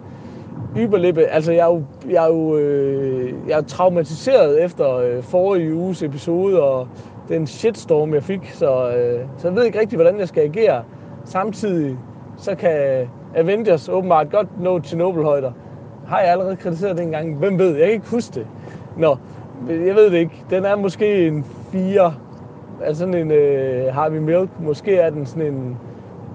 yberlippe. 0.78 1.24
Altså, 1.26 1.52
jeg 1.52 1.70
er 1.70 1.74
jo, 1.74 1.84
jeg 2.10 2.24
er 2.24 2.28
jo 2.28 2.58
øh, 2.58 3.34
jeg 3.48 3.58
er 3.58 3.62
traumatiseret 3.62 4.64
efter 4.64 4.96
øh, 4.96 5.24
forrige 5.24 5.76
uges 5.76 6.04
episode 6.04 6.64
og 6.64 6.88
den 7.30 7.48
shitstorm, 7.48 8.14
jeg 8.14 8.24
fik. 8.24 8.52
Så, 8.54 8.90
øh, 8.90 9.20
så 9.38 9.48
jeg 9.48 9.56
ved 9.56 9.64
ikke 9.64 9.80
rigtig, 9.80 9.98
hvordan 9.98 10.20
jeg 10.20 10.28
skal 10.28 10.44
agere. 10.44 10.84
Samtidig 11.26 11.98
så 12.38 12.56
kan 12.56 13.08
Avengers 13.36 13.90
åbenbart 13.90 14.32
godt 14.32 14.62
nå 14.62 14.80
Chernobyl-højder. 14.80 15.52
Har 16.08 16.20
jeg 16.20 16.32
allerede 16.32 16.56
kritiseret 16.56 16.98
det 16.98 17.04
engang? 17.04 17.38
Hvem 17.38 17.60
ved? 17.60 17.76
Jeg 17.76 17.86
kan 17.86 17.94
ikke 17.94 18.10
huske 18.10 18.34
det. 18.36 18.48
Nå, 18.98 19.18
jeg 19.70 19.96
ved 19.96 20.12
det 20.12 20.18
ikke. 20.18 20.44
Den 20.50 20.66
er 20.66 20.76
måske 20.76 21.28
en 21.28 21.46
4. 21.72 22.14
Altså 22.84 23.00
sådan 23.00 23.14
en 23.14 23.32
øh, 23.32 23.94
Harvey 23.94 24.18
Milk. 24.18 24.50
Måske 24.60 24.96
er 24.96 25.10
den 25.10 25.26
sådan 25.26 25.54
en... 25.54 25.78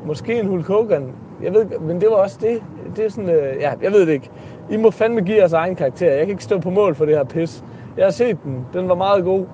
Måske 0.04 0.40
en 0.40 0.46
Hulk 0.46 0.66
Hogan. 0.66 1.12
Jeg 1.42 1.54
ved 1.54 1.66
men 1.80 2.00
det 2.00 2.08
var 2.08 2.16
også 2.16 2.38
det. 2.40 2.62
Det 2.96 3.04
er 3.04 3.10
sådan... 3.10 3.30
Øh, 3.30 3.56
ja, 3.60 3.72
jeg 3.82 3.92
ved 3.92 4.06
det 4.06 4.12
ikke. 4.12 4.30
I 4.70 4.76
må 4.76 4.90
fandme 4.90 5.20
give 5.20 5.36
jeres 5.36 5.52
egen 5.52 5.74
karakter. 5.74 6.10
Jeg 6.10 6.20
kan 6.20 6.28
ikke 6.28 6.44
stå 6.44 6.58
på 6.58 6.70
mål 6.70 6.94
for 6.94 7.04
det 7.04 7.16
her 7.16 7.24
pis. 7.24 7.64
Jeg 7.96 8.06
har 8.06 8.10
set 8.10 8.38
den. 8.44 8.66
Den 8.72 8.88
var 8.88 8.94
meget 8.94 9.24
god. 9.24 9.44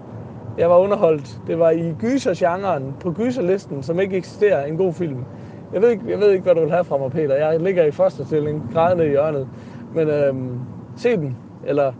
Jeg 0.58 0.70
var 0.70 0.78
underholdt. 0.78 1.40
Det 1.46 1.58
var 1.58 1.70
i 1.70 1.92
gysergenren, 1.92 2.94
på 3.00 3.12
gyserlisten, 3.12 3.82
som 3.82 4.00
ikke 4.00 4.16
eksisterer, 4.16 4.66
en 4.66 4.76
god 4.76 4.94
film. 4.94 5.24
Jeg 5.72 5.82
ved, 5.82 5.90
ikke, 5.90 6.04
jeg 6.08 6.18
ved 6.18 6.30
ikke, 6.30 6.42
hvad 6.42 6.54
du 6.54 6.60
vil 6.60 6.70
have 6.70 6.84
fra 6.84 6.98
mig, 6.98 7.10
Peter. 7.10 7.34
Jeg 7.34 7.60
ligger 7.60 7.84
i 7.84 7.90
første 7.90 8.26
stilling, 8.26 8.72
grædende 8.72 9.06
i 9.06 9.08
hjørnet. 9.08 9.48
Men 9.94 10.08
øhm, 10.08 10.58
se 10.96 11.16
den, 11.16 11.36
eller 11.66 11.92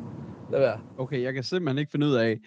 lad 0.51 0.61
være. 0.61 0.81
Okay, 0.99 1.23
jeg 1.23 1.35
kan 1.35 1.43
simpelthen 1.43 1.79
ikke 1.79 1.91
finde 1.91 2.07
ud 2.07 2.15
af, 2.15 2.41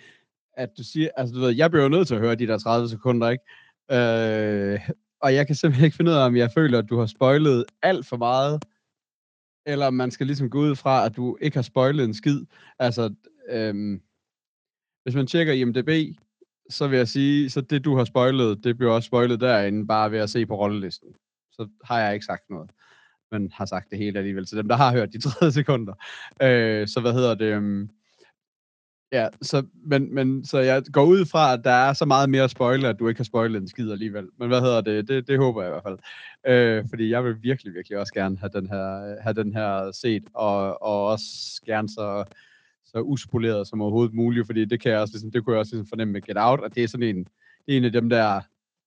at 0.54 0.70
du 0.78 0.84
siger, 0.84 1.10
altså 1.18 1.36
du 1.36 1.42
ved, 1.42 1.56
jeg 1.56 1.72
bliver 1.72 1.84
jo 1.84 1.90
nødt 1.90 2.08
til 2.08 2.16
at 2.16 2.22
høre 2.22 2.36
de 2.36 2.48
der 2.48 2.58
30 2.58 2.90
sekunder, 2.90 3.30
ikke? 3.30 3.44
Øh, 3.92 4.80
og 5.22 5.34
jeg 5.34 5.48
kan 5.48 5.56
simpelthen 5.56 5.86
ikke 5.86 5.98
finde 5.98 6.12
ud 6.12 6.16
af, 6.16 6.26
om 6.26 6.36
jeg 6.36 6.52
føler, 6.52 6.80
at 6.80 6.90
du 6.90 7.00
har 7.00 7.06
spoilet 7.06 7.66
alt 7.82 8.06
for 8.06 8.18
meget, 8.18 8.66
eller 9.66 9.88
om 9.88 9.94
man 9.94 10.12
skal 10.12 10.28
ligesom 10.28 10.50
gå 10.50 10.60
ud 10.60 10.76
fra, 10.76 11.06
at 11.06 11.16
du 11.16 11.38
ikke 11.42 11.58
har 11.58 11.62
spoilet 11.62 12.06
en 12.06 12.14
skid. 12.14 12.46
Altså, 12.80 13.14
øhm, 13.50 14.02
hvis 15.08 15.16
man 15.16 15.28
tjekker 15.28 15.54
IMDb, 15.54 16.18
så 16.70 16.88
vil 16.88 16.98
jeg 16.98 17.08
sige, 17.08 17.50
så 17.50 17.62
det 17.62 17.86
du 17.86 17.96
har 17.96 18.04
spoilet, 18.04 18.64
det 18.64 18.78
bliver 18.78 18.94
også 18.94 19.08
spoilet 19.08 19.42
derinde, 19.42 19.88
bare 19.88 20.12
ved 20.12 20.20
at 20.20 20.30
se 20.30 20.46
på 20.46 20.56
rollelisten. 20.56 21.10
Så 21.52 21.68
har 21.84 22.00
jeg 22.00 22.14
ikke 22.14 22.26
sagt 22.26 22.50
noget, 22.50 22.70
men 23.32 23.52
har 23.54 23.66
sagt 23.66 23.90
det 23.90 23.98
hele 23.98 24.20
alligevel 24.20 24.46
til 24.46 24.58
dem, 24.58 24.68
der 24.68 24.76
har 24.76 24.92
hørt 24.92 25.14
de 25.14 25.22
30 25.40 25.52
sekunder. 25.52 25.94
Øh, 26.42 26.88
så 26.88 27.00
hvad 27.02 27.14
hedder 27.14 27.36
det? 27.36 27.46
Øhm, 27.46 27.90
ja, 29.12 29.28
så, 29.42 29.66
men, 29.86 30.16
men, 30.16 30.46
så 30.46 30.60
jeg 30.60 30.84
går 30.94 31.06
ud 31.06 31.26
fra, 31.26 31.54
at 31.54 31.64
der 31.64 31.72
er 31.72 31.94
så 31.94 32.06
meget 32.06 32.30
mere 32.30 32.50
spoiler, 32.50 32.90
at 32.90 33.00
du 33.00 33.08
ikke 33.08 33.20
har 33.20 33.26
spoilet 33.26 33.62
en 33.62 33.68
skid 33.68 33.92
alligevel. 33.92 34.28
Men 34.40 34.48
hvad 34.48 34.62
hedder 34.62 34.82
det? 34.82 35.08
Det, 35.08 35.28
det 35.28 35.38
håber 35.38 35.62
jeg 35.62 35.70
i 35.70 35.74
hvert 35.74 35.84
fald. 35.84 36.00
Øh, 36.48 36.86
fordi 36.90 37.10
jeg 37.10 37.24
vil 37.24 37.44
virkelig, 37.44 37.74
virkelig 37.74 37.98
også 37.98 38.14
gerne 38.14 38.38
have 38.38 38.52
den 38.54 38.68
her, 38.68 39.22
have 39.22 39.34
den 39.34 39.54
her 39.54 39.92
set, 39.92 40.24
og, 40.34 40.82
og 40.82 41.06
også 41.06 41.62
gerne 41.66 41.90
så 41.90 42.26
så 42.92 43.02
uspoleret 43.02 43.68
som 43.68 43.82
overhovedet 43.82 44.14
muligt, 44.14 44.46
fordi 44.46 44.66
det 44.66 44.82
kan 44.82 44.92
jeg 44.92 45.00
også, 45.00 45.14
ligesom, 45.14 45.32
det 45.32 45.46
kunne 45.46 45.54
jeg 45.54 45.60
også 45.60 45.76
ligesom 45.76 45.90
fornemme 45.90 46.12
med 46.12 46.22
Get 46.22 46.38
Out, 46.40 46.64
at 46.64 46.76
det 46.76 46.84
er 46.84 46.88
sådan 46.88 47.08
en, 47.08 47.18
det 47.66 47.74
er 47.74 47.78
en 47.78 47.86
af 47.86 47.92
dem 47.92 48.10
der, 48.10 48.42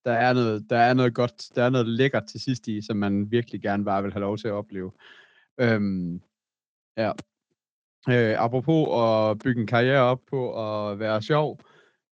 der 0.05 0.11
er 0.11 0.33
noget, 0.33 0.69
der 0.69 0.77
er 0.77 0.93
noget 0.93 1.13
godt, 1.13 1.55
der 1.55 1.63
er 1.63 1.69
noget 1.69 1.87
lækkert 1.87 2.23
til 2.31 2.39
sidst 2.39 2.67
i, 2.67 2.81
som 2.81 2.97
man 2.97 3.31
virkelig 3.31 3.61
gerne 3.61 3.85
bare 3.85 4.03
vil 4.03 4.13
have 4.13 4.21
lov 4.21 4.37
til 4.37 4.47
at 4.47 4.53
opleve. 4.53 4.91
Øhm, 5.59 6.21
ja. 6.97 7.11
Øh, 8.09 8.35
apropos 8.43 8.87
at 9.01 9.39
bygge 9.39 9.61
en 9.61 9.67
karriere 9.67 10.01
op 10.01 10.21
på 10.29 10.41
at 10.65 10.99
være 10.99 11.21
sjov, 11.21 11.59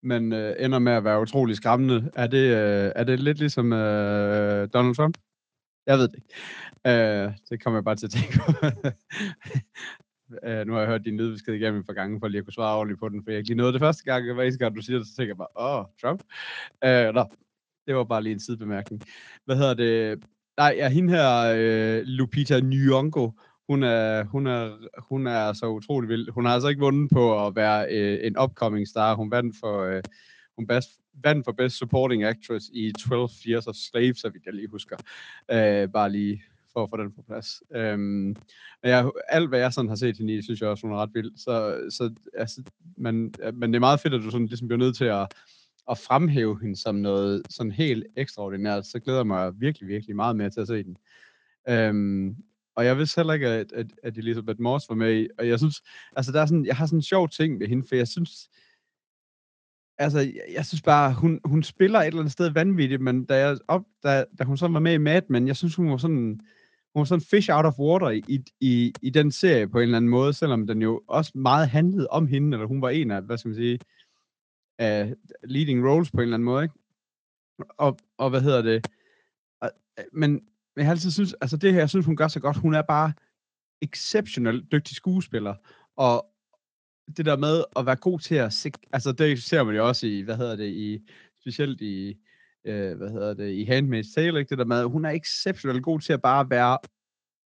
men 0.04 0.34
øh, 0.34 0.56
ender 0.60 0.80
med 0.80 0.92
at 0.92 1.04
være 1.04 1.22
utrolig 1.22 1.56
skræmmende, 1.56 2.12
er 2.16 2.28
det, 2.28 2.56
øh, 2.56 2.92
er 2.96 3.04
det 3.04 3.20
lidt 3.20 3.40
ligesom 3.40 3.74
øh, 3.74 4.70
Donald 4.74 4.96
Trump? 4.96 5.18
Jeg 5.86 5.98
ved 5.98 6.08
det 6.08 6.16
ikke. 6.16 6.34
Øh, 6.88 7.34
det 7.50 7.64
kommer 7.64 7.78
jeg 7.78 7.84
bare 7.84 7.96
til 7.96 8.06
at 8.06 8.12
tænke 8.12 8.40
på. 8.40 8.52
Uh, 10.30 10.68
nu 10.68 10.74
har 10.74 10.80
jeg 10.80 10.90
hørt 10.90 11.06
din 11.06 11.18
lydbesked 11.18 11.54
igennem 11.54 11.80
et 11.80 11.86
par 11.86 11.94
gange, 11.94 12.20
for 12.20 12.28
lige 12.28 12.40
at 12.40 12.46
kunne 12.46 12.54
svare 12.54 12.78
ordentligt 12.78 13.00
på 13.00 13.10
den, 13.10 13.24
for 13.24 13.32
jeg 13.32 13.44
lige 13.44 13.58
nåede 13.58 13.74
det 13.74 13.82
første 13.82 14.04
gang, 14.04 14.30
og 14.30 14.34
hver 14.34 14.44
eneste 14.44 14.66
gang, 14.66 14.76
du 14.76 14.82
siger 14.82 14.98
det, 14.98 15.08
så 15.08 15.16
tænker 15.16 15.30
jeg 15.30 15.38
bare, 15.38 15.58
åh, 15.60 15.80
oh, 15.80 15.86
Trump. 16.02 16.24
Uh, 16.86 17.16
nå, 17.16 17.26
det 17.88 17.96
var 17.96 18.04
bare 18.04 18.24
lige 18.24 18.34
en 18.34 18.40
sidebemærkning. 18.40 19.02
Hvad 19.46 19.56
hedder 19.56 19.74
det? 19.74 20.24
Nej, 20.58 20.74
ja, 20.78 20.90
hende 20.90 21.14
her, 21.14 21.52
uh, 21.54 22.04
Lupita 22.06 22.60
Nyong'o, 22.60 23.32
hun 23.70 23.84
er, 23.84 24.24
hun, 24.24 24.48
er, 24.48 24.78
hun 24.98 25.28
er 25.28 25.54
så 25.54 25.68
utrolig 25.68 26.10
vild. 26.10 26.32
Hun 26.32 26.46
har 26.46 26.54
altså 26.54 26.68
ikke 26.68 26.82
vundet 26.82 27.10
på 27.14 27.48
at 27.48 27.56
være 27.56 27.86
uh, 27.90 28.28
en 28.28 28.38
upcoming 28.38 28.88
star. 28.88 29.16
Hun 29.16 29.32
vandt 29.32 29.56
for, 29.60 29.96
uh, 29.96 30.02
hun 30.56 30.68
best, 30.68 30.90
vandt 31.24 31.46
for 31.46 31.52
Best 31.52 31.78
Supporting 31.78 32.24
Actress 32.24 32.70
i 32.74 32.92
12 32.92 33.30
Years 33.48 33.68
of 33.68 33.76
Slave, 33.76 34.16
så 34.16 34.30
vidt 34.30 34.46
jeg 34.46 34.54
lige 34.54 34.68
husker. 34.68 34.98
Uh, 35.52 35.92
bare 35.92 36.12
lige 36.12 36.44
for 36.74 36.84
at 36.84 36.90
få 36.90 36.98
den 36.98 37.12
på 37.12 37.22
plads. 37.22 37.64
Øhm, 37.76 38.36
jeg, 38.84 39.12
alt, 39.30 39.50
hvad 39.50 39.60
jeg 39.60 39.74
sådan 39.74 39.90
har 39.90 39.96
set 39.96 40.18
hende 40.18 40.34
i, 40.34 40.42
synes 40.42 40.62
jeg 40.62 40.70
også, 40.70 40.88
hun 40.88 40.96
er 40.96 41.02
ret 41.02 41.14
vild. 41.14 41.32
Så, 41.38 41.86
så 41.90 42.14
altså, 42.38 42.64
man, 42.98 43.34
men 43.54 43.70
det 43.70 43.76
er 43.76 43.80
meget 43.80 44.00
fedt, 44.00 44.14
at 44.14 44.22
du 44.22 44.32
sådan 44.32 44.48
ligesom 44.48 44.68
bliver 44.68 44.80
nødt 44.80 44.98
til 44.98 45.06
at, 45.06 45.34
at 45.90 45.98
fremhæve 45.98 46.60
hende 46.62 46.76
som 46.76 46.96
noget 46.96 47.42
sådan 47.50 47.72
helt 47.72 48.06
ekstraordinært. 48.16 48.86
Så 48.86 49.00
glæder 49.00 49.20
jeg 49.20 49.28
mig 49.28 49.62
virkelig, 49.62 49.88
virkelig 49.88 50.16
meget 50.16 50.36
mere 50.36 50.50
til 50.50 50.62
at 50.62 50.68
se 50.68 50.84
den. 50.84 50.98
Øhm, 51.70 52.36
og 52.76 52.86
jeg 52.86 52.98
vidste 52.98 53.20
heller 53.20 53.34
ikke, 53.34 53.48
at, 53.48 53.72
at, 53.72 53.88
at 54.04 54.18
Elisabeth 54.18 54.62
Moss 54.62 54.90
var 54.90 54.96
med 54.96 55.22
i. 55.22 55.28
Og 55.40 55.48
jeg 55.48 55.60
synes, 55.60 55.82
altså 56.16 56.32
der 56.32 56.42
er 56.42 56.46
sådan, 56.46 56.66
jeg 56.66 56.76
har 56.76 56.86
sådan 56.86 57.00
en 57.00 57.04
sjov 57.04 57.30
ting 57.30 57.58
med 57.58 57.68
hende, 57.68 57.88
for 57.88 57.96
jeg 57.96 58.08
synes, 58.08 58.50
altså, 59.98 60.20
jeg, 60.20 60.44
jeg 60.54 60.66
synes 60.66 60.82
bare, 60.82 61.14
hun, 61.14 61.40
hun 61.46 61.64
spiller 61.64 62.00
et 62.00 62.08
eller 62.08 62.20
andet 62.20 62.32
sted 62.32 62.50
vanvittigt, 62.50 63.02
men 63.02 63.26
da, 63.26 63.36
jeg 63.36 63.58
op, 63.68 63.82
da, 64.04 64.26
da 64.40 64.44
hun 64.44 64.58
så 64.58 64.68
var 64.68 64.80
med 64.80 64.94
i 64.94 64.98
Mad 64.98 65.22
Men, 65.30 65.48
jeg 65.48 65.56
synes, 65.56 65.76
hun 65.76 65.92
var 65.92 65.98
sådan, 65.98 66.40
hun 66.94 67.00
var 67.00 67.06
sådan 67.06 67.22
fish 67.22 67.50
out 67.52 67.66
of 67.66 67.80
water 67.80 68.10
i, 68.10 68.44
i, 68.60 68.94
i 69.02 69.10
den 69.10 69.32
serie 69.32 69.68
på 69.68 69.78
en 69.78 69.84
eller 69.84 69.98
anden 69.98 70.10
måde, 70.10 70.34
selvom 70.34 70.68
den 70.68 70.82
jo 70.82 71.02
også 71.08 71.32
meget 71.36 71.70
handlede 71.70 72.08
om 72.08 72.28
hende, 72.28 72.56
eller 72.56 72.68
hun 72.68 72.82
var 72.82 72.90
en 72.90 73.12
af, 73.12 73.22
hvad 73.22 73.38
skal 73.38 73.50
man 73.50 73.56
sige, 73.56 73.80
uh, 74.82 75.12
leading 75.44 75.88
roles 75.90 76.12
på 76.12 76.18
en 76.18 76.22
eller 76.22 76.36
anden 76.36 76.46
måde, 76.46 76.64
ikke? 76.64 76.76
Og, 77.78 77.98
og 78.18 78.30
hvad 78.30 78.42
hedder 78.42 78.62
det? 78.62 78.88
Og, 79.62 79.72
men, 80.14 80.32
men 80.32 80.42
jeg 80.78 80.86
har 80.86 80.92
altid 80.92 81.12
synes, 81.12 81.36
altså 81.42 81.58
det 81.58 81.74
her, 81.74 81.80
jeg 81.80 81.90
synes, 81.90 82.06
hun 82.06 82.16
gør 82.16 82.28
så 82.28 82.40
godt, 82.40 82.58
hun 82.58 82.74
er 82.74 82.82
bare 82.82 83.14
exceptionelt 83.82 84.72
dygtig 84.72 84.96
skuespiller, 84.96 85.56
og 85.96 86.26
det 87.18 87.26
der 87.26 87.38
med 87.38 87.64
at 87.76 87.86
være 87.86 87.96
god 87.96 88.20
til 88.20 88.36
at 88.36 88.66
altså 88.94 89.12
det 89.12 89.44
ser 89.44 89.64
man 89.64 89.76
jo 89.76 89.88
også 89.88 90.08
i, 90.08 90.22
hvad 90.22 90.38
hedder 90.38 90.56
det, 90.56 90.70
i, 90.70 91.10
specielt 91.40 91.82
i, 91.82 92.18
øh, 92.66 92.98
hvad 92.98 93.10
hedder 93.10 93.34
det, 93.34 93.50
i 93.50 93.66
Handmaid's 93.66 94.14
Tale, 94.16 94.40
ikke? 94.40 94.50
det 94.50 94.58
der 94.58 94.66
med, 94.66 94.84
hun 94.84 95.06
er 95.06 95.10
exceptionelt 95.10 95.84
god 95.84 96.00
til 96.00 96.14
at 96.14 96.22
bare 96.22 96.50
være, 96.50 96.78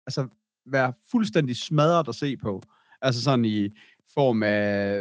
altså 0.06 0.28
være 0.66 0.92
fuldstændig 1.10 1.56
smadret 1.56 2.08
at 2.08 2.14
se 2.14 2.36
på. 2.36 2.62
Altså 3.02 3.22
sådan 3.22 3.44
i 3.44 3.70
form 4.14 4.42
af, 4.42 4.96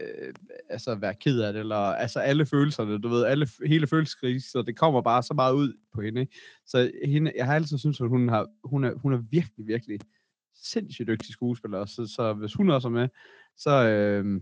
øh, 0.00 0.34
altså 0.70 0.90
at 0.90 1.00
være 1.00 1.14
ked 1.14 1.40
af 1.40 1.52
det, 1.52 1.60
eller 1.60 1.76
altså 1.76 2.20
alle 2.20 2.46
følelserne, 2.46 2.98
du 2.98 3.08
ved, 3.08 3.24
alle, 3.24 3.48
hele 3.66 3.86
følelseskrisen, 3.86 4.50
så 4.50 4.62
det 4.62 4.76
kommer 4.76 5.02
bare 5.02 5.22
så 5.22 5.34
meget 5.34 5.54
ud 5.54 5.72
på 5.94 6.00
hende. 6.00 6.20
Ikke? 6.20 6.34
Så 6.66 6.90
hende, 7.04 7.32
jeg 7.36 7.46
har 7.46 7.54
altid 7.54 7.78
syntes, 7.78 8.00
at 8.00 8.08
hun, 8.08 8.28
har, 8.28 8.46
hun, 8.64 8.84
er, 8.84 8.94
hun 8.94 9.12
er 9.12 9.22
virkelig, 9.30 9.66
virkelig 9.66 10.00
sindssygt 10.54 11.08
dygtig 11.08 11.32
skuespiller, 11.32 11.86
så, 11.86 12.06
så 12.06 12.32
hvis 12.32 12.54
hun 12.54 12.70
også 12.70 12.88
er 12.88 12.92
med, 12.92 13.08
så, 13.56 13.88
øh, 13.88 14.40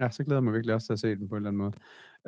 ja, 0.00 0.10
så 0.10 0.24
glæder 0.24 0.36
jeg 0.36 0.44
mig 0.44 0.52
virkelig 0.52 0.74
også 0.74 0.86
til 0.86 0.92
at 0.92 0.98
se 0.98 1.16
den 1.16 1.28
på 1.28 1.34
en 1.34 1.46
eller 1.46 1.48
anden 1.48 1.62
måde. 1.62 1.72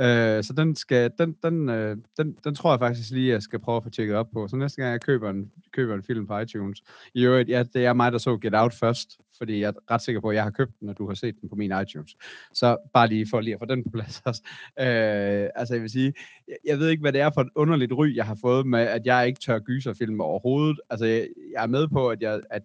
Øh, 0.01 0.45
så 0.45 0.53
den, 0.57 0.77
skal, 0.77 1.11
den, 1.19 1.37
den, 1.43 1.69
øh, 1.69 1.97
den, 2.17 2.37
den 2.45 2.55
tror 2.55 2.73
jeg 2.73 2.81
faktisk 2.81 3.11
lige, 3.11 3.33
jeg 3.33 3.43
skal 3.43 3.59
prøve 3.59 3.77
at 3.77 3.83
få 3.83 3.91
tjekket 3.91 4.17
op 4.17 4.31
på. 4.33 4.49
Så 4.49 4.57
næste 4.57 4.83
gang 4.83 4.93
jeg 4.93 5.01
køber 5.01 5.31
en, 5.31 5.53
køber 5.73 5.95
en 5.95 6.03
film 6.03 6.27
på 6.27 6.39
iTunes. 6.39 6.83
I 7.15 7.25
øvrigt, 7.25 7.49
ja, 7.49 7.63
det 7.63 7.87
er 7.87 7.93
mig, 7.93 8.13
der 8.13 8.19
så 8.19 8.39
Get 8.43 8.55
Out 8.55 8.75
først, 8.75 9.19
fordi 9.39 9.61
jeg 9.61 9.69
er 9.69 9.95
ret 9.95 10.03
sikker 10.03 10.21
på, 10.21 10.29
at 10.29 10.35
jeg 10.35 10.43
har 10.43 10.51
købt 10.51 10.81
den, 10.81 10.89
og 10.89 10.99
du 10.99 11.09
har 11.09 11.15
set 11.15 11.41
den 11.41 11.49
på 11.49 11.55
min 11.55 11.73
iTunes. 11.83 12.17
Så 12.53 12.77
bare 12.95 13.09
lige 13.09 13.27
for 13.31 13.41
lige 13.41 13.55
at 13.55 13.61
få 13.61 13.67
den 13.67 13.85
på 13.85 13.91
plads 13.91 14.23
også. 14.25 14.43
Øh, 14.81 15.49
altså 15.55 15.75
jeg 15.75 15.83
vil 15.83 15.91
sige, 15.91 16.15
jeg, 16.49 16.57
jeg 16.65 16.79
ved 16.79 16.89
ikke, 16.89 17.01
hvad 17.01 17.13
det 17.13 17.21
er 17.21 17.31
for 17.35 17.41
et 17.41 17.51
underligt 17.57 17.93
ry, 17.93 18.17
jeg 18.17 18.27
har 18.27 18.39
fået 18.41 18.67
med, 18.67 18.81
at 18.81 19.07
jeg 19.07 19.27
ikke 19.27 19.41
tør 19.41 19.59
gyserfilm 19.59 20.21
overhovedet. 20.21 20.81
Altså 20.91 21.07
jeg, 21.07 21.29
jeg 21.55 21.63
er 21.63 21.67
med 21.67 21.89
på, 21.89 22.09
at 22.09 22.23
jeg, 22.23 22.41
at, 22.51 22.63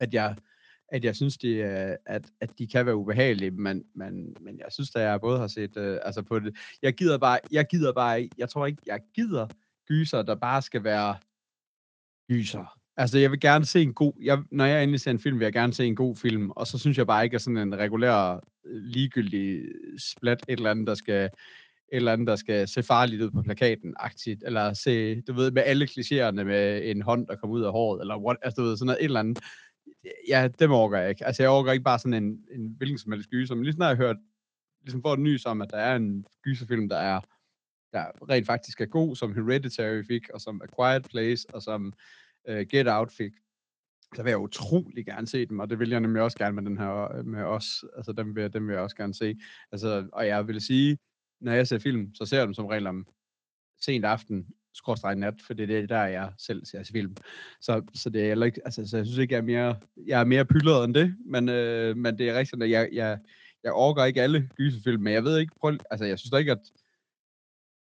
at 0.00 0.14
jeg 0.14 0.36
at 0.88 1.04
jeg 1.04 1.16
synes, 1.16 1.38
det, 1.38 1.62
er, 1.62 1.96
at, 2.06 2.30
at 2.40 2.50
de 2.58 2.66
kan 2.66 2.86
være 2.86 2.96
ubehagelige, 2.96 3.50
men, 3.50 3.84
men, 3.94 4.36
men 4.40 4.58
jeg 4.58 4.66
synes, 4.70 4.94
at 4.94 5.02
jeg 5.02 5.20
både 5.20 5.38
har 5.38 5.46
set 5.46 5.76
uh, 5.76 5.96
altså 6.02 6.22
på 6.22 6.38
det. 6.38 6.56
Jeg 6.82 6.94
gider 6.94 7.18
bare, 7.18 7.38
jeg 7.52 7.66
gider 7.70 7.92
bare, 7.92 8.28
jeg 8.38 8.48
tror 8.48 8.66
ikke, 8.66 8.82
jeg 8.86 9.00
gider 9.14 9.46
gyser, 9.88 10.22
der 10.22 10.34
bare 10.34 10.62
skal 10.62 10.84
være 10.84 11.16
gyser. 12.28 12.78
Altså, 12.96 13.18
jeg 13.18 13.30
vil 13.30 13.40
gerne 13.40 13.64
se 13.64 13.82
en 13.82 13.94
god, 13.94 14.12
jeg, 14.22 14.42
når 14.50 14.64
jeg 14.64 14.82
endelig 14.82 15.00
ser 15.00 15.10
en 15.10 15.18
film, 15.18 15.38
vil 15.38 15.44
jeg 15.44 15.52
gerne 15.52 15.74
se 15.74 15.84
en 15.84 15.96
god 15.96 16.16
film, 16.16 16.50
og 16.50 16.66
så 16.66 16.78
synes 16.78 16.98
jeg 16.98 17.06
bare 17.06 17.24
ikke, 17.24 17.34
at 17.34 17.42
sådan 17.42 17.56
en 17.56 17.78
regulær, 17.78 18.34
øh, 18.64 18.82
ligegyldig 18.82 19.62
splat, 19.98 20.44
et 20.48 20.56
eller 20.56 20.70
andet, 20.70 20.86
der 20.86 20.94
skal, 20.94 21.24
et 21.24 21.30
eller 21.96 22.12
andet, 22.12 22.28
der 22.28 22.36
skal 22.36 22.68
se 22.68 22.82
farligt 22.82 23.22
ud 23.22 23.30
på 23.30 23.42
plakaten, 23.42 23.94
aktivt, 23.98 24.42
eller 24.46 24.72
se, 24.72 25.20
du 25.20 25.32
ved, 25.32 25.50
med 25.50 25.62
alle 25.66 25.88
klichéerne 25.90 26.44
med 26.44 26.90
en 26.90 27.02
hånd, 27.02 27.26
der 27.26 27.36
kommer 27.36 27.56
ud 27.56 27.62
af 27.62 27.72
håret, 27.72 28.00
eller 28.00 28.18
what, 28.18 28.36
altså, 28.42 28.62
du 28.62 28.68
ved, 28.68 28.76
sådan 28.76 28.86
noget, 28.86 29.00
et 29.00 29.04
eller 29.04 29.20
andet 29.20 29.38
ja, 30.28 30.48
det 30.58 30.70
overgår 30.70 30.96
jeg 30.96 31.10
ikke. 31.10 31.26
Altså, 31.26 31.42
jeg 31.42 31.50
overgår 31.50 31.72
ikke 31.72 31.84
bare 31.84 31.98
sådan 31.98 32.24
en, 32.24 32.44
en 32.50 32.74
hvilken 32.76 32.98
som 32.98 33.12
helst 33.12 33.30
gyser, 33.30 33.54
men 33.54 33.64
lige 33.64 33.74
snart 33.74 33.88
jeg 33.88 33.96
har 33.96 34.04
hørt, 34.04 34.16
ligesom 34.82 35.02
får 35.02 35.12
et 35.12 35.20
nys 35.20 35.46
om, 35.46 35.62
at 35.62 35.70
der 35.70 35.76
er 35.76 35.96
en 35.96 36.26
gyserfilm, 36.44 36.88
der 36.88 36.96
er 36.96 37.20
der 37.92 38.30
rent 38.30 38.46
faktisk 38.46 38.80
er 38.80 38.86
god, 38.86 39.16
som 39.16 39.34
Hereditary 39.34 40.02
fik, 40.06 40.28
og 40.30 40.40
som 40.40 40.62
A 40.62 40.66
Quiet 40.76 41.04
Place, 41.10 41.46
og 41.54 41.62
som 41.62 41.92
uh, 42.50 42.60
Get 42.70 42.88
Out 42.88 43.12
fik, 43.12 43.32
så 44.14 44.22
vil 44.22 44.30
jeg 44.30 44.38
utrolig 44.38 45.06
gerne 45.06 45.26
se 45.26 45.46
dem, 45.46 45.58
og 45.58 45.70
det 45.70 45.78
vil 45.78 45.90
jeg 45.90 46.00
nemlig 46.00 46.22
også 46.22 46.38
gerne 46.38 46.54
med 46.54 46.62
den 46.62 46.78
her, 46.78 47.22
med 47.22 47.42
os, 47.42 47.84
altså 47.96 48.12
dem 48.12 48.36
vil, 48.36 48.52
dem 48.52 48.66
vil 48.66 48.72
jeg 48.72 48.82
også 48.82 48.96
gerne 48.96 49.14
se. 49.14 49.36
Altså, 49.72 50.08
og 50.12 50.26
jeg 50.26 50.46
vil 50.46 50.60
sige, 50.60 50.98
når 51.40 51.52
jeg 51.52 51.66
ser 51.66 51.78
film, 51.78 52.14
så 52.14 52.24
ser 52.24 52.36
jeg 52.36 52.46
dem 52.46 52.54
som 52.54 52.66
regel 52.66 52.86
om 52.86 53.06
sent 53.80 54.04
aften, 54.04 54.46
skråstrej 54.76 55.14
nat, 55.14 55.34
for 55.46 55.54
det 55.54 55.62
er 55.62 55.80
det, 55.80 55.88
der 55.88 56.04
jeg 56.04 56.32
selv 56.38 56.64
ser 56.64 56.90
film. 56.92 57.16
Så, 57.60 57.82
så 57.94 58.10
det 58.10 58.22
er 58.22 58.28
heller 58.28 58.46
ikke, 58.46 58.60
altså, 58.64 58.86
så 58.86 58.96
jeg 58.96 59.06
synes 59.06 59.18
ikke, 59.18 59.34
jeg 59.34 59.38
er 59.38 59.44
mere, 59.44 59.76
jeg 60.06 60.20
er 60.20 60.24
mere 60.24 60.44
pyldret 60.44 60.84
end 60.84 60.94
det, 60.94 61.16
men, 61.26 61.48
øh, 61.48 61.96
men 61.96 62.18
det 62.18 62.28
er 62.28 62.38
rigtigt, 62.38 62.62
at 62.62 62.70
jeg, 62.70 62.88
jeg, 62.92 63.18
jeg 63.64 63.72
overgår 63.72 64.04
ikke 64.04 64.22
alle 64.22 64.50
gyserfilm, 64.56 65.02
men 65.02 65.12
jeg 65.12 65.24
ved 65.24 65.38
ikke, 65.38 65.52
prøv, 65.60 65.78
altså 65.90 66.04
jeg 66.04 66.18
synes 66.18 66.30
da 66.30 66.36
ikke, 66.36 66.52
at 66.52 66.72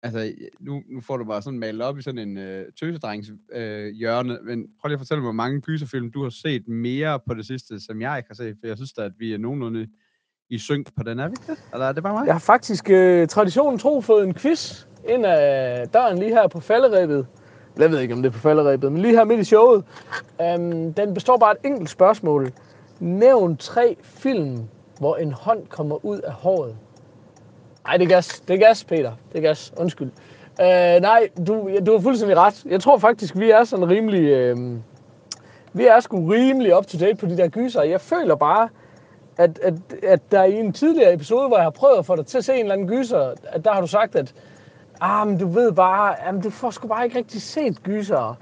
altså, 0.02 0.34
nu, 0.60 0.82
nu 0.88 1.00
får 1.00 1.16
du 1.16 1.24
bare 1.24 1.42
sådan 1.42 1.58
malet 1.58 1.82
op 1.82 1.98
i 1.98 2.02
sådan 2.02 2.28
en 2.28 2.38
øh, 2.38 2.72
tøsedrengs 2.80 3.30
øh, 3.52 3.88
hjørne, 3.88 4.38
men 4.42 4.68
prøv 4.80 4.88
lige 4.88 4.94
at 4.94 5.00
fortælle 5.00 5.20
mig, 5.20 5.26
hvor 5.26 5.32
mange 5.32 5.60
gyserfilm 5.60 6.10
du 6.10 6.22
har 6.22 6.30
set 6.30 6.68
mere 6.68 7.20
på 7.26 7.34
det 7.34 7.46
sidste, 7.46 7.80
som 7.80 8.00
jeg 8.00 8.18
ikke 8.18 8.28
har 8.28 8.34
set, 8.34 8.56
for 8.60 8.66
jeg 8.66 8.76
synes 8.76 8.92
da, 8.92 9.02
at 9.02 9.12
vi 9.18 9.32
er 9.32 9.38
nogenlunde 9.38 9.88
i 10.50 10.58
synk 10.58 10.96
på 10.96 11.02
den, 11.02 11.18
er 11.18 11.28
vi 11.28 11.34
det? 11.46 11.58
Eller 11.72 11.86
er 11.86 11.92
det 11.92 12.02
bare 12.02 12.12
mig? 12.12 12.26
Jeg 12.26 12.34
har 12.34 12.38
faktisk 12.40 12.90
øh, 12.90 13.28
traditionen 13.28 13.78
tro 13.78 14.00
fået 14.00 14.24
en 14.24 14.34
quiz 14.34 14.86
ind 15.08 15.26
af 15.26 15.88
døren 15.88 16.18
lige 16.18 16.30
her 16.30 16.48
på 16.48 16.60
falderæbet. 16.60 17.26
Jeg 17.78 17.90
ved 17.90 18.00
ikke, 18.00 18.14
om 18.14 18.22
det 18.22 18.28
er 18.28 18.32
på 18.32 18.38
falderæbet, 18.38 18.92
men 18.92 19.02
lige 19.02 19.14
her 19.16 19.24
midt 19.24 19.40
i 19.40 19.44
showet. 19.44 19.84
Um, 20.38 20.94
den 20.94 21.14
består 21.14 21.36
bare 21.36 21.50
af 21.50 21.54
et 21.54 21.70
enkelt 21.70 21.90
spørgsmål. 21.90 22.52
Nævn 23.00 23.56
tre 23.56 23.96
film, 24.02 24.58
hvor 24.98 25.16
en 25.16 25.32
hånd 25.32 25.66
kommer 25.66 26.04
ud 26.04 26.18
af 26.18 26.32
håret. 26.32 26.76
Nej, 27.86 27.96
det 27.96 28.04
er 28.04 28.08
gas. 28.08 28.42
Det 28.48 28.54
er 28.54 28.58
gas, 28.58 28.84
Peter. 28.84 29.12
Det 29.32 29.38
er 29.38 29.42
gas. 29.42 29.72
Undskyld. 29.76 30.10
Uh, 30.60 31.02
nej, 31.02 31.28
du, 31.46 31.70
du 31.86 31.92
har 31.92 32.00
fuldstændig 32.00 32.36
ret. 32.36 32.64
Jeg 32.64 32.80
tror 32.80 32.98
faktisk, 32.98 33.36
vi 33.36 33.50
er 33.50 33.64
sådan 33.64 33.88
rimelig... 33.88 34.52
Uh, 34.52 34.76
vi 35.72 35.86
er 35.86 36.00
sgu 36.00 36.28
rimelig 36.28 36.78
up 36.78 36.86
to 36.86 36.98
date 36.98 37.14
på 37.16 37.26
de 37.26 37.36
der 37.36 37.48
gyser. 37.48 37.82
Jeg 37.82 38.00
føler 38.00 38.34
bare, 38.34 38.68
at, 39.36 39.58
at, 39.58 39.74
at 40.02 40.20
der 40.30 40.44
i 40.44 40.54
en 40.54 40.72
tidligere 40.72 41.14
episode, 41.14 41.48
hvor 41.48 41.56
jeg 41.56 41.64
har 41.64 41.70
prøvet 41.70 41.98
at 41.98 42.06
få 42.06 42.16
dig 42.16 42.26
til 42.26 42.38
at 42.38 42.44
se 42.44 42.54
en 42.54 42.60
eller 42.60 42.72
anden 42.72 42.88
gyser, 42.88 43.34
at 43.44 43.64
der 43.64 43.72
har 43.72 43.80
du 43.80 43.86
sagt, 43.86 44.16
at 44.16 44.34
ah, 45.00 45.26
men 45.26 45.38
du 45.38 45.48
ved 45.48 45.72
bare, 45.72 46.10
ah, 46.10 46.26
jamen, 46.26 46.42
du 46.42 46.50
får 46.50 46.70
sgu 46.70 46.88
bare 46.88 47.04
ikke 47.04 47.18
rigtig 47.18 47.42
set 47.42 47.82
gyser. 47.82 48.38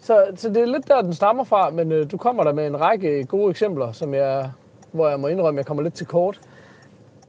Så, 0.00 0.26
så 0.36 0.48
det 0.48 0.56
er 0.56 0.66
lidt 0.66 0.88
der, 0.88 1.02
den 1.02 1.14
stammer 1.14 1.44
fra, 1.44 1.70
men 1.70 1.92
øh, 1.92 2.10
du 2.10 2.16
kommer 2.16 2.44
der 2.44 2.52
med 2.52 2.66
en 2.66 2.80
række 2.80 3.24
gode 3.24 3.50
eksempler, 3.50 3.92
som 3.92 4.14
jeg, 4.14 4.50
hvor 4.92 5.08
jeg 5.08 5.20
må 5.20 5.26
indrømme, 5.26 5.58
jeg 5.58 5.66
kommer 5.66 5.82
lidt 5.82 5.94
til 5.94 6.06
kort. 6.06 6.40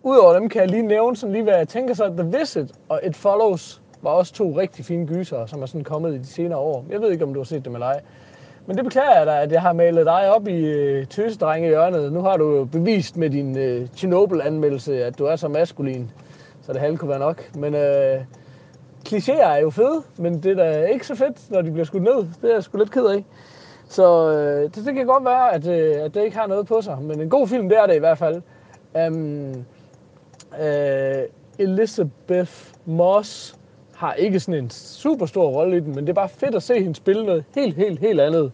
Udover 0.04 0.34
dem 0.34 0.50
kan 0.50 0.62
jeg 0.62 0.70
lige 0.70 0.84
nævne, 0.84 1.16
sådan 1.16 1.34
lige 1.34 1.44
hvad 1.44 1.58
jeg 1.58 1.68
tænker 1.68 1.94
så, 1.94 2.14
The 2.18 2.38
Visit 2.40 2.72
og 2.90 3.00
It 3.04 3.16
Follows 3.16 3.82
var 4.02 4.10
også 4.10 4.34
to 4.34 4.60
rigtig 4.60 4.86
fine 4.86 5.08
gyser, 5.08 5.46
som 5.46 5.62
er 5.62 5.66
sådan 5.66 5.84
kommet 5.84 6.16
i 6.16 6.18
de 6.18 6.26
senere 6.26 6.60
år. 6.60 6.86
Jeg 6.90 7.02
ved 7.02 7.12
ikke, 7.12 7.26
om 7.26 7.34
du 7.34 7.40
har 7.40 7.46
set 7.46 7.66
dem 7.66 7.74
eller 7.74 7.88
ej. 7.88 8.02
Men 8.66 8.78
det 8.78 8.86
beklager 8.86 9.18
jeg 9.18 9.26
dig, 9.26 9.42
at 9.42 9.52
jeg 9.52 9.62
har 9.62 9.74
malet 9.74 10.06
dig 10.06 10.36
op 10.36 10.48
i 10.48 10.66
øh, 10.66 11.08
tøsedrenge 11.08 11.68
hjørnet. 11.68 12.14
Nu 12.14 12.22
har 12.22 12.38
du 12.38 12.66
bevist 12.66 13.18
med 13.18 13.30
din 13.30 13.58
øh, 13.58 13.88
Chernobyl-anmeldelse, 13.96 15.06
at 15.06 15.20
du 15.20 15.26
er 15.26 15.36
så 15.36 15.48
maskulin, 15.48 16.12
så 16.62 16.74
det 16.74 16.82
halve 16.82 16.98
kunne 16.98 17.10
være 17.10 17.20
nok. 17.20 17.56
Men 17.56 17.76
øh, 17.76 18.22
klichéer 19.10 19.48
er 19.48 19.58
jo 19.58 19.70
fede, 19.70 20.04
men 20.18 20.44
det 20.44 20.52
er 20.52 20.56
da 20.56 20.86
ikke 20.86 21.08
så 21.08 21.16
fedt, 21.16 21.52
når 21.52 21.62
de 21.62 21.72
bliver 21.72 21.86
skudt 21.86 22.04
ned. 22.04 22.28
Det 22.42 22.50
er 22.50 22.54
jeg 22.54 22.64
sgu 22.64 22.78
lidt 22.78 22.92
ked 22.92 23.06
af. 23.06 23.26
Så 23.90 24.32
øh, 24.32 24.64
det, 24.64 24.86
det 24.86 24.94
kan 24.94 25.06
godt 25.06 25.26
være, 25.26 25.54
at, 25.54 25.68
øh, 25.68 26.06
at 26.06 26.14
det 26.14 26.24
ikke 26.24 26.38
har 26.38 26.48
noget 26.48 26.68
på 26.68 26.82
sig. 26.82 26.98
Men 27.02 27.22
en 27.22 27.30
god 27.30 27.48
film, 27.48 27.70
det 27.70 27.78
er 27.78 27.86
det 27.86 27.96
i 27.96 28.00
hvert 28.00 28.18
fald. 28.18 28.42
Um, 29.08 29.66
øh, 30.62 31.24
Elizabeth 31.60 32.52
Moss 32.86 33.58
har 34.04 34.14
ikke 34.14 34.40
sådan 34.40 34.64
en 34.64 34.70
super 34.70 35.26
stor 35.26 35.50
rolle 35.50 35.78
i 35.78 35.80
den, 35.80 35.96
men 35.96 36.04
det 36.04 36.10
er 36.10 36.14
bare 36.14 36.30
fedt 36.30 36.56
at 36.56 36.64
se 36.64 36.80
hende 36.80 36.96
spille 36.96 37.26
noget 37.26 37.44
helt, 37.56 37.76
helt, 37.76 38.00
helt 38.00 38.20
andet 38.20 38.52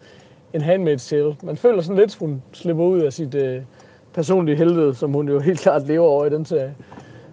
en 0.53 0.61
handmaid's 0.61 1.09
tale. 1.09 1.35
Man 1.43 1.57
føler 1.57 1.81
sådan 1.81 1.97
lidt, 1.97 2.15
hun 2.15 2.43
slipper 2.53 2.83
ud 2.83 2.99
af 2.99 3.13
sit 3.13 3.35
øh, 3.35 3.61
personlige 4.13 4.55
helvede, 4.55 4.95
som 4.95 5.13
hun 5.13 5.29
jo 5.29 5.39
helt 5.49 5.59
klart 5.59 5.87
lever 5.87 6.07
over 6.07 6.25
i 6.25 6.29
den 6.29 6.45
serie. 6.45 6.75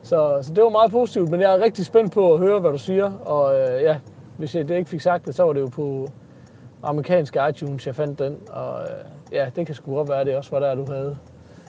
Så, 0.02 0.38
så 0.42 0.54
det 0.54 0.64
var 0.64 0.68
meget 0.68 0.90
positivt, 0.90 1.30
men 1.30 1.40
jeg 1.40 1.54
er 1.54 1.64
rigtig 1.64 1.86
spændt 1.86 2.12
på 2.12 2.32
at 2.32 2.38
høre, 2.38 2.60
hvad 2.60 2.70
du 2.70 2.78
siger. 2.78 3.12
Og 3.12 3.54
øh, 3.54 3.82
ja, 3.82 3.96
hvis 4.36 4.54
jeg 4.54 4.68
det 4.68 4.76
ikke 4.76 4.90
fik 4.90 5.00
sagt 5.00 5.26
det, 5.26 5.34
så 5.34 5.42
var 5.42 5.52
det 5.52 5.60
jo 5.60 5.66
på 5.66 6.08
amerikanske 6.82 7.40
iTunes, 7.50 7.86
jeg 7.86 7.94
fandt 7.94 8.18
den. 8.18 8.36
Og 8.50 8.80
øh, 8.80 9.04
ja, 9.32 9.46
det 9.56 9.66
kan 9.66 9.74
sgu 9.74 9.94
godt 9.94 10.08
være, 10.08 10.24
det 10.24 10.36
også 10.36 10.50
var 10.50 10.60
der, 10.60 10.74
du 10.74 10.84
havde 10.92 11.16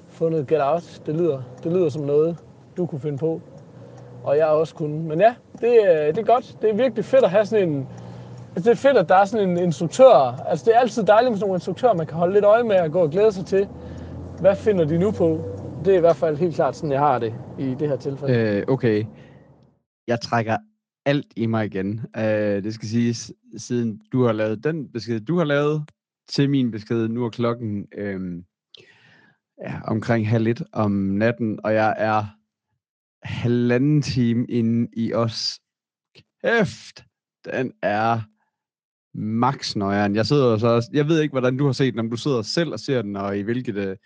fundet 0.08 0.48
Get 0.48 0.62
Out. 0.62 1.02
Det 1.06 1.16
lyder, 1.16 1.42
det 1.64 1.72
lyder 1.72 1.90
som 1.90 2.02
noget, 2.02 2.38
du 2.78 2.86
kunne 2.86 3.02
finde 3.02 3.18
på. 3.18 3.42
Og 4.28 4.38
jeg 4.38 4.46
også 4.46 4.76
kunne. 4.76 5.00
Men 5.08 5.20
ja, 5.20 5.36
det, 5.62 5.72
øh, 5.90 6.08
det 6.08 6.18
er 6.18 6.24
godt. 6.24 6.58
Det 6.62 6.70
er 6.70 6.76
virkelig 6.76 7.06
fedt 7.06 7.24
at 7.24 7.30
have 7.30 7.46
sådan 7.46 7.70
en... 7.70 7.88
Altså, 8.56 8.70
det 8.70 8.78
er 8.78 8.82
fedt, 8.90 8.98
at 8.98 9.10
der 9.10 9.16
er 9.16 9.26
sådan 9.26 9.50
en 9.50 9.58
instruktør. 9.58 10.44
Altså, 10.48 10.66
det 10.66 10.76
er 10.76 10.80
altid 10.80 11.04
dejligt 11.04 11.32
med 11.32 11.38
sådan 11.38 11.48
nogle 11.48 11.56
instruktører, 11.56 11.94
man 11.94 12.08
kan 12.08 12.18
holde 12.18 12.34
lidt 12.34 12.46
øje 12.46 12.64
med 12.64 12.80
og 12.80 12.92
gå 12.92 13.00
og 13.00 13.10
glæde 13.10 13.32
sig 13.32 13.46
til. 13.46 13.68
Hvad 14.40 14.56
finder 14.56 14.86
de 14.86 14.98
nu 14.98 15.12
på? 15.12 15.42
Det 15.86 15.94
er 15.94 15.98
i 15.98 16.00
hvert 16.00 16.16
fald 16.16 16.38
helt 16.38 16.56
klart 16.56 16.76
sådan, 16.76 16.92
jeg 16.92 17.00
har 17.00 17.20
det 17.20 17.34
i 17.60 17.76
det 17.80 17.90
her 17.90 17.96
tilfælde. 17.96 18.34
Øh, 18.34 18.64
okay. 18.68 19.06
Jeg 20.08 20.22
trækker 20.22 20.58
alt 21.06 21.28
i 21.36 21.46
mig 21.46 21.66
igen. 21.66 22.06
Øh, 22.18 22.64
det 22.64 22.74
skal 22.74 22.88
siges, 22.88 23.32
siden 23.58 24.02
du 24.12 24.24
har 24.26 24.32
lavet 24.34 24.64
den 24.64 24.92
besked, 24.92 25.20
du 25.20 25.38
har 25.38 25.46
lavet 25.46 25.84
til 26.30 26.50
min 26.50 26.72
besked. 26.72 27.08
Nu 27.08 27.26
er 27.26 27.30
klokken 27.30 27.88
øh, 27.98 28.44
ja, 29.62 29.74
omkring 29.88 30.30
halv 30.30 30.48
et 30.48 30.64
om 30.74 30.92
natten, 30.92 31.60
og 31.64 31.74
jeg 31.74 31.96
er 31.98 32.37
halvanden 33.28 34.02
time 34.02 34.46
inde 34.50 34.88
i 34.94 35.14
os. 35.14 35.60
Kæft, 36.44 37.04
den 37.46 37.72
er 37.82 38.22
max 39.18 39.76
nøjeren. 39.76 40.16
Jeg 40.16 40.26
sidder 40.26 40.58
så 40.58 40.90
jeg 40.94 41.08
ved 41.08 41.22
ikke, 41.22 41.32
hvordan 41.32 41.58
du 41.58 41.66
har 41.66 41.72
set 41.72 41.94
den, 41.94 42.00
om 42.00 42.10
du 42.10 42.18
sidder 42.18 42.42
selv 42.42 42.74
og 42.74 42.80
ser 42.80 43.02
den, 43.02 43.16
og 43.16 43.38
i 43.38 43.42
hvilket, 43.42 43.76
øh, 43.76 43.98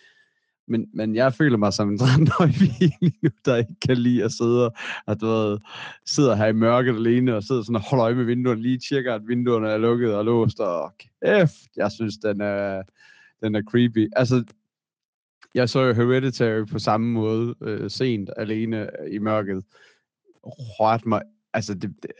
men, 0.67 0.87
men 0.93 1.15
jeg 1.15 1.33
føler 1.33 1.57
mig 1.57 1.73
som 1.73 1.89
en 1.89 1.99
13-årig 2.01 2.57
lige 2.57 2.97
nu, 3.23 3.29
der 3.45 3.55
ikke 3.55 3.75
kan 3.87 3.97
lide 3.97 4.23
at 4.23 4.31
sidde 4.31 4.71
og 5.07 5.21
du 5.21 5.25
ved, 5.25 5.57
sidder 6.05 6.35
her 6.35 6.47
i 6.47 6.53
mørket 6.53 6.95
alene, 6.95 7.35
og 7.35 7.43
sidder 7.43 7.61
sådan 7.61 7.75
og 7.75 7.81
holder 7.81 8.05
øje 8.05 8.15
med 8.15 8.23
vinduerne, 8.23 8.61
lige 8.61 8.79
tjekker, 8.89 9.15
at 9.15 9.27
vinduerne 9.27 9.69
er 9.69 9.77
lukket 9.77 10.15
og 10.15 10.25
låst, 10.25 10.59
og 10.59 10.93
kæft, 10.99 11.67
jeg 11.75 11.91
synes, 11.91 12.17
den 12.17 12.41
er, 12.41 12.83
den 13.43 13.55
er 13.55 13.61
creepy. 13.69 14.07
Altså, 14.15 14.43
jeg 15.55 15.69
så 15.69 15.81
jo 15.81 15.93
Hereditary 15.93 16.65
på 16.65 16.79
samme 16.79 17.11
måde, 17.11 17.55
øh, 17.61 17.89
sent, 17.89 18.29
alene 18.37 19.01
øh, 19.01 19.13
i 19.13 19.19
mørket. 19.19 19.63
Rørte 20.43 21.09
mig, 21.09 21.21
altså 21.53 21.73
det, 21.73 21.95
det, 22.03 22.11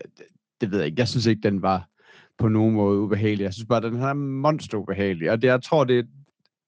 det, 0.61 0.71
ved 0.71 0.77
jeg 0.77 0.87
ikke, 0.87 0.99
jeg 0.99 1.07
synes 1.07 1.25
ikke, 1.25 1.41
den 1.41 1.61
var 1.61 1.89
på 2.37 2.47
nogen 2.47 2.75
måde 2.75 2.99
ubehagelig. 2.99 3.43
Jeg 3.43 3.53
synes 3.53 3.67
bare, 3.67 3.81
den 3.81 3.95
er 3.95 4.13
monster 4.13 4.77
ubehagelig, 4.77 5.31
og 5.31 5.41
det, 5.41 5.47
jeg 5.47 5.63
tror, 5.63 5.83
det, 5.83 6.07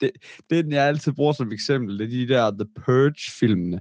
det, 0.01 0.11
det, 0.49 0.57
er 0.57 0.63
den, 0.63 0.71
jeg 0.71 0.87
altid 0.87 1.11
bruger 1.11 1.33
som 1.33 1.51
eksempel, 1.51 1.99
det 1.99 2.05
er 2.05 2.09
de 2.09 2.27
der 2.27 2.51
The 2.51 2.83
Purge-filmene, 2.85 3.79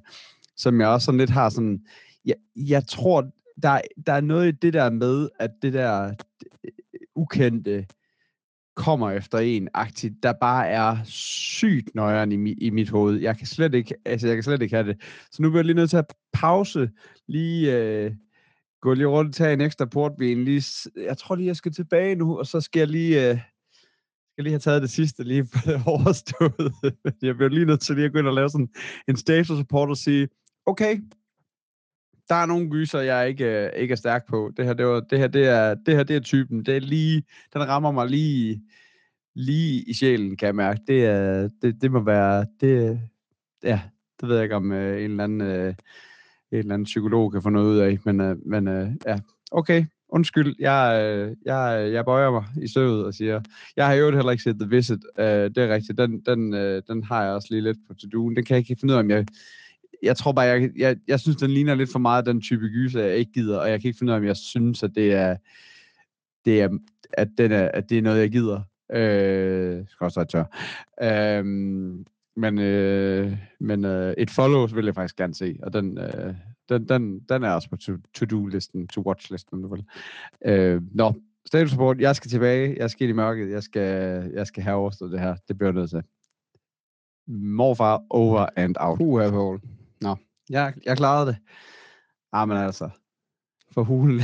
som 0.56 0.80
jeg 0.80 0.88
også 0.88 1.04
sådan 1.04 1.18
lidt 1.18 1.30
har 1.30 1.48
sådan, 1.48 1.86
jeg, 2.24 2.36
jeg 2.56 2.86
tror, 2.86 3.30
der, 3.62 3.80
der 4.06 4.12
er 4.12 4.20
noget 4.20 4.48
i 4.48 4.56
det 4.62 4.72
der 4.72 4.90
med, 4.90 5.28
at 5.38 5.50
det 5.62 5.72
der 5.72 6.14
øh, 6.64 6.70
ukendte, 7.14 7.86
kommer 8.76 9.10
efter 9.10 9.38
en 9.38 9.68
aktivt, 9.74 10.22
der 10.22 10.32
bare 10.40 10.68
er 10.68 10.96
sygt 11.04 11.94
nøjeren 11.94 12.32
i, 12.32 12.36
mi, 12.36 12.52
i 12.52 12.70
mit 12.70 12.90
hoved. 12.90 13.20
Jeg 13.20 13.38
kan 13.38 13.46
slet 13.46 13.74
ikke, 13.74 13.94
altså 14.04 14.26
jeg 14.26 14.36
kan 14.36 14.42
slet 14.42 14.62
ikke 14.62 14.76
have 14.76 14.88
det. 14.88 15.02
Så 15.32 15.42
nu 15.42 15.50
bliver 15.50 15.58
jeg 15.58 15.64
lige 15.64 15.76
nødt 15.76 15.90
til 15.90 15.96
at 15.96 16.14
pause, 16.32 16.90
lige 17.28 17.76
øh, 17.76 18.12
gå 18.80 18.94
lige 18.94 19.06
rundt 19.06 19.28
og 19.28 19.34
tage 19.34 19.52
en 19.52 19.60
ekstra 19.60 19.84
portvin. 19.84 20.44
Lige, 20.44 20.90
jeg 20.96 21.18
tror 21.18 21.34
lige, 21.34 21.46
jeg 21.46 21.56
skal 21.56 21.72
tilbage 21.72 22.14
nu, 22.14 22.38
og 22.38 22.46
så 22.46 22.60
skal 22.60 22.80
jeg 22.80 22.88
lige, 22.88 23.30
øh, 23.30 23.38
skal 24.32 24.44
lige 24.44 24.52
have 24.52 24.58
taget 24.58 24.82
det 24.82 24.90
sidste 24.90 25.24
lige 25.24 25.44
på 25.54 25.58
det 25.64 25.82
overstået. 25.86 26.72
jeg 27.22 27.36
bliver 27.36 27.48
lige 27.48 27.66
nødt 27.66 27.80
til 27.80 27.94
lige 27.94 28.04
at 28.04 28.12
gå 28.12 28.18
ind 28.18 28.28
og 28.28 28.34
lave 28.34 28.50
sådan 28.50 28.68
en 29.08 29.16
status 29.16 29.58
report 29.58 29.88
og 29.88 29.96
sige, 29.96 30.28
okay, 30.66 31.00
der 32.28 32.34
er 32.34 32.46
nogle 32.46 32.70
gyser, 32.70 33.00
jeg 33.00 33.28
ikke, 33.28 33.44
øh, 33.44 33.70
ikke 33.76 33.92
er 33.92 33.96
stærk 33.96 34.26
på. 34.28 34.52
Det 34.56 34.64
her, 34.64 34.72
det, 34.72 34.86
var, 34.86 35.00
det, 35.00 35.18
her, 35.18 35.26
det, 35.26 35.48
er, 35.48 35.74
det 35.74 35.96
her, 35.96 36.02
det 36.02 36.16
er 36.16 36.20
typen. 36.20 36.64
Det 36.64 36.76
er 36.76 36.80
lige, 36.80 37.22
den 37.52 37.68
rammer 37.68 37.92
mig 37.92 38.08
lige, 38.08 38.62
lige 39.34 39.82
i 39.82 39.94
sjælen, 39.94 40.36
kan 40.36 40.46
jeg 40.46 40.54
mærke. 40.54 40.80
Det, 40.86 41.04
er, 41.04 41.48
det, 41.62 41.82
det 41.82 41.92
må 41.92 42.00
være, 42.00 42.46
det, 42.60 43.00
ja, 43.62 43.80
det 44.20 44.28
ved 44.28 44.36
jeg 44.36 44.42
ikke, 44.42 44.56
om 44.56 44.72
øh, 44.72 45.04
en 45.04 45.10
eller 45.10 45.24
anden, 45.24 45.40
øh, 45.40 45.74
en 46.52 46.58
eller 46.58 46.74
anden 46.74 46.84
psykolog 46.84 47.32
kan 47.32 47.42
få 47.42 47.50
noget 47.50 47.66
ud 47.66 47.78
af, 47.78 47.98
men, 48.04 48.20
øh, 48.20 48.36
men 48.46 48.68
øh, 48.68 48.88
ja, 49.06 49.18
okay, 49.50 49.84
undskyld, 50.08 50.54
jeg, 50.58 51.02
øh, 51.04 51.36
jeg, 51.44 51.82
øh, 51.86 51.92
jeg 51.92 52.04
bøjer 52.04 52.30
mig 52.30 52.44
i 52.62 52.68
søvet 52.68 53.04
og 53.04 53.14
siger, 53.14 53.40
jeg 53.76 53.86
har 53.86 53.94
jo 53.94 54.10
heller 54.10 54.30
ikke 54.30 54.42
set 54.42 54.56
The 54.60 54.68
Visit, 54.68 55.00
øh, 55.18 55.26
det 55.26 55.58
er 55.58 55.74
rigtigt, 55.74 55.98
den, 55.98 56.20
den, 56.20 56.54
øh, 56.54 56.82
den 56.88 57.04
har 57.04 57.24
jeg 57.24 57.32
også 57.32 57.48
lige 57.50 57.62
lidt 57.62 57.78
på 57.88 57.94
to-do'en, 57.94 58.34
den 58.34 58.44
kan 58.44 58.54
jeg 58.54 58.58
ikke 58.58 58.80
finde 58.80 58.92
ud 58.92 58.96
af, 58.96 59.02
om 59.02 59.10
jeg 59.10 59.26
jeg 60.02 60.16
tror 60.16 60.32
bare, 60.32 60.46
jeg, 60.46 60.70
jeg, 60.76 60.96
jeg 61.08 61.20
synes, 61.20 61.36
den 61.36 61.50
ligner 61.50 61.74
lidt 61.74 61.92
for 61.92 61.98
meget 61.98 62.26
den 62.26 62.40
type 62.40 62.66
gyser, 62.68 63.00
jeg 63.02 63.16
ikke 63.16 63.32
gider, 63.32 63.58
og 63.58 63.70
jeg 63.70 63.80
kan 63.80 63.88
ikke 63.88 63.98
finde 63.98 64.10
ud 64.10 64.14
af, 64.14 64.18
om 64.18 64.26
jeg 64.26 64.36
synes, 64.36 64.82
at 64.82 64.90
det 64.94 65.12
er, 65.12 65.36
det 66.44 66.60
er, 66.60 66.78
at, 67.12 67.28
den 67.38 67.52
er, 67.52 67.68
at 67.74 67.90
det 67.90 67.98
er 67.98 68.02
noget, 68.02 68.20
jeg 68.20 68.30
gider. 68.30 68.60
Øh, 68.92 69.84
skal 69.88 70.04
også 70.04 70.20
være 70.20 70.26
tør. 70.26 70.44
Øh, 71.02 71.44
men 72.36 72.58
øh, 72.58 73.36
men 73.60 73.84
øh, 73.84 74.14
et 74.18 74.30
follow 74.30 74.66
vil 74.66 74.84
jeg 74.84 74.94
faktisk 74.94 75.16
gerne 75.16 75.34
se, 75.34 75.58
og 75.62 75.72
den, 75.72 75.98
øh, 75.98 76.34
den, 76.68 76.88
den, 76.88 77.20
den 77.20 77.42
er 77.42 77.50
også 77.50 77.70
på 77.70 77.76
to-do-listen, 78.14 78.88
to-watch-listen, 78.88 79.62
du 79.62 79.68
vil. 79.68 79.84
Øh, 80.44 80.82
nå, 80.94 81.14
status 81.46 81.72
report, 81.72 82.00
jeg 82.00 82.16
skal 82.16 82.30
tilbage, 82.30 82.76
jeg 82.78 82.90
skal 82.90 83.08
ind 83.08 83.14
i 83.14 83.16
mørket, 83.16 83.50
jeg 83.50 83.62
skal, 83.62 84.30
jeg 84.34 84.46
skal 84.46 84.62
have 84.62 84.76
overstået 84.76 85.12
det 85.12 85.20
her, 85.20 85.36
det 85.48 85.58
bliver 85.58 85.72
nødt 85.72 85.90
til. 85.90 86.02
Morfar 87.26 88.02
over 88.10 88.46
and 88.56 88.76
out. 88.80 89.00
Uh, 89.00 89.30
Paul. 89.30 89.60
Nå, 90.02 90.16
jeg, 90.50 90.74
jeg 90.86 90.96
klarede 90.96 91.26
det. 91.26 91.36
Ah, 92.32 92.48
men 92.48 92.56
altså, 92.56 92.90
for 93.74 93.82
hulen. 93.82 94.20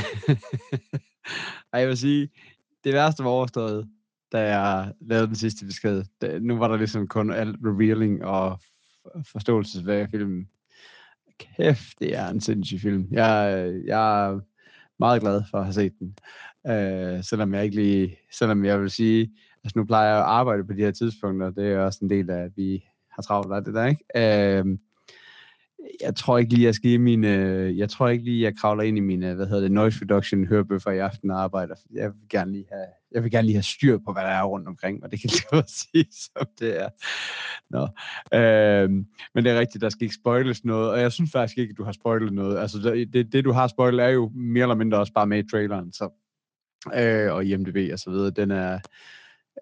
Ej, 1.72 1.80
jeg 1.80 1.88
vil 1.88 1.98
sige, 1.98 2.28
det 2.84 2.92
værste 2.92 3.24
var 3.24 3.30
overstået, 3.30 3.88
da 4.32 4.56
jeg 4.56 4.92
lavede 5.00 5.26
den 5.26 5.36
sidste 5.36 5.66
besked. 5.66 6.04
Da, 6.20 6.38
nu 6.38 6.58
var 6.58 6.68
der 6.68 6.76
ligesom 6.76 7.08
kun 7.08 7.32
alt 7.32 7.56
revealing 7.64 8.24
og 8.24 8.60
forståelsesværdig 9.32 10.10
filmen. 10.10 10.48
Kæft, 11.38 11.98
det 11.98 12.16
er 12.16 12.28
en 12.28 12.40
sindssyg 12.40 12.80
film. 12.80 13.08
Jeg, 13.10 13.72
jeg 13.84 14.26
er 14.26 14.40
meget 14.98 15.20
glad 15.20 15.42
for 15.50 15.58
at 15.58 15.64
have 15.64 15.72
set 15.72 15.92
den. 15.98 16.16
Øh, 16.66 17.24
selvom 17.24 17.54
jeg 17.54 17.64
ikke 17.64 17.76
lige, 17.76 18.16
selvom 18.32 18.64
jeg 18.64 18.80
vil 18.80 18.90
sige, 18.90 19.32
altså 19.64 19.78
nu 19.78 19.84
plejer 19.84 20.08
jeg 20.08 20.18
at 20.18 20.24
arbejde 20.24 20.64
på 20.64 20.72
de 20.72 20.82
her 20.82 20.90
tidspunkter, 20.90 21.50
det 21.50 21.72
er 21.72 21.80
også 21.80 21.98
en 22.02 22.10
del 22.10 22.30
af, 22.30 22.44
at 22.44 22.56
vi 22.56 22.84
har 23.10 23.22
travlt 23.22 23.52
af 23.52 23.64
det 23.64 23.74
der, 23.74 23.86
ikke? 23.86 24.04
Øh, 24.16 24.78
jeg 26.00 26.16
tror 26.16 26.38
ikke 26.38 26.54
lige, 26.54 26.64
jeg 26.64 26.74
skal 26.74 26.90
i 26.90 26.96
mine, 26.96 27.34
øh, 27.34 27.78
jeg 27.78 27.90
tror 27.90 28.08
ikke 28.08 28.24
lige, 28.24 28.42
jeg 28.42 28.56
kravler 28.56 28.82
ind 28.82 28.96
i 28.96 29.00
mine, 29.00 29.30
øh, 29.30 29.36
hvad 29.36 29.46
hedder 29.46 29.62
det, 29.62 29.72
noise 29.72 29.98
reduction 30.02 30.46
hørebøffer 30.46 30.90
i 30.90 30.98
aften 30.98 31.30
og 31.30 31.42
arbejder. 31.42 31.74
Jeg 31.92 32.04
vil 32.04 32.28
gerne 32.30 32.52
lige 32.52 32.66
have, 32.72 32.86
jeg 33.12 33.22
vil 33.22 33.30
gerne 33.30 33.46
lige 33.46 33.56
have 33.56 33.62
styr 33.62 33.98
på, 33.98 34.12
hvad 34.12 34.22
der 34.22 34.28
er 34.28 34.44
rundt 34.44 34.68
omkring, 34.68 35.04
og 35.04 35.10
det 35.10 35.20
kan 35.20 35.30
jeg 35.52 35.64
sige, 35.80 36.06
som 36.12 36.46
det 36.58 36.80
er. 36.80 36.88
Nå. 37.70 37.88
Øhm, 38.38 39.06
men 39.34 39.44
det 39.44 39.52
er 39.52 39.60
rigtigt, 39.60 39.82
der 39.82 39.88
skal 39.88 40.02
ikke 40.02 40.14
spoiles 40.14 40.64
noget, 40.64 40.90
og 40.90 41.00
jeg 41.00 41.12
synes 41.12 41.32
faktisk 41.32 41.58
ikke, 41.58 41.70
at 41.70 41.78
du 41.78 41.84
har 41.84 41.92
spoilet 41.92 42.32
noget. 42.32 42.58
Altså, 42.58 42.78
det, 42.78 43.12
det, 43.12 43.32
det 43.32 43.44
du 43.44 43.52
har 43.52 43.66
spoilet, 43.66 44.04
er 44.04 44.08
jo 44.08 44.30
mere 44.34 44.62
eller 44.62 44.74
mindre 44.74 44.98
også 44.98 45.12
bare 45.12 45.26
med 45.26 45.44
i 45.44 45.50
traileren, 45.50 45.92
så, 45.92 46.08
øh, 46.94 47.34
og 47.34 47.44
IMDb 47.44 47.92
og 47.92 47.98
så 47.98 48.10
videre. 48.10 48.30
Den 48.30 48.50
er, 48.50 48.78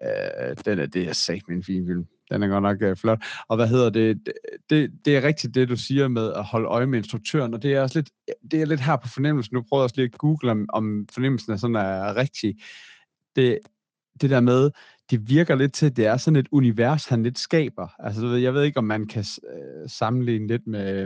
øh, 0.03 0.55
den 0.65 0.79
er, 0.79 0.85
det 0.85 1.05
jeg 1.05 1.15
sagde 1.15 1.41
med 1.47 1.55
en 1.55 1.63
fin 1.63 1.87
film. 1.87 2.05
Den 2.31 2.43
er 2.43 2.47
godt 2.47 2.63
nok 2.63 2.91
uh, 2.91 2.97
flot. 2.97 3.23
Og 3.47 3.55
hvad 3.55 3.67
hedder 3.67 3.89
det? 3.89 4.25
Det, 4.25 4.33
det? 4.69 4.91
det 5.05 5.17
er 5.17 5.23
rigtigt 5.23 5.55
det, 5.55 5.69
du 5.69 5.75
siger 5.75 6.07
med 6.07 6.33
at 6.33 6.43
holde 6.43 6.67
øje 6.67 6.85
med 6.85 6.97
instruktøren, 6.97 7.53
og 7.53 7.63
det 7.63 7.73
er 7.73 7.81
også 7.81 7.99
lidt, 7.99 8.09
det 8.51 8.61
er 8.61 8.65
lidt 8.65 8.81
her 8.81 8.95
på 8.95 9.07
fornemmelsen. 9.07 9.55
Nu 9.55 9.61
prøver 9.61 9.81
jeg 9.81 9.83
også 9.83 9.95
lige 9.95 10.09
at 10.13 10.17
google, 10.17 10.51
om, 10.51 10.65
om 10.73 11.07
fornemmelsen 11.11 11.53
er 11.53 11.57
sådan 11.57 11.75
er 11.75 12.15
rigtig. 12.15 12.55
Det, 13.35 13.59
det 14.21 14.29
der 14.29 14.39
med, 14.39 14.71
det 15.11 15.29
virker 15.29 15.55
lidt 15.55 15.73
til, 15.73 15.85
at 15.85 15.97
det 15.97 16.05
er 16.05 16.17
sådan 16.17 16.35
et 16.35 16.47
univers, 16.51 17.05
han 17.05 17.23
lidt 17.23 17.39
skaber. 17.39 17.87
Altså, 17.99 18.21
du 18.21 18.27
ved, 18.27 18.37
jeg 18.37 18.53
ved 18.53 18.63
ikke, 18.63 18.77
om 18.77 18.83
man 18.83 19.07
kan 19.07 19.25
øh, 19.53 19.89
sammenligne 19.89 20.47
lidt 20.47 20.67
med, 20.67 21.01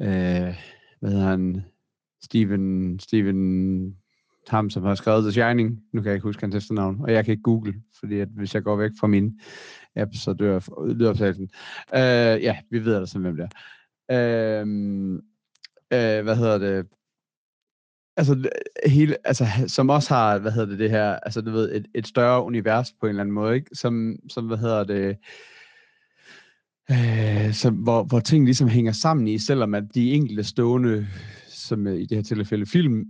øh, 0.00 0.54
hvad 1.00 1.10
hedder 1.10 1.28
han, 1.28 1.64
Steven, 2.22 2.98
Steven 2.98 3.96
ham, 4.50 4.70
som 4.70 4.82
har 4.82 4.94
skrevet 4.94 5.22
The 5.22 5.32
Shining. 5.32 5.82
Nu 5.92 6.00
kan 6.00 6.08
jeg 6.08 6.14
ikke 6.14 6.28
huske 6.28 6.42
hans 6.42 6.54
efternavn, 6.54 7.00
og 7.00 7.12
jeg 7.12 7.24
kan 7.24 7.32
ikke 7.32 7.42
google, 7.42 7.74
fordi 8.00 8.20
at 8.20 8.28
hvis 8.28 8.54
jeg 8.54 8.62
går 8.62 8.76
væk 8.76 8.90
fra 9.00 9.06
min 9.06 9.40
app, 9.96 10.10
så 10.14 10.32
dør 10.32 10.86
lydoptagelsen. 10.94 11.50
Øh, 11.94 12.42
ja, 12.42 12.58
vi 12.70 12.84
ved 12.84 12.94
altså, 12.94 13.18
hvem 13.18 13.36
det 13.36 13.48
er. 14.08 14.62
Øh, 14.62 14.66
øh, 15.92 16.24
hvad 16.24 16.36
hedder 16.36 16.58
det? 16.58 16.86
Altså, 18.16 18.50
hele, 18.86 19.16
altså, 19.24 19.46
som 19.66 19.90
også 19.90 20.14
har, 20.14 20.38
hvad 20.38 20.52
hedder 20.52 20.68
det, 20.68 20.78
det 20.78 20.90
her, 20.90 21.16
altså, 21.16 21.40
du 21.40 21.50
ved, 21.50 21.74
et, 21.74 21.86
et 21.94 22.06
større 22.06 22.44
univers 22.44 22.92
på 23.00 23.06
en 23.06 23.10
eller 23.10 23.20
anden 23.20 23.34
måde, 23.34 23.54
ikke? 23.54 23.70
Som, 23.72 24.16
som 24.28 24.46
hvad 24.46 24.58
hedder 24.58 24.84
det, 24.84 25.16
øh, 26.90 27.52
som, 27.52 27.74
hvor, 27.74 28.04
hvor 28.04 28.20
ting 28.20 28.44
ligesom 28.44 28.68
hænger 28.68 28.92
sammen 28.92 29.28
i, 29.28 29.38
selvom 29.38 29.74
at 29.74 29.84
de 29.94 30.12
enkelte 30.12 30.44
stående, 30.44 31.06
som 31.48 31.86
i 31.86 32.06
det 32.06 32.16
her 32.16 32.22
tilfælde 32.22 32.66
film, 32.66 33.04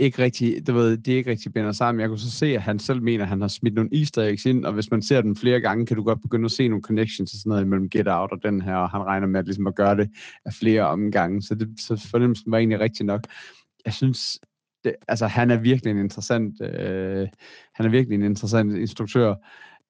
ikke 0.00 0.22
rigtig, 0.22 0.66
du 0.66 0.72
ved, 0.72 0.96
det 0.96 1.14
er 1.14 1.18
ikke 1.18 1.30
rigtig 1.30 1.52
binder 1.52 1.72
sammen. 1.72 2.00
Jeg 2.00 2.08
kunne 2.08 2.18
så 2.18 2.30
se, 2.30 2.46
at 2.46 2.62
han 2.62 2.78
selv 2.78 3.02
mener, 3.02 3.24
at 3.24 3.28
han 3.28 3.40
har 3.40 3.48
smidt 3.48 3.74
nogle 3.74 3.90
easter 3.98 4.22
eggs 4.22 4.44
ind, 4.46 4.64
og 4.64 4.72
hvis 4.72 4.90
man 4.90 5.02
ser 5.02 5.20
den 5.20 5.36
flere 5.36 5.60
gange, 5.60 5.86
kan 5.86 5.96
du 5.96 6.02
godt 6.02 6.22
begynde 6.22 6.44
at 6.44 6.50
se 6.50 6.68
nogle 6.68 6.82
connections 6.82 7.32
og 7.32 7.38
sådan 7.38 7.50
noget 7.50 7.68
mellem 7.68 7.90
Get 7.90 8.08
Out 8.08 8.32
og 8.32 8.42
den 8.42 8.62
her, 8.62 8.74
og 8.74 8.90
han 8.90 9.02
regner 9.02 9.26
med 9.26 9.40
at, 9.40 9.46
ligesom 9.46 9.66
at 9.66 9.74
gøre 9.74 9.96
det 9.96 10.10
af 10.44 10.52
flere 10.52 10.82
omgange, 10.82 11.42
så, 11.42 11.54
det, 11.54 11.68
så 11.80 12.08
fornemmelsen 12.10 12.52
var 12.52 12.58
egentlig 12.58 12.80
rigtig 12.80 13.06
nok. 13.06 13.20
Jeg 13.84 13.92
synes, 13.92 14.40
det, 14.84 14.94
altså 15.08 15.26
han 15.26 15.50
er 15.50 15.56
virkelig 15.56 15.90
en 15.90 15.98
interessant, 15.98 16.60
øh, 16.62 17.28
han 17.74 17.86
er 17.86 17.90
virkelig 17.90 18.14
en 18.14 18.24
interessant 18.24 18.76
instruktør, 18.76 19.34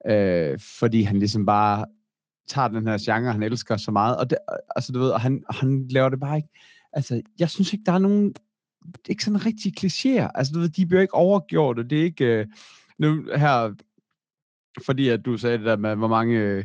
øh, 0.09 0.59
fordi 0.79 1.01
han 1.01 1.19
ligesom 1.19 1.45
bare 1.45 1.85
tager 2.47 2.67
den 2.67 2.87
her 2.87 2.97
genre, 3.05 3.31
han 3.31 3.43
elsker 3.43 3.77
så 3.77 3.91
meget, 3.91 4.17
og 4.17 4.29
det, 4.29 4.37
altså 4.75 4.91
du 4.91 4.99
ved, 4.99 5.09
og 5.09 5.21
han, 5.21 5.43
han 5.49 5.87
laver 5.89 6.09
det 6.09 6.19
bare 6.19 6.37
ikke, 6.37 6.49
altså 6.93 7.21
jeg 7.39 7.49
synes 7.49 7.73
ikke, 7.73 7.83
der 7.85 7.91
er 7.91 7.99
nogen 7.99 8.33
ikke 9.09 9.23
sådan 9.23 9.45
rigtig 9.45 9.73
klichéer. 9.79 10.31
Altså, 10.35 10.53
du 10.53 10.59
ved, 10.59 10.69
de 10.69 10.85
bliver 10.85 11.01
ikke 11.01 11.13
overgjort, 11.13 11.79
og 11.79 11.89
det 11.89 11.99
er 11.99 12.03
ikke... 12.03 12.25
Øh, 12.25 12.45
nu 12.99 13.23
her, 13.35 13.73
fordi 14.85 15.09
at 15.09 15.25
du 15.25 15.37
sagde 15.37 15.57
det 15.57 15.65
der 15.65 15.77
med, 15.77 15.95
hvor 15.95 16.07
mange... 16.07 16.39
Øh, 16.39 16.63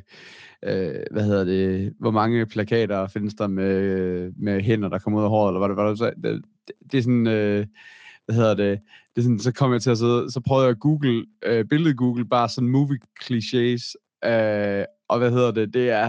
hvad 1.11 1.25
hedder 1.25 1.45
det, 1.45 1.95
hvor 1.99 2.11
mange 2.11 2.47
plakater 2.47 3.07
findes 3.07 3.35
der 3.35 3.47
med, 3.47 4.33
med 4.37 4.61
hænder, 4.61 4.89
der 4.89 4.99
kommer 4.99 5.19
ud 5.19 5.25
af 5.25 5.31
håret, 5.31 5.51
eller 5.51 5.59
hvad 5.59 5.69
det 5.69 5.77
var, 5.77 5.91
du 5.91 5.97
sagde? 5.97 6.23
Det, 6.23 6.45
det, 6.67 6.75
det 6.93 6.99
er 6.99 7.03
sådan, 7.03 7.27
øh, 7.27 7.67
hvad 8.25 8.35
hedder 8.35 8.55
det, 8.55 8.81
det 9.15 9.21
er 9.21 9.23
sådan, 9.23 9.39
så 9.39 9.53
kom 9.53 9.73
jeg 9.73 9.83
til 9.83 9.91
at 9.91 9.99
sidde, 9.99 10.31
så 10.31 10.41
prøvede 10.41 10.65
jeg 10.65 10.71
at 10.71 10.81
google, 10.81 11.27
øh, 11.45 11.65
billedet 11.65 11.97
google, 11.97 12.25
bare 12.25 12.49
sådan 12.49 12.69
movie 12.69 12.99
clichés, 13.23 13.95
øh, 14.25 14.85
og 15.09 15.19
hvad 15.19 15.31
hedder 15.31 15.51
det, 15.51 15.75
det 15.75 15.91
er, 15.91 16.07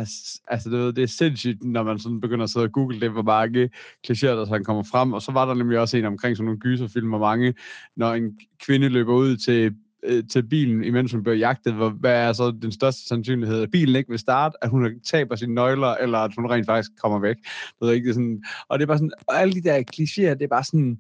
altså 0.47 0.69
det, 0.69 0.95
det 0.95 1.03
er 1.03 1.07
sindssygt, 1.07 1.63
når 1.63 1.83
man 1.83 1.99
sådan 1.99 2.21
begynder 2.21 2.43
at 2.43 2.49
sidde 2.49 2.65
og 2.65 2.71
google 2.71 2.99
det, 2.99 3.11
hvor 3.11 3.21
mange 3.21 3.69
klichéer, 4.07 4.27
der 4.27 4.45
sådan 4.45 4.63
kommer 4.63 4.83
frem, 4.83 5.13
og 5.13 5.21
så 5.21 5.31
var 5.31 5.45
der 5.45 5.53
nemlig 5.53 5.79
også 5.79 5.97
en 5.97 6.05
omkring 6.05 6.37
sådan 6.37 6.45
nogle 6.45 6.59
gyserfilm, 6.59 7.09
hvor 7.09 7.19
mange, 7.19 7.53
når 7.95 8.13
en 8.13 8.39
kvinde 8.59 8.89
løber 8.89 9.13
ud 9.13 9.37
til 9.37 9.75
øh, 10.03 10.23
til 10.31 10.43
bilen, 10.43 10.83
imens 10.83 11.11
hun 11.11 11.23
bliver 11.23 11.35
jagtet, 11.35 11.73
hvor, 11.73 11.89
hvad 11.89 12.27
er 12.27 12.33
så 12.33 12.51
den 12.61 12.71
største 12.71 13.07
sandsynlighed, 13.07 13.61
at 13.61 13.71
bilen 13.71 13.95
ikke 13.95 14.09
vil 14.09 14.19
starte, 14.19 14.63
at 14.63 14.69
hun 14.69 14.99
taber 14.99 15.35
sine 15.35 15.53
nøgler, 15.53 15.95
eller 15.95 16.17
at 16.17 16.31
hun 16.37 16.51
rent 16.51 16.65
faktisk 16.65 16.91
kommer 17.01 17.19
væk. 17.19 17.35
Det 17.81 17.89
er 17.89 17.91
ikke, 17.91 18.05
det 18.05 18.09
er 18.09 18.13
sådan, 18.13 18.43
og 18.67 18.79
det 18.79 18.83
er 18.83 18.87
bare 18.87 18.97
sådan, 18.97 19.11
og 19.27 19.41
alle 19.41 19.53
de 19.53 19.63
der 19.63 19.77
klichéer, 19.77 20.33
det 20.33 20.41
er 20.41 20.47
bare 20.47 20.63
sådan, 20.63 20.99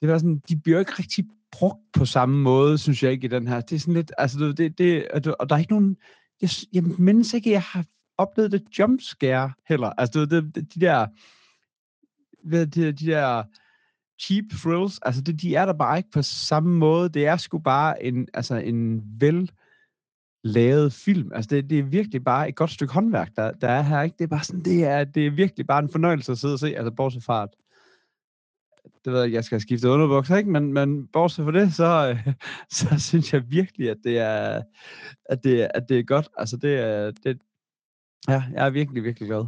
det 0.00 0.10
er 0.10 0.18
sådan, 0.18 0.42
de 0.48 0.56
bliver 0.56 0.78
ikke 0.78 0.92
rigtig 0.98 1.24
brugt 1.52 1.92
på 1.92 2.04
samme 2.04 2.38
måde, 2.38 2.78
synes 2.78 3.02
jeg 3.02 3.12
ikke, 3.12 3.24
i 3.24 3.28
den 3.28 3.48
her. 3.48 3.60
Det 3.60 3.76
er 3.76 3.80
sådan 3.80 3.94
lidt, 3.94 4.12
altså, 4.18 4.54
det, 4.56 4.78
det, 4.78 5.08
og 5.38 5.48
der 5.48 5.54
er 5.54 5.58
ikke 5.58 5.72
nogen, 5.72 5.96
jeg, 6.42 6.50
jeg 6.72 6.82
mindes 6.82 7.34
ikke, 7.34 7.50
at 7.50 7.52
jeg 7.52 7.62
har 7.62 7.84
oplevet 8.18 8.52
det 8.52 8.62
jumpscare 8.78 9.52
heller. 9.68 9.88
Altså, 9.98 10.20
det, 10.20 10.30
det, 10.30 10.54
det, 10.54 10.74
de 10.74 10.80
der, 10.80 11.06
ved, 12.44 12.66
de, 12.66 12.92
de 12.92 13.06
der 13.06 13.42
cheap 14.20 14.44
thrills, 14.50 14.98
altså 15.02 15.22
det, 15.22 15.40
de 15.42 15.54
er 15.54 15.66
der 15.66 15.72
bare 15.72 15.96
ikke 15.96 16.10
på 16.10 16.22
samme 16.22 16.78
måde. 16.78 17.08
Det 17.08 17.26
er 17.26 17.36
sgu 17.36 17.58
bare 17.58 18.02
en, 18.02 18.28
altså 18.34 18.54
en 18.54 19.02
vel 19.20 19.50
lavet 20.44 20.92
film. 20.92 21.30
Altså 21.34 21.48
det, 21.48 21.70
det 21.70 21.78
er 21.78 21.82
virkelig 21.82 22.24
bare 22.24 22.48
et 22.48 22.54
godt 22.54 22.70
stykke 22.70 22.94
håndværk, 22.94 23.30
der, 23.36 23.52
der 23.52 23.68
er 23.68 23.82
her. 23.82 24.02
Ikke? 24.02 24.16
Det 24.18 24.24
er 24.24 24.28
bare 24.28 24.44
sådan, 24.44 24.64
det 24.64 24.84
er, 24.84 25.04
det 25.04 25.26
er 25.26 25.30
virkelig 25.30 25.66
bare 25.66 25.82
en 25.82 25.88
fornøjelse 25.88 26.32
at 26.32 26.38
sidde 26.38 26.54
og 26.54 26.58
se, 26.58 26.76
altså 26.76 26.90
bortset 26.90 27.24
fra, 27.24 27.42
at 27.42 27.48
det 29.06 29.14
ved 29.14 29.22
jeg 29.22 29.32
jeg 29.32 29.44
skal 29.44 29.60
skifte 29.60 29.88
underbukser, 29.88 30.36
ikke? 30.36 30.50
Men, 30.50 30.72
men 30.72 31.06
bortset 31.06 31.44
fra 31.44 31.52
det, 31.52 31.74
så, 31.74 32.16
så 32.78 32.98
synes 32.98 33.32
jeg 33.32 33.42
virkelig, 33.50 33.90
at 33.90 33.96
det 34.04 34.18
er, 34.18 34.62
at 35.30 35.44
det, 35.44 35.68
at 35.74 35.88
det 35.88 35.98
er 35.98 36.02
godt. 36.02 36.28
Altså, 36.38 36.56
det 36.56 36.78
er, 36.78 37.10
det, 37.24 37.38
ja, 38.28 38.42
jeg 38.52 38.66
er 38.66 38.70
virkelig, 38.70 39.04
virkelig 39.04 39.28
glad. 39.28 39.44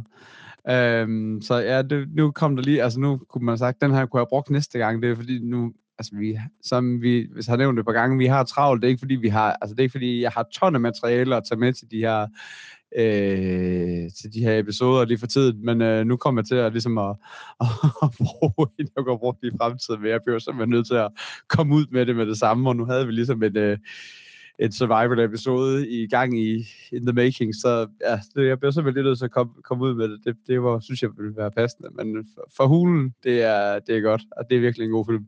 Øhm, 0.69 1.41
så 1.41 1.55
ja, 1.55 1.81
det, 1.81 2.07
nu 2.15 2.31
kom 2.31 2.55
der 2.55 2.63
lige, 2.63 2.83
altså 2.83 2.99
nu 2.99 3.17
kunne 3.29 3.45
man 3.45 3.51
have 3.51 3.57
sagt, 3.57 3.81
den 3.81 3.91
her 3.91 4.05
kunne 4.05 4.19
jeg 4.19 4.27
brugt 4.29 4.49
næste 4.49 4.77
gang, 4.77 5.03
det 5.03 5.11
er 5.11 5.15
fordi 5.15 5.39
nu, 5.39 5.73
altså 5.99 6.15
vi, 6.15 6.37
som 6.63 7.01
vi 7.01 7.27
hvis 7.33 7.47
har 7.47 7.57
nævnt 7.57 7.75
det 7.75 7.79
et 7.79 7.85
par 7.85 7.93
gange, 7.93 8.17
vi 8.17 8.25
har 8.25 8.43
travlt, 8.43 8.81
det 8.81 8.87
er 8.87 8.89
ikke 8.89 8.99
fordi 8.99 9.15
vi 9.15 9.29
har, 9.29 9.57
altså 9.61 9.75
det 9.75 9.79
er 9.79 9.83
ikke 9.83 9.91
fordi 9.91 10.21
jeg 10.21 10.31
har 10.31 10.47
tonne 10.53 10.79
materialer 10.79 11.37
at 11.37 11.43
tage 11.49 11.59
med 11.59 11.73
til 11.73 11.91
de 11.91 11.97
her 11.97 12.27
øh, 12.97 14.11
til 14.21 14.33
de 14.33 14.39
her 14.39 14.59
episoder 14.59 15.05
lige 15.05 15.17
for 15.17 15.27
tiden, 15.27 15.65
men 15.65 15.81
øh, 15.81 16.05
nu 16.05 16.17
kommer 16.17 16.41
jeg 16.41 16.47
til 16.47 16.55
at, 16.55 16.71
ligesom 16.71 16.97
at, 16.97 17.15
at, 17.61 17.67
at 18.03 18.09
bruge 18.17 18.67
en, 18.79 18.87
jeg 18.95 19.03
går 19.03 19.17
brugt 19.17 19.43
i 19.43 19.51
fremtiden, 19.57 20.01
men 20.01 20.11
jeg 20.11 20.19
bliver 20.25 20.39
simpelthen 20.39 20.69
nødt 20.69 20.87
til 20.87 20.95
at 20.95 21.11
komme 21.47 21.75
ud 21.75 21.85
med 21.91 22.05
det 22.05 22.15
med 22.15 22.25
det 22.25 22.37
samme, 22.37 22.69
og 22.69 22.75
nu 22.75 22.85
havde 22.85 23.05
vi 23.05 23.11
ligesom 23.11 23.43
et, 23.43 23.57
øh, 23.57 23.77
et 24.59 24.73
survival-episode 24.73 25.89
i 25.89 26.07
gang 26.07 26.39
i 26.39 26.67
in 26.91 27.05
the 27.05 27.13
making, 27.13 27.55
så 27.55 27.87
ja, 28.01 28.19
det, 28.35 28.47
jeg 28.47 28.59
bliver 28.59 28.71
simpelthen 28.71 29.03
lidt 29.03 29.09
nødt 29.09 29.17
til 29.17 29.25
at 29.25 29.31
komme, 29.31 29.53
komme 29.63 29.85
ud 29.85 29.95
med 29.95 30.09
det. 30.09 30.19
Det, 30.25 30.35
det 30.47 30.63
var, 30.63 30.79
synes 30.79 31.01
jeg 31.01 31.09
ville 31.17 31.35
være 31.35 31.51
passende, 31.51 31.89
men 31.89 32.27
for, 32.35 32.47
for 32.57 32.67
hulen, 32.67 33.13
det 33.23 33.41
er, 33.43 33.79
det 33.79 33.97
er 33.97 34.01
godt, 34.01 34.21
og 34.37 34.45
det 34.49 34.57
er 34.57 34.61
virkelig 34.61 34.85
en 34.85 34.91
god 34.91 35.05
film. 35.05 35.25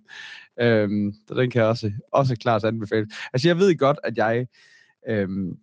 Øhm, 0.62 1.14
så 1.28 1.34
den 1.34 1.49
kan 1.49 1.62
jeg 1.62 1.70
også, 1.70 1.91
også 2.12 2.36
klart 2.36 2.64
anbefale. 2.64 3.07
Altså, 3.34 3.47
jeg 3.47 3.57
ved 3.57 3.78
godt, 3.78 3.99
at 4.03 4.18
jeg, 4.18 4.47
øhm, 5.09 5.57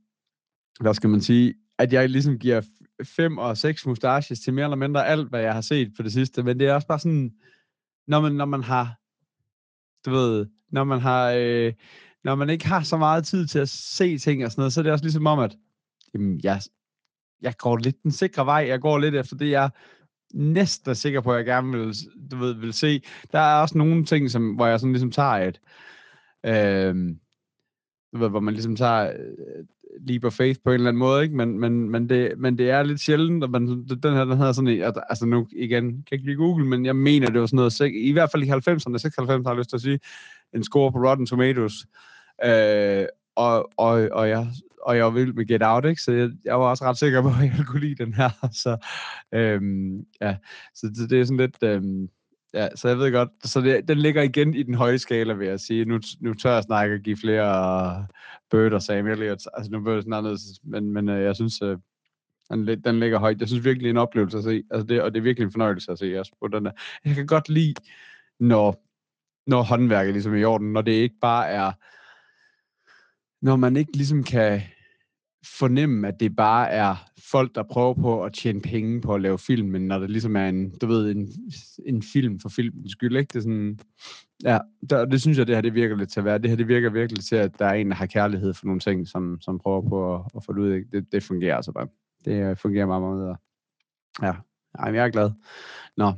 hvad 0.80 0.94
skal 0.94 1.10
man 1.10 1.20
sige, 1.20 1.54
at 1.78 1.92
jeg 1.92 2.08
ligesom 2.08 2.38
giver 2.38 2.62
fem 3.04 3.38
og 3.38 3.56
seks 3.56 3.86
mustaches 3.86 4.40
til 4.40 4.54
mere 4.54 4.64
eller 4.64 4.76
mindre 4.76 5.06
alt, 5.06 5.28
hvad 5.28 5.40
jeg 5.40 5.54
har 5.54 5.60
set 5.60 5.92
på 5.96 6.02
det 6.02 6.12
sidste, 6.12 6.42
men 6.42 6.60
det 6.60 6.68
er 6.68 6.74
også 6.74 6.86
bare 6.86 6.98
sådan, 6.98 7.32
når 8.06 8.20
man, 8.20 8.32
når 8.32 8.44
man 8.44 8.62
har, 8.62 8.98
du 10.06 10.10
ved, 10.10 10.46
når 10.70 10.84
man 10.84 11.00
har, 11.00 11.32
øh, 11.36 11.72
når 12.24 12.34
man 12.34 12.50
ikke 12.50 12.66
har 12.66 12.82
så 12.82 12.96
meget 12.96 13.26
tid 13.26 13.46
til 13.46 13.58
at 13.58 13.68
se 13.68 14.18
ting 14.18 14.44
og 14.44 14.50
sådan 14.50 14.60
noget, 14.60 14.72
så 14.72 14.80
er 14.80 14.82
det 14.82 14.92
også 14.92 15.04
ligesom 15.04 15.26
om, 15.26 15.38
at 15.38 15.56
jamen, 16.14 16.40
jeg, 16.42 16.60
jeg 17.42 17.56
går 17.56 17.76
lidt 17.76 18.02
den 18.02 18.10
sikre 18.10 18.46
vej, 18.46 18.64
jeg 18.68 18.80
går 18.80 18.98
lidt 18.98 19.14
efter 19.14 19.36
det, 19.36 19.50
jeg 19.50 19.70
næsten 20.34 20.90
er 20.90 20.94
sikker 20.94 21.20
på, 21.20 21.32
at 21.32 21.36
jeg 21.36 21.46
gerne 21.46 21.72
vil, 21.72 21.94
du 22.30 22.36
ved, 22.36 22.54
vil 22.54 22.72
se. 22.72 23.02
Der 23.32 23.38
er 23.38 23.60
også 23.60 23.78
nogle 23.78 24.04
ting, 24.04 24.30
som, 24.30 24.54
hvor 24.54 24.66
jeg 24.66 24.80
sådan 24.80 24.92
ligesom 24.92 25.10
tager 25.10 25.34
et, 25.34 25.60
øh, 26.46 26.94
du 28.12 28.18
ved, 28.18 28.28
hvor 28.28 28.40
man 28.40 28.54
ligesom 28.54 28.76
tager 28.76 29.12
øh, 29.12 29.64
leap 30.00 30.24
of 30.24 30.32
faith 30.32 30.60
på 30.64 30.70
en 30.70 30.74
eller 30.74 30.88
anden 30.88 30.98
måde, 30.98 31.22
ikke? 31.22 31.36
Men, 31.36 31.60
men, 31.60 31.90
men, 31.90 32.08
det, 32.08 32.32
men 32.38 32.58
det 32.58 32.70
er 32.70 32.82
lidt 32.82 33.00
sjældent, 33.00 33.44
og 33.44 33.50
man, 33.50 33.66
den 34.02 34.14
her, 34.14 34.24
den 34.24 34.36
hedder 34.36 34.52
sådan, 34.52 34.68
en, 34.68 34.82
altså 35.08 35.26
nu 35.26 35.46
igen, 35.52 35.84
kan 35.84 36.02
ikke 36.12 36.24
lige 36.24 36.36
google, 36.36 36.66
men 36.66 36.86
jeg 36.86 36.96
mener, 36.96 37.30
det 37.30 37.40
var 37.40 37.46
sådan 37.46 37.56
noget, 37.56 37.80
i 37.94 38.12
hvert 38.12 38.30
fald 38.30 38.42
i 38.42 38.50
90'erne, 38.50 38.98
96 38.98 39.46
har 39.46 39.50
jeg 39.50 39.58
lyst 39.58 39.70
til 39.70 39.76
at 39.76 39.82
sige, 39.82 40.00
en 40.54 40.64
score 40.64 40.92
på 40.92 40.98
Rotten 40.98 41.26
Tomatoes, 41.26 41.86
øh, 42.44 43.04
og, 43.36 43.70
og, 43.76 44.08
og, 44.12 44.28
jeg, 44.28 44.46
og 44.82 44.96
jeg 44.96 45.04
var 45.04 45.10
vild 45.10 45.32
med 45.32 45.46
Get 45.46 45.62
Out, 45.62 45.84
ikke? 45.84 46.02
så 46.02 46.12
jeg, 46.12 46.30
jeg 46.44 46.60
var 46.60 46.66
også 46.66 46.84
ret 46.84 46.98
sikker 46.98 47.22
på, 47.22 47.28
at 47.28 47.58
jeg 47.58 47.64
kunne 47.66 47.80
lide 47.80 48.04
den 48.04 48.14
her, 48.14 48.30
så 48.62 48.76
øhm, 49.34 50.04
ja, 50.20 50.36
så 50.74 50.86
det, 50.86 51.10
det 51.10 51.20
er 51.20 51.24
sådan 51.24 51.36
lidt, 51.36 51.62
øhm, 51.62 52.08
Ja, 52.54 52.68
så 52.74 52.88
jeg 52.88 52.98
ved 52.98 53.12
godt, 53.12 53.28
så 53.44 53.60
det, 53.60 53.88
den 53.88 53.98
ligger 53.98 54.22
igen 54.22 54.54
i 54.54 54.62
den 54.62 54.74
høje 54.74 54.98
skala, 54.98 55.32
vil 55.32 55.48
jeg 55.48 55.60
sige. 55.60 55.84
Nu, 55.84 56.00
nu 56.20 56.34
tør 56.34 56.54
jeg 56.54 56.62
snakke 56.62 56.94
og 56.94 57.00
give 57.00 57.16
flere 57.16 57.96
øh, 57.98 58.04
Bird 58.50 58.72
og 58.72 58.82
Sam 58.82 59.06
Elliott. 59.06 59.42
Altså 59.54 59.72
nu 59.72 59.80
bliver 59.80 59.94
det 59.94 60.04
sådan 60.04 60.12
anderledes, 60.12 60.42
men, 60.62 60.90
men 60.90 61.08
øh, 61.08 61.22
jeg 61.22 61.34
synes, 61.34 61.62
øh, 61.62 61.78
den, 62.50 62.84
den 62.84 63.00
ligger 63.00 63.18
højt. 63.18 63.40
Jeg 63.40 63.48
synes 63.48 63.64
virkelig, 63.64 63.90
en 63.90 63.96
oplevelse 63.96 64.38
at 64.38 64.44
se. 64.44 64.62
Altså 64.70 64.86
det, 64.86 65.02
og 65.02 65.12
det 65.12 65.18
er 65.18 65.22
virkelig 65.22 65.46
en 65.46 65.52
fornøjelse 65.52 65.92
at 65.92 65.98
se 65.98 66.18
også 66.18 66.32
på 66.40 66.48
den 66.48 66.64
der. 66.64 66.72
Jeg 67.04 67.14
kan 67.14 67.26
godt 67.26 67.48
lide, 67.48 67.74
når, 68.40 68.84
når 69.46 69.62
håndværket 69.62 70.12
ligesom 70.12 70.34
er 70.34 70.38
i 70.38 70.44
orden, 70.44 70.72
når 70.72 70.82
det 70.82 70.92
ikke 70.92 71.16
bare 71.20 71.48
er, 71.48 71.72
når 73.44 73.56
man 73.56 73.76
ikke 73.76 73.96
ligesom 73.96 74.24
kan 74.24 74.62
fornemme, 75.44 76.08
at 76.08 76.20
det 76.20 76.36
bare 76.36 76.70
er 76.70 76.96
folk, 77.30 77.54
der 77.54 77.62
prøver 77.62 77.94
på 77.94 78.24
at 78.24 78.32
tjene 78.32 78.60
penge 78.60 79.00
på 79.00 79.14
at 79.14 79.20
lave 79.20 79.38
film, 79.38 79.68
men 79.68 79.86
når 79.86 79.98
det 79.98 80.10
ligesom 80.10 80.36
er 80.36 80.48
en, 80.48 80.78
du 80.78 80.86
ved, 80.86 81.10
en, 81.10 81.28
en 81.86 82.02
film 82.02 82.40
for 82.40 82.48
filmens 82.48 82.92
skyld, 82.92 83.16
ikke? 83.16 83.28
Det 83.32 83.36
er 83.36 83.40
sådan, 83.40 83.78
ja, 84.44 84.58
der, 84.90 85.04
det 85.04 85.20
synes 85.20 85.38
jeg, 85.38 85.46
det 85.46 85.54
her, 85.54 85.62
det 85.62 85.74
virker 85.74 85.96
lidt 85.96 86.12
til 86.12 86.20
at 86.20 86.24
være. 86.24 86.38
Det 86.38 86.50
her, 86.50 86.56
det 86.56 86.68
virker 86.68 86.90
virkelig 86.90 87.24
til, 87.24 87.36
at 87.36 87.58
der 87.58 87.66
er 87.66 87.74
en, 87.74 87.88
der 87.88 87.94
har 87.94 88.06
kærlighed 88.06 88.54
for 88.54 88.66
nogle 88.66 88.80
ting, 88.80 89.08
som, 89.08 89.40
som 89.40 89.58
prøver 89.58 89.88
på 89.88 90.14
at, 90.14 90.20
at 90.36 90.44
få 90.44 90.52
det 90.52 90.60
ud. 90.60 90.84
Det, 90.92 91.12
det 91.12 91.22
fungerer 91.22 91.56
altså 91.56 91.72
bare. 91.72 91.88
Det 92.24 92.50
øh, 92.50 92.56
fungerer 92.56 92.86
meget, 92.86 93.02
meget 93.02 93.18
bedre. 93.18 93.36
Ja, 94.22 94.34
Ej, 94.78 94.94
jeg 94.94 95.04
er 95.04 95.10
glad. 95.10 95.30
Nå. 95.96 96.12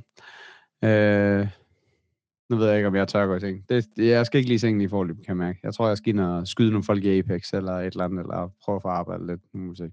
Øh, 0.88 1.48
nu 2.51 2.57
ved 2.57 2.66
jeg 2.66 2.76
ikke, 2.76 2.88
om 2.88 2.96
jeg 2.96 3.09
tør 3.09 3.26
gå 3.26 3.34
i 3.34 3.40
seng. 3.40 3.64
Det, 3.68 3.86
det, 3.96 4.09
jeg 4.09 4.26
skal 4.26 4.38
ikke 4.38 4.48
lige 4.48 4.55
i 4.55 4.59
sengen 4.59 4.80
i 4.80 4.88
forhold 4.88 5.09
kan 5.09 5.24
jeg 5.28 5.36
mærke. 5.36 5.59
Jeg 5.62 5.74
tror, 5.74 5.88
jeg 5.88 5.96
skal 5.96 6.12
ind 6.12 6.20
og 6.20 6.48
skyde 6.48 6.70
nogle 6.70 6.84
folk 6.84 7.05
i 7.05 7.18
Apex 7.18 7.53
eller 7.53 7.72
et 7.72 7.86
eller 7.86 8.05
andet, 8.05 8.20
eller 8.20 8.51
prøve 8.64 8.76
at 8.76 8.82
få 8.82 8.88
arbejde 8.88 9.26
lidt. 9.26 9.40
Nu 9.55 9.61
må 9.61 9.70
vi 9.70 9.76
se. 9.76 9.90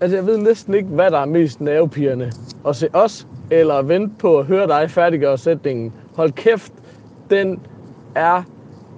Altså, 0.00 0.16
jeg 0.16 0.26
ved 0.26 0.38
næsten 0.38 0.74
ikke, 0.74 0.88
hvad 0.88 1.10
der 1.10 1.18
er 1.18 1.24
mest 1.24 1.60
nervepirrende. 1.60 2.32
At 2.68 2.76
se 2.76 2.88
os, 2.92 3.26
eller 3.50 3.82
vente 3.82 4.14
på 4.18 4.38
at 4.38 4.46
høre 4.46 4.66
dig 4.66 4.90
færdiggøre 4.90 5.38
sætningen. 5.38 5.92
Hold 6.14 6.32
kæft, 6.32 6.72
den 7.30 7.60
er 8.14 8.42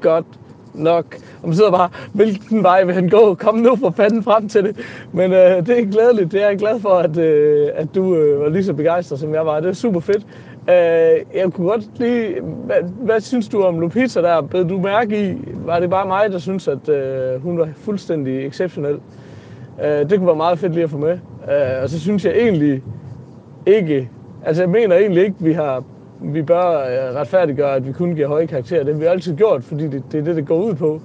godt 0.01 0.27
nok. 0.75 1.17
Og 1.43 1.49
man 1.49 1.57
sidder 1.57 1.71
bare, 1.71 1.91
hvilken 2.13 2.63
vej 2.63 2.85
vil 2.85 2.95
han 2.95 3.09
gå? 3.09 3.35
Kom 3.35 3.55
nu 3.55 3.77
for 3.77 3.91
fanden 3.91 4.23
frem 4.23 4.49
til 4.49 4.65
det. 4.65 4.77
Men 5.13 5.33
øh, 5.33 5.67
det 5.67 5.81
er 5.81 5.91
glædeligt. 5.91 6.33
Det 6.33 6.43
er 6.43 6.49
jeg 6.49 6.59
glad 6.59 6.81
for, 6.81 6.95
at, 6.95 7.19
øh, 7.19 7.71
at 7.75 7.95
du 7.95 8.17
øh, 8.17 8.41
var 8.41 8.49
lige 8.49 8.65
så 8.65 8.73
begejstret, 8.73 9.21
som 9.21 9.35
jeg 9.35 9.47
var. 9.47 9.61
Det 9.61 9.69
er 9.69 9.73
super 9.73 10.01
fedt. 10.01 10.27
Øh, 10.69 10.75
jeg 11.35 11.53
kunne 11.53 11.69
godt 11.69 11.99
lige... 11.99 12.41
Hvad, 12.41 12.77
hvad 12.83 13.21
synes 13.21 13.49
du 13.49 13.63
om 13.63 13.81
Lupita 13.81 14.23
der? 14.23 14.41
Bed 14.41 14.65
du 14.65 14.79
mærke 14.79 15.31
i? 15.31 15.39
Var 15.55 15.81
det 15.81 15.91
bare 15.91 16.07
mig, 16.07 16.33
der 16.33 16.39
synes, 16.39 16.69
at 16.69 16.89
øh, 16.89 17.43
hun 17.43 17.59
var 17.59 17.69
fuldstændig 17.77 18.47
exceptionel? 18.47 19.01
Øh, 19.85 20.11
det 20.11 20.19
kunne 20.19 20.27
være 20.27 20.37
meget 20.37 20.59
fedt 20.59 20.73
lige 20.73 20.85
at 20.85 20.91
få 20.91 20.99
med. 20.99 21.13
Øh, 21.13 21.83
og 21.83 21.89
så 21.89 22.01
synes 22.01 22.25
jeg 22.25 22.33
egentlig 22.37 22.83
ikke... 23.67 24.11
Altså 24.45 24.63
jeg 24.63 24.71
mener 24.71 24.97
egentlig 24.97 25.25
ikke, 25.25 25.37
vi 25.39 25.53
har 25.53 25.85
vi 26.21 26.43
bør 26.43 26.69
øh, 26.71 27.15
retfærdiggøre, 27.15 27.75
at 27.75 27.87
vi 27.87 27.93
kun 27.93 28.15
giver 28.15 28.29
høje 28.29 28.47
karakterer. 28.47 28.85
Det 28.85 28.95
har 28.95 29.01
vi 29.01 29.07
altid 29.07 29.37
gjort, 29.37 29.65
fordi 29.65 29.89
det, 29.89 30.03
det 30.13 30.21
er 30.21 30.25
det, 30.25 30.37
det 30.37 30.47
går 30.47 30.57
ud 30.57 30.75
på. 30.75 31.01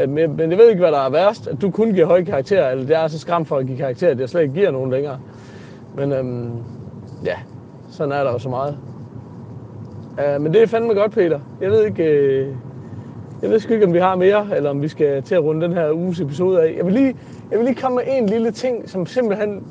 Øh, 0.00 0.08
men, 0.08 0.36
men 0.36 0.50
jeg 0.50 0.58
ved 0.58 0.68
ikke, 0.68 0.80
hvad 0.80 0.92
der 0.92 1.06
er 1.06 1.10
værst, 1.10 1.46
at 1.46 1.62
du 1.62 1.70
kun 1.70 1.92
giver 1.92 2.06
høje 2.06 2.24
karakterer, 2.24 2.70
eller 2.70 2.86
det 2.86 2.96
er 2.96 3.08
så 3.08 3.18
skræmt 3.18 3.48
for 3.48 3.56
at 3.56 3.66
give 3.66 3.78
karakterer, 3.78 4.10
at 4.10 4.20
jeg 4.20 4.28
slet 4.28 4.42
ikke 4.42 4.54
giver 4.54 4.70
nogen 4.70 4.90
længere. 4.90 5.18
Men 5.96 6.12
øhm, 6.12 6.50
ja, 7.24 7.36
sådan 7.90 8.12
er 8.12 8.24
der 8.24 8.32
jo 8.32 8.38
så 8.38 8.48
meget. 8.48 8.78
Uh, 10.18 10.42
men 10.42 10.54
det 10.54 10.62
er 10.62 10.66
fandme 10.66 10.94
godt, 10.94 11.12
Peter. 11.12 11.40
Jeg 11.60 11.70
ved 11.70 11.84
ikke, 11.84 12.04
øh, 12.04 12.48
jeg 13.42 13.50
ved 13.50 13.60
sgu 13.60 13.72
ikke, 13.72 13.86
om 13.86 13.92
vi 13.92 13.98
har 13.98 14.16
mere, 14.16 14.46
eller 14.56 14.70
om 14.70 14.82
vi 14.82 14.88
skal 14.88 15.22
til 15.22 15.34
at 15.34 15.44
runde 15.44 15.66
den 15.66 15.72
her 15.72 15.92
uges 15.92 16.20
episode 16.20 16.62
af. 16.62 16.74
Jeg 16.76 16.86
vil 16.86 16.94
lige, 16.94 17.16
jeg 17.50 17.58
vil 17.58 17.66
lige 17.66 17.80
komme 17.80 17.96
med 17.96 18.04
en 18.06 18.26
lille 18.26 18.50
ting, 18.50 18.90
som, 18.90 19.06
simpelthen, 19.06 19.66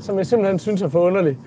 som 0.00 0.18
jeg 0.18 0.26
simpelthen 0.26 0.58
synes 0.58 0.82
er 0.82 0.88
for 0.88 1.00
underlig. 1.00 1.38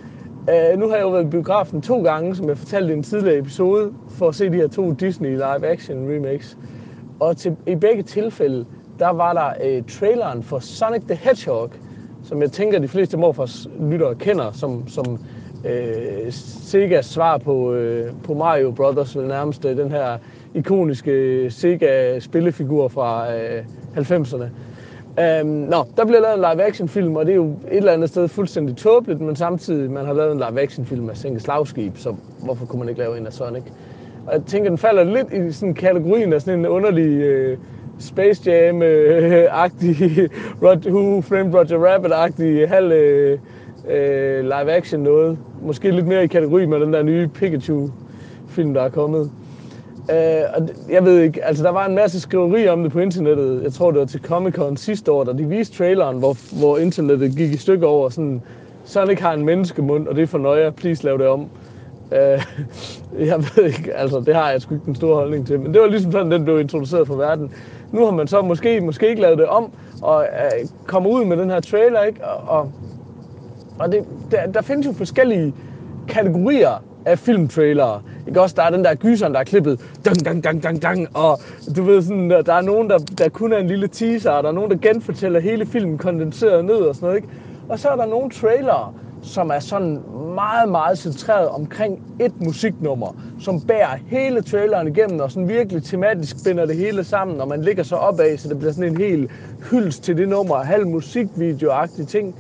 Uh, 0.48 0.54
øh, 0.74 0.80
nu 0.80 0.88
har 0.88 0.96
jeg 0.96 1.04
jo 1.04 1.10
været 1.10 1.24
i 1.24 1.30
biografen 1.30 1.82
to 1.82 2.04
gange, 2.04 2.36
som 2.36 2.50
jeg 2.50 2.58
fortalte 2.58 2.94
i 2.94 2.98
en 2.98 3.04
tidligere 3.04 3.38
episode, 3.38 3.94
for 4.10 4.28
at 4.28 4.36
se 4.36 4.50
de 4.50 4.56
her 4.56 4.68
to 4.68 4.92
Disney 4.92 5.30
live-action 5.30 5.98
remakes. 5.98 6.58
Og 7.20 7.38
til, 7.38 7.56
i 7.68 7.76
begge 7.76 8.04
tilfælde, 8.04 8.66
der 9.00 9.10
var 9.10 9.34
der 9.34 9.78
uh, 9.78 9.86
traileren 9.86 10.44
for 10.44 10.60
Sonic 10.60 11.02
the 11.02 11.16
Hedgehog, 11.16 11.70
som 12.24 12.42
jeg 12.42 12.52
tænker, 12.52 12.80
de 12.80 12.88
fleste 12.88 13.18
morfars 13.18 13.68
lyttere 13.80 14.16
kender, 14.16 14.52
som, 14.52 14.88
som 14.88 15.20
øh, 15.66 16.32
Segas 16.32 17.06
svar 17.06 17.38
på, 17.38 17.74
øh, 17.74 18.12
på 18.24 18.34
Mario 18.34 18.72
Brothers, 18.72 19.18
vel 19.18 19.28
nærmest 19.28 19.66
øh, 19.66 19.78
den 19.78 19.92
her 19.92 20.18
ikoniske 20.54 21.46
Sega-spillefigur 21.50 22.88
fra 22.88 23.36
øh, 23.36 23.64
90'erne. 23.98 24.44
Um, 25.18 25.24
øhm, 25.24 25.48
nå, 25.48 25.86
der 25.98 26.06
bliver 26.06 26.22
lavet 26.22 26.36
en 26.36 26.46
live-action-film, 26.52 27.16
og 27.16 27.26
det 27.26 27.32
er 27.32 27.36
jo 27.36 27.46
et 27.46 27.78
eller 27.78 27.92
andet 27.92 28.10
sted 28.10 28.28
fuldstændig 28.28 28.76
tåbeligt, 28.76 29.22
men 29.22 29.36
samtidig 29.36 29.92
man 29.92 30.06
har 30.06 30.14
lavet 30.14 30.32
en 30.32 30.38
live-action-film 30.38 31.10
af 31.10 31.18
Sænke 31.18 31.40
Slagskib, 31.40 31.98
så 31.98 32.16
hvorfor 32.44 32.66
kunne 32.66 32.80
man 32.80 32.90
ikke 32.90 33.02
lave 33.02 33.18
en 33.18 33.26
af 33.28 33.34
Sonic? 33.34 33.64
Og 34.28 34.34
jeg 34.34 34.42
tænker, 34.48 34.70
den 34.70 34.78
falder 34.78 35.04
lidt 35.04 35.34
i 35.34 35.52
sådan 35.52 35.74
kategorien 35.74 36.34
af 36.34 36.42
sådan 36.42 36.60
en 36.60 36.66
underlig 36.66 37.52
uh, 37.52 37.58
Space 38.00 38.52
Jam-agtig, 38.52 40.30
uh, 40.62 40.94
Who 40.94 41.22
Framed 41.22 41.54
Roger 41.54 41.78
Rabbit-agtig 41.78 42.68
halv 42.70 42.92
uh, 43.34 43.40
øh, 43.90 44.44
live-action 44.44 45.00
noget. 45.00 45.38
Måske 45.62 45.92
lidt 45.92 46.08
mere 46.08 46.24
i 46.24 46.28
kategori 46.28 46.66
med 46.66 46.80
den 46.80 46.94
der 46.94 47.04
nye 47.04 47.28
Pikachu-film, 47.28 48.74
der 48.74 48.82
er 48.82 48.90
kommet. 48.90 49.32
Øh, 50.12 50.42
og 50.56 50.70
jeg 50.90 51.06
ved 51.06 51.20
ikke, 51.20 51.46
altså 51.46 51.64
der 51.64 51.72
var 51.72 51.86
en 51.86 51.96
masse 51.96 52.20
skriveri 52.20 52.68
om 52.68 52.84
det 52.84 52.92
på 52.92 53.00
internettet. 53.00 53.64
Jeg 53.64 53.74
tror, 53.74 53.92
det 53.92 54.00
var 54.00 54.06
til 54.06 54.22
Comic 54.22 54.54
Con 54.54 54.78
sidste 54.78 55.12
år, 55.12 55.24
da 55.24 55.34
de 55.34 55.46
viste 55.46 55.78
traileren, 55.78 56.18
hvor, 56.18 56.60
hvor 56.60 56.78
internettet 56.78 57.36
gik 57.38 57.54
i 57.54 57.58
stykker 57.58 57.88
over 57.88 58.10
sådan, 58.10 58.42
sådan 58.86 59.10
ikke 59.10 59.22
har 59.22 59.34
en 59.34 59.46
menneskemund, 59.46 60.08
og 60.08 60.16
det 60.16 60.22
er 60.22 60.28
for 60.28 60.38
nøje, 60.38 60.72
please 60.72 61.04
lav 61.04 61.18
det 61.18 61.28
om. 61.28 61.48
Øh, 62.12 62.46
jeg 63.30 63.44
ved 63.56 63.66
ikke, 63.66 63.94
altså 63.94 64.20
det 64.20 64.36
har 64.36 64.52
jeg 64.52 64.62
sgu 64.62 64.74
ikke 64.74 64.86
den 64.86 64.96
store 64.96 65.16
holdning 65.16 65.48
til, 65.48 65.60
men 65.60 65.74
det 65.74 65.82
var 65.82 65.88
ligesom 65.88 66.12
sådan, 66.12 66.32
den 66.32 66.44
blev 66.44 66.60
introduceret 66.60 67.08
for 67.08 67.16
verden. 67.16 67.52
Nu 67.92 68.06
har 68.06 68.12
man 68.12 68.28
så 68.28 68.42
måske, 68.42 68.82
måske 68.82 69.10
ikke 69.10 69.22
lavet 69.22 69.38
det 69.38 69.48
om, 69.48 69.72
og 70.02 70.24
øh, 70.24 70.68
kommer 70.86 71.10
ud 71.10 71.26
med 71.26 71.38
den 71.38 71.50
her 71.50 71.60
trailer, 71.60 72.04
ikke? 72.04 72.26
Og, 72.26 72.58
og, 72.58 72.72
og 73.80 73.92
det, 73.92 74.04
der, 74.32 74.48
der 74.52 74.62
findes 74.62 74.88
jo 74.88 74.92
forskellige 74.94 75.54
kategorier 76.08 76.84
af 77.06 77.20
filmtrailere. 77.20 78.02
Ikke 78.28 78.42
også, 78.42 78.56
der 78.58 78.64
er 78.64 78.70
den 78.70 78.84
der 78.84 78.96
gyseren, 78.96 79.34
der 79.34 79.40
er 79.40 79.44
klippet, 79.44 79.80
dang, 80.06 80.26
dang, 80.26 80.44
dang, 80.44 80.64
dang, 80.64 80.82
dang, 80.82 81.18
og 81.18 81.40
du 81.76 81.84
ved 81.84 82.02
sådan, 82.02 82.30
der 82.30 82.54
er 82.54 82.62
nogen, 82.62 82.90
der, 82.90 82.98
der 82.98 83.30
kun 83.30 83.54
er 83.54 83.58
en 83.58 83.68
lille 83.68 83.88
teaser, 83.88 84.32
og 84.32 84.44
der 84.44 84.50
er 84.50 84.54
nogen, 84.54 84.72
der 84.72 84.78
genfortæller 84.78 85.40
hele 85.40 85.66
filmen 85.66 85.98
kondenseret 85.98 86.66
ned 86.66 86.76
og 86.76 86.96
sådan 86.96 87.06
noget, 87.06 87.18
ikke? 87.18 87.30
Og 87.70 87.80
så 87.80 87.90
er 87.90 87.96
der 87.96 88.06
nogle 88.06 88.30
trailere, 88.30 88.94
som 89.22 89.50
er 89.50 89.60
sådan 89.60 90.00
meget, 90.36 90.70
meget 90.70 90.98
centreret 90.98 91.48
omkring 91.48 92.02
et 92.20 92.42
musiknummer, 92.42 93.16
som 93.40 93.62
bærer 93.62 93.98
hele 94.08 94.42
traileren 94.42 94.88
igennem, 94.88 95.20
og 95.20 95.32
sådan 95.32 95.50
virkelig 95.50 95.84
tematisk 95.84 96.36
binder 96.46 96.66
det 96.66 96.76
hele 96.76 97.04
sammen, 97.04 97.42
og 97.42 97.48
man 97.48 97.62
ligger 97.62 97.84
så 97.84 97.96
opad, 97.96 98.38
så 98.38 98.50
det 98.50 98.60
bliver 98.60 98.74
sådan 98.74 98.92
en 98.92 98.98
hel 98.98 99.30
hyldst 99.72 100.04
til 100.04 100.18
det 100.18 100.30
nummer, 100.30 100.56
halv 100.56 100.88
musikvideo 100.88 101.72
ting. 102.08 102.36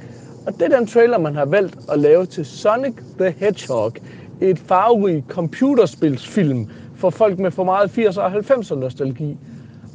Og 0.47 0.53
det 0.53 0.61
er 0.61 0.77
den 0.77 0.87
trailer, 0.87 1.17
man 1.17 1.35
har 1.35 1.45
valgt 1.45 1.77
at 1.91 1.99
lave 1.99 2.25
til 2.25 2.45
Sonic 2.45 2.93
the 3.19 3.29
Hedgehog, 3.29 3.93
et 4.41 4.59
farverigt 4.59 5.25
computerspilsfilm 5.27 6.69
for 6.95 7.09
folk 7.09 7.39
med 7.39 7.51
for 7.51 7.63
meget 7.63 7.97
80'er 7.97 8.21
og 8.21 8.31
90'er 8.31 8.75
nostalgi. 8.75 9.37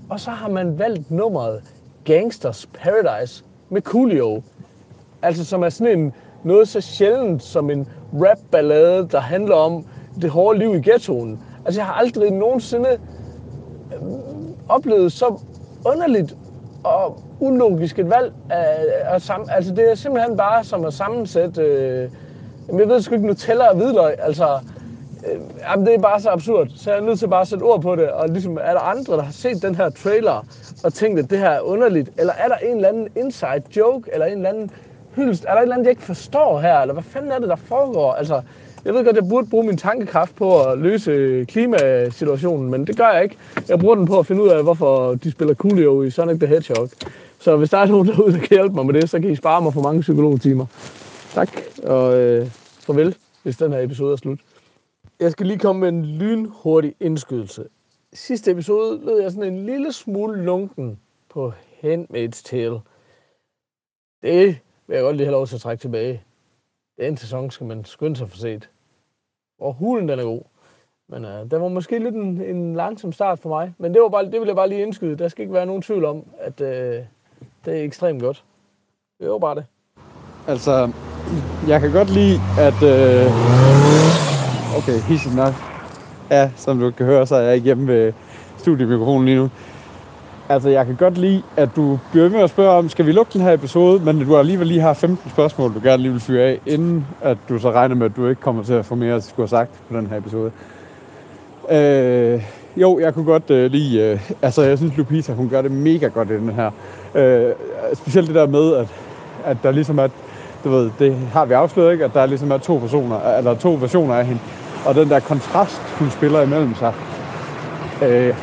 Og 0.09 0.21
så 0.21 0.31
har 0.31 0.49
man 0.49 0.79
valgt 0.79 1.11
nummeret 1.11 1.63
Gangsters 2.05 2.69
Paradise 2.75 3.45
med 3.71 3.83
Coolio. 3.83 4.43
Altså 5.23 5.45
som 5.45 5.63
er 5.63 5.69
sådan 5.69 5.99
en, 5.99 6.13
noget 6.45 6.69
så 6.69 6.81
sjældent 6.81 7.43
som 7.43 7.71
en 7.71 7.89
rap-ballade, 8.15 9.09
der 9.13 9.21
handler 9.21 9.55
om 9.55 9.85
det 10.21 10.31
hårde 10.31 10.59
liv 10.59 10.75
i 10.75 10.91
ghettoen. 10.91 11.39
Altså 11.65 11.81
jeg 11.81 11.87
har 11.87 11.95
aldrig 11.95 12.31
nogensinde 12.31 12.89
øh, 13.95 14.03
oplevet 14.69 15.13
så 15.13 15.41
underligt 15.87 16.37
og 16.85 17.21
ulogisk 17.41 17.99
et 17.99 18.11
valg. 18.11 18.33
Af, 18.51 18.77
af, 19.05 19.39
altså 19.49 19.75
det 19.75 19.91
er 19.91 19.95
simpelthen 19.95 20.37
bare 20.37 20.65
som 20.65 20.85
at 20.85 20.95
sammensætte 20.95 21.63
øh, 21.63 22.11
jeg 22.69 22.89
ved 22.89 23.01
sgu 23.01 23.15
ikke, 23.15 23.27
Nutella 23.27 23.69
og 23.69 23.77
hvidløg, 23.77 24.15
altså... 24.19 24.59
Øh, 25.33 25.41
jamen, 25.61 25.87
det 25.87 25.95
er 25.95 25.99
bare 25.99 26.21
så 26.21 26.31
absurd. 26.31 26.69
Så 26.77 26.91
jeg 26.91 26.99
er 27.01 27.03
nødt 27.03 27.19
til 27.19 27.29
bare 27.29 27.41
at 27.41 27.49
sætte 27.49 27.63
ord 27.63 27.83
på 27.83 27.97
det. 27.97 28.11
Og 28.11 28.29
ligesom, 28.29 28.57
er 28.57 28.73
der 28.73 28.81
andre, 28.81 29.17
der 29.17 29.23
har 29.23 29.33
set 29.33 29.63
den 29.63 29.75
her 29.75 29.91
trailer 29.91 30.47
og 30.85 30.95
tænkt, 30.95 31.21
at 31.21 31.31
det 31.31 31.39
her 31.39 31.51
er 31.51 31.61
underligt? 31.61 32.11
Eller 32.19 32.33
er 32.33 32.49
der 32.49 32.57
en 32.57 32.77
eller 32.77 32.89
anden 32.89 33.09
inside 33.17 33.63
joke, 33.77 34.11
eller 34.13 34.27
en 34.27 34.37
eller 34.37 34.49
anden 34.49 34.71
hyldest? 35.15 35.45
Er 35.45 35.49
der 35.49 35.59
et 35.59 35.63
eller 35.63 35.75
andet, 35.75 35.85
jeg 35.85 35.91
ikke 35.91 36.03
forstår 36.03 36.61
her? 36.61 36.81
Eller 36.81 36.93
hvad 36.93 37.03
fanden 37.03 37.33
er 37.33 37.39
det, 37.39 37.49
der 37.49 37.57
foregår? 37.57 38.13
Altså, 38.13 38.43
jeg 38.85 38.95
ved 38.95 39.05
godt, 39.05 39.17
jeg 39.17 39.29
burde 39.29 39.51
bruge 39.51 39.67
min 39.67 39.77
tankekraft 39.77 40.35
på 40.37 40.63
at 40.63 40.79
løse 40.79 41.45
klimasituationen, 41.45 42.71
men 42.71 42.87
det 42.87 42.97
gør 42.97 43.09
jeg 43.09 43.23
ikke. 43.23 43.37
Jeg 43.69 43.79
bruger 43.79 43.95
den 43.95 44.07
på 44.07 44.19
at 44.19 44.27
finde 44.27 44.43
ud 44.43 44.49
af, 44.49 44.63
hvorfor 44.63 45.15
de 45.15 45.31
spiller 45.31 45.55
Coolio 45.55 46.03
i 46.03 46.11
Sonic 46.11 46.39
the 46.39 46.47
Hedgehog. 46.47 46.89
Så 47.39 47.57
hvis 47.57 47.71
der 47.71 47.79
er 47.79 47.87
nogen 47.87 48.09
derude, 48.09 48.33
der 48.33 48.39
kan 48.39 48.49
hjælpe 48.51 48.75
mig 48.75 48.87
med 48.87 48.95
det, 48.95 49.11
så 49.11 49.21
kan 49.21 49.31
I 49.31 49.37
spare 49.37 49.63
mig 49.63 49.73
for 49.73 49.83
mange 49.83 50.01
psykologtimer. 50.01 50.67
Tak, 51.35 51.49
og 51.83 52.19
øh, 52.19 52.47
farvel, 52.81 53.17
hvis 53.43 53.57
den 53.57 53.73
her 53.73 53.81
episode 53.81 54.13
er 54.13 54.17
slut. 54.17 54.39
Jeg 55.21 55.33
skal 55.33 55.47
lige 55.47 55.59
komme 55.59 55.81
med 55.81 55.89
en 55.89 56.05
lynhurtig 56.05 56.95
indskydelse. 57.01 57.65
Sidste 58.13 58.51
episode 58.51 59.01
lød 59.05 59.21
jeg 59.21 59.31
sådan 59.31 59.53
en 59.53 59.67
lille 59.67 59.93
smule 59.93 60.45
lunken 60.45 60.99
på 61.31 61.53
Handmaid's 61.83 62.43
Tale. 62.45 62.81
Det 64.23 64.59
vil 64.87 64.95
jeg 64.95 65.03
godt 65.03 65.17
lige 65.17 65.27
have 65.27 65.33
lov 65.33 65.47
til 65.47 65.55
at 65.55 65.61
trække 65.61 65.81
tilbage. 65.81 66.23
Den 67.01 67.17
sæson 67.17 67.51
skal 67.51 67.67
man 67.67 67.85
skynde 67.85 68.17
sig 68.17 68.31
for 68.31 68.37
set. 68.37 68.69
Og 69.63 69.75
hulen 69.79 70.09
den 70.09 70.19
er 70.19 70.25
god. 70.25 70.41
Men 71.09 71.25
øh, 71.25 71.51
den 71.51 71.63
var 71.63 71.69
måske 71.69 71.99
lidt 71.99 72.15
en, 72.15 72.43
en 72.43 72.75
langsom 72.75 73.13
start 73.13 73.39
for 73.39 73.49
mig. 73.49 73.75
Men 73.79 73.95
det, 73.95 74.03
var 74.03 74.09
bare, 74.09 74.25
det 74.25 74.33
ville 74.33 74.49
jeg 74.49 74.57
bare 74.57 74.69
lige 74.69 74.83
indskyde. 74.83 75.19
Der 75.19 75.29
skal 75.29 75.43
ikke 75.43 75.55
være 75.55 75.67
nogen 75.67 75.83
tvivl 75.83 76.05
om, 76.05 76.25
at 76.41 76.61
øh, 76.61 77.01
det 77.65 77.79
er 77.79 77.83
ekstremt 77.83 78.23
godt. 78.23 78.45
Det 79.21 79.31
var 79.31 79.39
bare 79.39 79.55
det. 79.55 79.65
Altså, 80.49 80.93
jeg 81.67 81.81
kan 81.81 81.93
godt 81.93 82.11
lide, 82.11 82.41
at... 82.59 82.83
Øh... 82.83 83.35
Okay, 84.75 85.01
hissigt 85.01 85.35
nok. 85.35 85.55
Ja, 86.31 86.51
som 86.57 86.79
du 86.79 86.91
kan 86.91 87.07
høre, 87.07 87.27
så 87.27 87.35
er 87.35 87.41
jeg 87.41 87.55
ikke 87.55 87.65
hjemme 87.65 87.87
ved 87.87 88.13
studiemikrofonen 88.57 89.25
lige 89.25 89.37
nu. 89.37 89.49
Altså, 90.49 90.69
jeg 90.69 90.87
kan 90.87 90.97
godt 90.97 91.19
lide, 91.19 91.43
at 91.57 91.69
du 91.77 91.99
bliver 92.13 92.29
med 92.29 92.41
at 92.41 92.51
spørge 92.51 92.71
om, 92.71 92.89
skal 92.89 93.07
vi 93.07 93.13
lukke 93.13 93.33
den 93.33 93.41
her 93.41 93.53
episode, 93.53 94.05
men 94.05 94.25
du 94.25 94.37
alligevel 94.37 94.67
lige 94.67 94.81
har 94.81 94.95
15 94.95 95.31
spørgsmål, 95.31 95.75
du 95.75 95.81
gerne 95.83 96.03
lige 96.03 96.13
vil 96.13 96.21
fyre 96.21 96.43
af, 96.43 96.61
inden 96.67 97.07
at 97.23 97.39
du 97.49 97.59
så 97.59 97.71
regner 97.71 97.95
med, 97.95 98.07
at 98.07 98.17
du 98.17 98.29
ikke 98.29 98.41
kommer 98.41 98.63
til 98.63 98.73
at 98.73 98.85
få 98.85 98.95
mere 98.95 99.15
at 99.15 99.25
skulle 99.25 99.49
have 99.49 99.49
sagt 99.49 99.71
på 99.91 99.97
den 99.97 100.07
her 100.07 100.17
episode. 100.17 100.51
Øh, 101.71 102.43
jo, 102.77 102.99
jeg 102.99 103.15
kunne 103.15 103.25
godt 103.25 103.51
øh, 103.51 103.71
lide, 103.71 104.01
øh, 104.01 104.31
altså 104.43 104.63
jeg 104.63 104.79
synes, 104.79 104.97
Lupita, 104.97 105.33
hun 105.33 105.49
gør 105.49 105.63
det 105.63 105.71
mega 105.71 106.07
godt 106.07 106.31
i 106.31 106.35
den 106.35 106.49
her. 106.51 106.71
Øh, 107.15 107.53
specielt 107.95 108.27
det 108.27 108.35
der 108.35 108.47
med, 108.47 108.75
at, 108.75 108.89
at 109.45 109.57
der 109.63 109.71
ligesom 109.71 109.99
er 109.99 110.09
du 110.65 110.71
ved, 110.71 110.91
det 110.99 111.17
har 111.33 111.45
vi 111.45 111.55
afsløret, 111.55 111.93
ikke? 111.93 112.05
at 112.05 112.15
der 112.15 112.27
ligesom 112.27 112.51
er 112.51 112.59
to 112.59 112.77
personer, 112.77 113.37
eller 113.39 113.55
to 113.55 113.79
versioner 113.81 114.15
af 114.15 114.27
hende. 114.27 114.41
Og 114.87 114.95
den 114.95 115.09
der 115.09 115.21
kontrast, 115.21 115.81
hun 115.99 116.11
spiller 116.11 116.43
imellem 116.43 116.75
sig, 116.75 116.95
øh, 118.03 118.35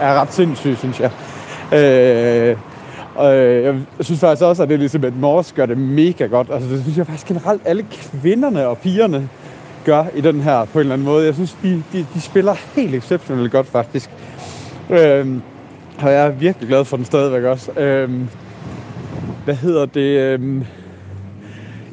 er 0.00 0.20
ret 0.20 0.32
sindssyg, 0.32 0.76
synes 0.76 1.00
jeg. 1.00 1.10
Øh, 1.72 2.56
og 3.14 3.36
øh, 3.36 3.64
jeg 3.98 4.04
synes 4.04 4.20
faktisk 4.20 4.42
også, 4.44 4.62
at 4.62 4.68
det 4.68 4.78
ligesom, 4.78 5.04
at 5.04 5.16
Morse 5.16 5.54
gør 5.54 5.66
det 5.66 5.78
mega 5.78 6.26
godt. 6.26 6.48
Altså, 6.52 6.68
det 6.68 6.82
synes 6.82 6.98
jeg 6.98 7.06
faktisk 7.06 7.26
generelt, 7.26 7.62
alle 7.64 7.86
kvinderne 7.90 8.66
og 8.66 8.78
pigerne 8.78 9.28
gør 9.84 10.04
i 10.14 10.20
den 10.20 10.40
her 10.40 10.64
på 10.64 10.78
en 10.78 10.80
eller 10.80 10.94
anden 10.94 11.04
måde. 11.04 11.26
Jeg 11.26 11.34
synes, 11.34 11.56
de, 11.62 11.82
de, 11.92 12.06
de 12.14 12.20
spiller 12.20 12.54
helt 12.74 12.94
exceptionelt 12.94 13.52
godt, 13.52 13.66
faktisk. 13.66 14.10
Øh, 14.90 15.26
og 15.98 16.12
jeg 16.12 16.26
er 16.26 16.30
virkelig 16.30 16.68
glad 16.68 16.84
for 16.84 16.96
den 16.96 17.06
stadigvæk 17.06 17.42
også. 17.42 17.80
Øh, 17.80 18.10
hvad 19.44 19.54
hedder 19.54 19.86
det? 19.86 20.40
Øh, 20.40 20.66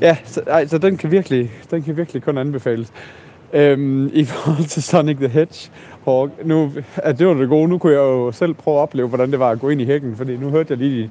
Ja, 0.01 0.17
så, 0.25 0.41
ej, 0.47 0.67
så 0.67 0.77
den, 0.77 0.97
kan 0.97 1.11
virkelig, 1.11 1.51
den 1.71 1.83
kan 1.83 1.97
virkelig 1.97 2.23
kun 2.23 2.37
anbefales. 2.37 2.87
Øhm, 3.53 4.09
I 4.13 4.25
forhold 4.25 4.65
til 4.65 4.83
Sonic 4.83 5.17
the 5.17 5.27
og 6.05 6.29
nu, 6.43 6.71
at 6.95 7.19
det 7.19 7.27
var 7.27 7.33
det 7.33 7.49
gode, 7.49 7.67
nu 7.67 7.77
kunne 7.77 7.93
jeg 7.93 7.99
jo 7.99 8.31
selv 8.31 8.53
prøve 8.53 8.77
at 8.77 8.81
opleve, 8.81 9.07
hvordan 9.07 9.31
det 9.31 9.39
var 9.39 9.49
at 9.49 9.59
gå 9.59 9.69
ind 9.69 9.81
i 9.81 9.85
hækken, 9.85 10.15
fordi 10.15 10.37
nu 10.37 10.49
hørte 10.49 10.71
jeg 10.71 10.77
lige, 10.77 11.09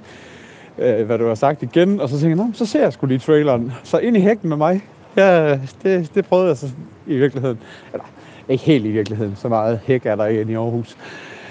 øh, 0.79 1.07
hvad 1.07 1.19
du 1.19 1.27
har 1.29 1.35
sagt 1.35 1.63
igen, 1.63 2.01
og 2.01 2.09
så 2.09 2.21
tænkte 2.21 2.43
jeg, 2.43 2.51
så 2.55 2.67
ser 2.67 2.83
jeg 2.83 2.93
sgu 2.93 3.07
lige 3.07 3.19
traileren. 3.19 3.73
Så 3.83 3.99
ind 3.99 4.17
i 4.17 4.21
hækken 4.21 4.49
med 4.49 4.57
mig, 4.57 4.81
ja, 5.17 5.59
det, 5.83 6.11
det 6.15 6.27
prøvede 6.27 6.49
jeg 6.49 6.57
så 6.57 6.67
i 7.07 7.17
virkeligheden. 7.17 7.59
Eller, 7.93 8.05
Ikke 8.49 8.65
helt 8.65 8.87
i 8.87 8.91
virkeligheden, 8.91 9.37
så 9.37 9.49
meget 9.49 9.81
hæk 9.87 10.07
er 10.07 10.17
der 10.17 10.27
ikke 10.27 10.53
i 10.53 10.55
Aarhus. 10.55 10.97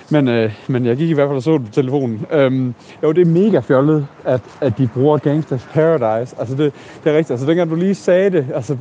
Men, 0.10 0.28
øh, 0.28 0.52
men 0.68 0.86
jeg 0.86 0.98
gik 0.98 1.10
i 1.10 1.14
hvert 1.14 1.28
fald 1.28 1.38
og 1.38 1.44
så 1.44 1.54
det 1.54 1.66
på 1.66 1.72
telefonen. 1.72 2.26
Øhm, 2.32 2.74
jo, 3.04 3.12
det 3.12 3.22
er 3.22 3.32
mega 3.32 3.60
fjollet, 3.60 4.08
at, 4.26 4.42
at 4.62 4.78
de 4.78 4.90
bruger 4.94 5.18
Gangsters 5.18 5.68
Paradise. 5.74 6.36
Altså, 6.40 6.56
det, 6.56 6.74
det 7.04 7.12
er 7.12 7.18
rigtigt. 7.18 7.32
Altså, 7.32 7.46
dengang 7.46 7.70
du 7.70 7.76
lige 7.76 7.96
sagde 7.96 8.30
det, 8.30 8.48
altså, 8.56 8.78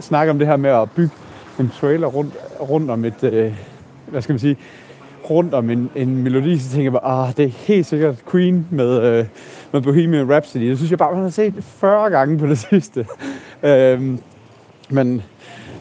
snakker 0.00 0.32
om 0.32 0.38
det 0.38 0.48
her 0.48 0.56
med 0.56 0.70
at 0.70 0.90
bygge 0.90 1.10
en 1.60 1.72
trailer 1.80 2.06
rundt, 2.06 2.34
rundt 2.60 2.90
om 2.90 3.04
et, 3.04 3.24
øh, 3.24 3.52
hvad 4.10 4.22
skal 4.22 4.32
man 4.32 4.38
sige, 4.38 4.56
rundt 5.30 5.54
om 5.54 5.70
en, 5.70 5.90
en 5.94 6.22
melodi, 6.22 6.58
så 6.58 6.70
tænker 6.70 6.84
jeg 6.84 6.92
bare, 6.92 7.28
ah, 7.28 7.36
det 7.36 7.44
er 7.44 7.48
helt 7.48 7.86
sikkert 7.86 8.16
Queen 8.30 8.66
med, 8.70 9.02
øh, 9.02 9.26
med 9.72 9.80
Bohemian 9.80 10.30
Rhapsody. 10.30 10.68
Det 10.68 10.76
synes 10.76 10.90
jeg 10.90 10.98
bare, 10.98 11.14
man 11.14 11.22
har 11.22 11.30
set 11.30 11.54
40 11.60 12.10
gange 12.10 12.38
på 12.38 12.46
det 12.46 12.58
sidste. 12.70 13.06
øhm, 13.62 14.18
men, 14.90 15.22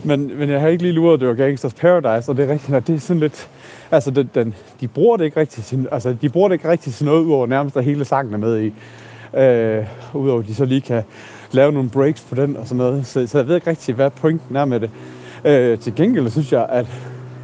men, 0.04 0.40
men 0.40 0.50
jeg 0.50 0.62
har 0.62 0.68
ikke 0.68 0.84
lige 0.84 0.94
luret, 0.94 1.14
at 1.14 1.20
det 1.20 1.28
var 1.28 1.34
Gangsters 1.34 1.74
Paradise, 1.74 2.32
og 2.32 2.38
det 2.38 2.46
er 2.46 2.54
rigtigt, 2.54 2.78
at 2.78 2.88
det 2.88 2.96
er 2.96 3.00
sådan 3.00 3.20
lidt... 3.20 3.50
Altså, 3.92 4.12
den, 4.12 4.30
den, 4.36 4.56
de 4.82 4.88
bruger 4.88 5.18
det 5.18 5.26
ikke 5.26 5.40
rigtig 5.40 5.64
til, 5.64 5.88
altså, 5.92 6.16
de 6.22 6.30
bruger 6.30 6.48
det 6.48 6.56
ikke 6.56 6.70
rigtig 6.70 6.94
til 6.94 7.06
noget, 7.06 7.24
udover 7.24 7.48
nærmest 7.48 7.78
at 7.78 7.84
hele 7.84 8.06
sangen 8.06 8.34
er 8.34 8.38
med 8.38 8.62
i. 8.62 8.74
Øh, 9.38 9.86
udover 10.14 10.40
at 10.40 10.48
de 10.48 10.56
så 10.56 10.66
lige 10.66 10.82
kan 10.82 11.04
lave 11.52 11.72
nogle 11.72 11.90
breaks 11.90 12.22
på 12.22 12.36
den 12.36 12.58
og 12.58 12.68
sådan 12.68 12.78
noget. 12.78 13.08
Så, 13.08 13.28
så 13.28 13.38
jeg 13.38 13.48
ved 13.48 13.56
ikke 13.56 13.70
rigtig, 13.70 13.96
hvad 13.96 14.10
pointen 14.10 14.56
er 14.56 14.66
med 14.66 14.80
det. 14.80 14.90
Øh, 15.46 15.80
til 15.80 15.96
gengæld 15.96 16.30
synes 16.30 16.52
jeg, 16.52 16.66
at 16.70 16.86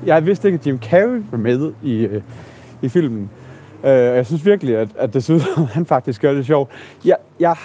jeg 0.05 0.25
vidste 0.25 0.47
ikke, 0.47 0.59
at 0.59 0.67
Jim 0.67 0.79
Carrey 0.79 1.23
var 1.31 1.37
med 1.37 1.73
i, 1.83 2.05
øh, 2.05 2.21
i 2.81 2.89
filmen. 2.89 3.29
Øh, 3.83 3.91
jeg 3.91 4.25
synes 4.25 4.45
virkelig, 4.45 4.77
at, 4.77 4.89
at 4.97 5.13
det 5.13 5.23
synes, 5.23 5.43
han 5.75 5.85
faktisk 5.85 6.21
gør 6.21 6.33
det 6.33 6.45
sjovt. 6.45 6.71
Jeg, 7.05 7.17
jeg, 7.39 7.55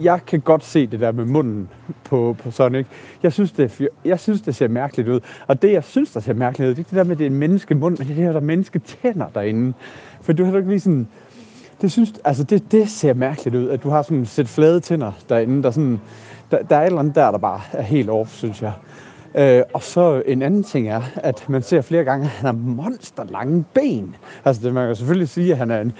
jeg 0.00 0.20
kan 0.26 0.40
godt 0.40 0.64
se 0.64 0.86
det 0.86 1.00
der 1.00 1.12
med 1.12 1.24
munden 1.24 1.68
på, 2.04 2.36
på 2.42 2.50
Sonic. 2.50 2.86
Jeg 3.22 3.32
synes, 3.32 3.52
det, 3.52 3.88
jeg 4.04 4.20
synes, 4.20 4.40
det 4.40 4.54
ser 4.54 4.68
mærkeligt 4.68 5.08
ud. 5.08 5.20
Og 5.46 5.62
det, 5.62 5.72
jeg 5.72 5.84
synes, 5.84 6.10
der 6.12 6.20
ser 6.20 6.34
mærkeligt 6.34 6.70
ud, 6.70 6.74
det 6.74 6.80
er 6.80 6.88
det 6.88 6.96
der 6.96 7.04
med, 7.04 7.12
at 7.12 7.18
det 7.18 7.26
er 7.26 7.30
en 7.30 7.38
menneskemund, 7.38 7.98
men 7.98 8.08
det 8.08 8.18
er 8.18 8.26
det 8.26 8.34
der 8.34 8.40
mennesketænder 8.40 9.26
derinde. 9.34 9.72
For 10.22 10.32
du 10.32 10.44
har 10.44 10.56
ikke 10.56 10.68
lige 10.68 10.80
sådan... 10.80 11.08
Det, 11.80 11.92
synes, 11.92 12.12
altså 12.24 12.44
det, 12.44 12.72
det 12.72 12.88
ser 12.90 13.14
mærkeligt 13.14 13.56
ud, 13.56 13.68
at 13.68 13.82
du 13.82 13.90
har 13.90 14.02
sådan 14.02 14.22
et 14.22 14.28
sæt 14.28 14.48
flade 14.48 14.80
tænder 14.80 15.12
derinde. 15.28 15.62
Der, 15.62 15.70
sådan, 15.70 16.00
der, 16.50 16.62
der 16.62 16.76
er 16.76 16.80
et 16.80 16.86
eller 16.86 16.98
andet 16.98 17.14
der, 17.14 17.30
der 17.30 17.38
bare 17.38 17.60
er 17.72 17.82
helt 17.82 18.10
off, 18.10 18.30
synes 18.30 18.62
jeg. 18.62 18.72
Øh, 19.34 19.62
og 19.72 19.82
så 19.82 20.22
en 20.26 20.42
anden 20.42 20.64
ting 20.64 20.88
er, 20.88 21.02
at 21.16 21.48
man 21.48 21.62
ser 21.62 21.80
flere 21.80 22.04
gange, 22.04 22.24
at 22.24 22.30
han 22.30 22.46
har 22.46 22.52
monsterlange 22.52 23.64
ben. 23.74 24.16
Altså 24.44 24.62
det, 24.62 24.74
man 24.74 24.86
kan 24.86 24.96
selvfølgelig 24.96 25.28
sige, 25.28 25.52
at 25.52 25.58
han 25.58 25.70
er 25.70 25.80
en 25.80 25.92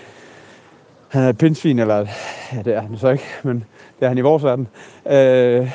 han 1.11 1.23
er 1.23 1.29
et 1.29 1.39
pindsvin, 1.39 1.79
eller 1.79 2.07
ja, 2.53 2.63
det 2.63 2.75
er 2.75 2.81
han 2.81 2.97
så 2.99 3.09
ikke, 3.09 3.25
men 3.43 3.65
det 3.99 4.05
er 4.05 4.09
han 4.09 4.19
i 4.19 4.21
vores 4.21 4.45
verden. 4.45 4.69
Øh, 5.07 5.73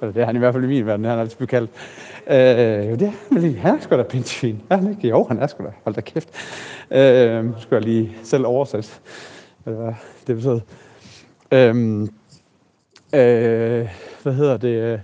eller 0.00 0.12
det 0.12 0.22
er 0.22 0.24
han 0.26 0.36
i 0.36 0.38
hvert 0.38 0.54
fald 0.54 0.64
i 0.64 0.66
min 0.66 0.86
verden, 0.86 1.04
det 1.04 1.10
har 1.10 1.16
han 1.16 1.24
altid 1.24 1.36
blevet 1.36 1.50
kaldt. 1.50 1.70
Øh, 2.26 2.90
jo, 2.90 2.96
det 2.96 3.02
er 3.02 3.12
han 3.32 3.42
lige. 3.42 3.56
Han 3.56 3.76
er 3.76 3.80
sgu 3.80 3.96
da 3.96 4.02
pindsvin. 4.02 4.62
Er 4.70 4.76
han 4.76 4.90
ikke? 4.90 5.08
Jo, 5.08 5.26
han 5.28 5.38
er 5.38 5.46
sgu 5.46 5.64
da. 5.64 5.70
Hold 5.84 5.94
da 5.94 6.00
kæft. 6.00 6.28
Øh, 6.90 7.44
skulle 7.58 7.76
jeg 7.76 7.82
lige 7.82 8.16
selv 8.22 8.46
oversætte, 8.46 8.88
hvad 9.64 9.94
det 10.26 10.36
betyder. 10.36 10.60
Øh, 11.52 12.00
øh, 13.14 13.88
hvad 14.22 14.32
hedder 14.32 14.56
det? 14.56 15.00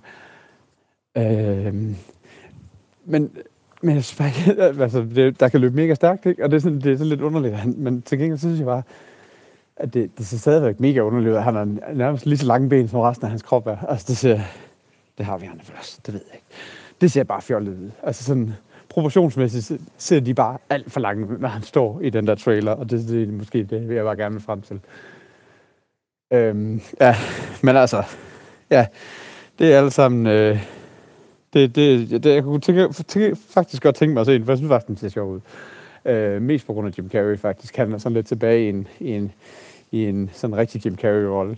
Øh, 1.16 1.74
men, 3.04 3.30
men 3.82 3.94
jeg 3.94 4.04
synes 4.04 4.48
altså, 4.80 5.06
det, 5.14 5.40
der 5.40 5.48
kan 5.48 5.60
løbe 5.60 5.76
mega 5.76 5.94
stærkt, 5.94 6.26
ikke? 6.26 6.44
og 6.44 6.50
det 6.50 6.56
er, 6.56 6.60
sådan, 6.60 6.80
det 6.80 6.92
er 6.92 6.96
sådan 6.96 7.08
lidt 7.08 7.20
underligt. 7.20 7.78
Men 7.78 8.02
til 8.02 8.18
gengæld 8.18 8.38
synes 8.38 8.58
jeg 8.58 8.66
bare, 8.66 8.82
at 9.76 9.94
det, 9.94 10.18
det 10.18 10.26
ser 10.26 10.38
stadigvæk 10.38 10.80
mega 10.80 11.00
underligt 11.00 11.34
ud. 11.34 11.38
Han 11.38 11.54
har 11.54 11.94
nærmest 11.94 12.26
lige 12.26 12.38
så 12.38 12.46
lange 12.46 12.68
ben, 12.68 12.88
som 12.88 13.00
resten 13.00 13.24
af 13.24 13.30
hans 13.30 13.42
krop 13.42 13.66
er. 13.66 13.76
Altså, 13.88 14.06
det 14.08 14.16
ser... 14.16 14.40
Det 15.18 15.26
har 15.26 15.38
vi 15.38 15.46
andre 15.46 15.64
for 15.64 15.72
os, 15.80 16.00
det 16.06 16.14
ved 16.14 16.20
jeg 16.26 16.34
ikke. 16.34 16.46
Det 17.00 17.12
ser 17.12 17.24
bare 17.24 17.42
fjollet 17.42 17.72
ud. 17.72 17.90
Altså 18.02 18.24
sådan, 18.24 18.52
proportionsmæssigt 18.88 19.80
ser 19.98 20.20
de 20.20 20.34
bare 20.34 20.58
alt 20.70 20.92
for 20.92 21.00
langt, 21.00 21.40
når 21.40 21.48
han 21.48 21.62
står 21.62 22.00
i 22.00 22.10
den 22.10 22.26
der 22.26 22.34
trailer, 22.34 22.72
og 22.72 22.90
det, 22.90 23.08
det 23.08 23.28
er 23.28 23.32
måske 23.32 23.64
det, 23.64 23.88
vil 23.88 23.94
jeg 23.94 24.04
bare 24.04 24.16
gerne 24.16 24.40
frem 24.40 24.62
til. 24.62 24.80
Øhm, 26.32 26.80
ja, 27.00 27.16
men 27.62 27.76
altså, 27.76 28.02
ja, 28.70 28.86
det 29.58 29.72
er 29.72 29.78
alle 29.78 29.90
sammen, 29.90 30.26
øh, 30.26 30.58
det, 31.53 31.76
det, 31.76 32.24
det, 32.24 32.34
jeg 32.34 32.42
kunne 32.42 32.61
tænke, 32.61 32.92
tænke, 32.92 33.36
faktisk 33.36 33.82
godt 33.82 33.94
tænke 33.94 34.14
mig 34.14 34.20
at 34.20 34.26
se 34.26 34.32
den, 34.32 34.44
for 34.44 34.53
jeg 34.53 34.59
synes 34.59 34.70
faktisk, 34.70 34.88
den 34.88 34.96
ser 34.96 35.09
sjov 35.09 35.30
ud. 35.30 35.40
Øh, 36.05 36.42
mest 36.42 36.66
på 36.66 36.72
grund 36.72 36.88
af 36.88 36.98
Jim 36.98 37.11
Carrey 37.11 37.38
faktisk. 37.38 37.76
Han 37.76 37.92
er 37.92 37.98
sådan 37.98 38.14
lidt 38.14 38.26
tilbage 38.26 38.66
i 38.66 38.68
en, 38.68 38.88
i 39.00 39.11
en, 39.12 39.32
i 39.90 40.05
en 40.05 40.30
sådan 40.32 40.57
rigtig 40.57 40.86
Jim 40.86 40.96
Carrey-rolle. 40.96 41.57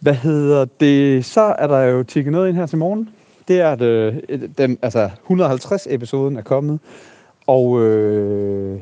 Hvad 0.00 0.14
hedder 0.14 0.64
det? 0.64 1.24
Så 1.24 1.54
er 1.58 1.66
der 1.66 1.78
jo 1.78 2.02
tikket 2.02 2.32
noget 2.32 2.48
ind 2.48 2.56
her 2.56 2.66
til 2.66 2.78
morgen. 2.78 3.08
Det 3.48 3.60
er, 3.60 3.70
at 3.70 3.82
øh, 3.82 4.16
den, 4.58 4.78
altså 4.82 5.10
150 5.22 5.86
episoden 5.90 6.36
er 6.36 6.42
kommet, 6.42 6.80
og, 7.46 7.82
øh, 7.82 8.80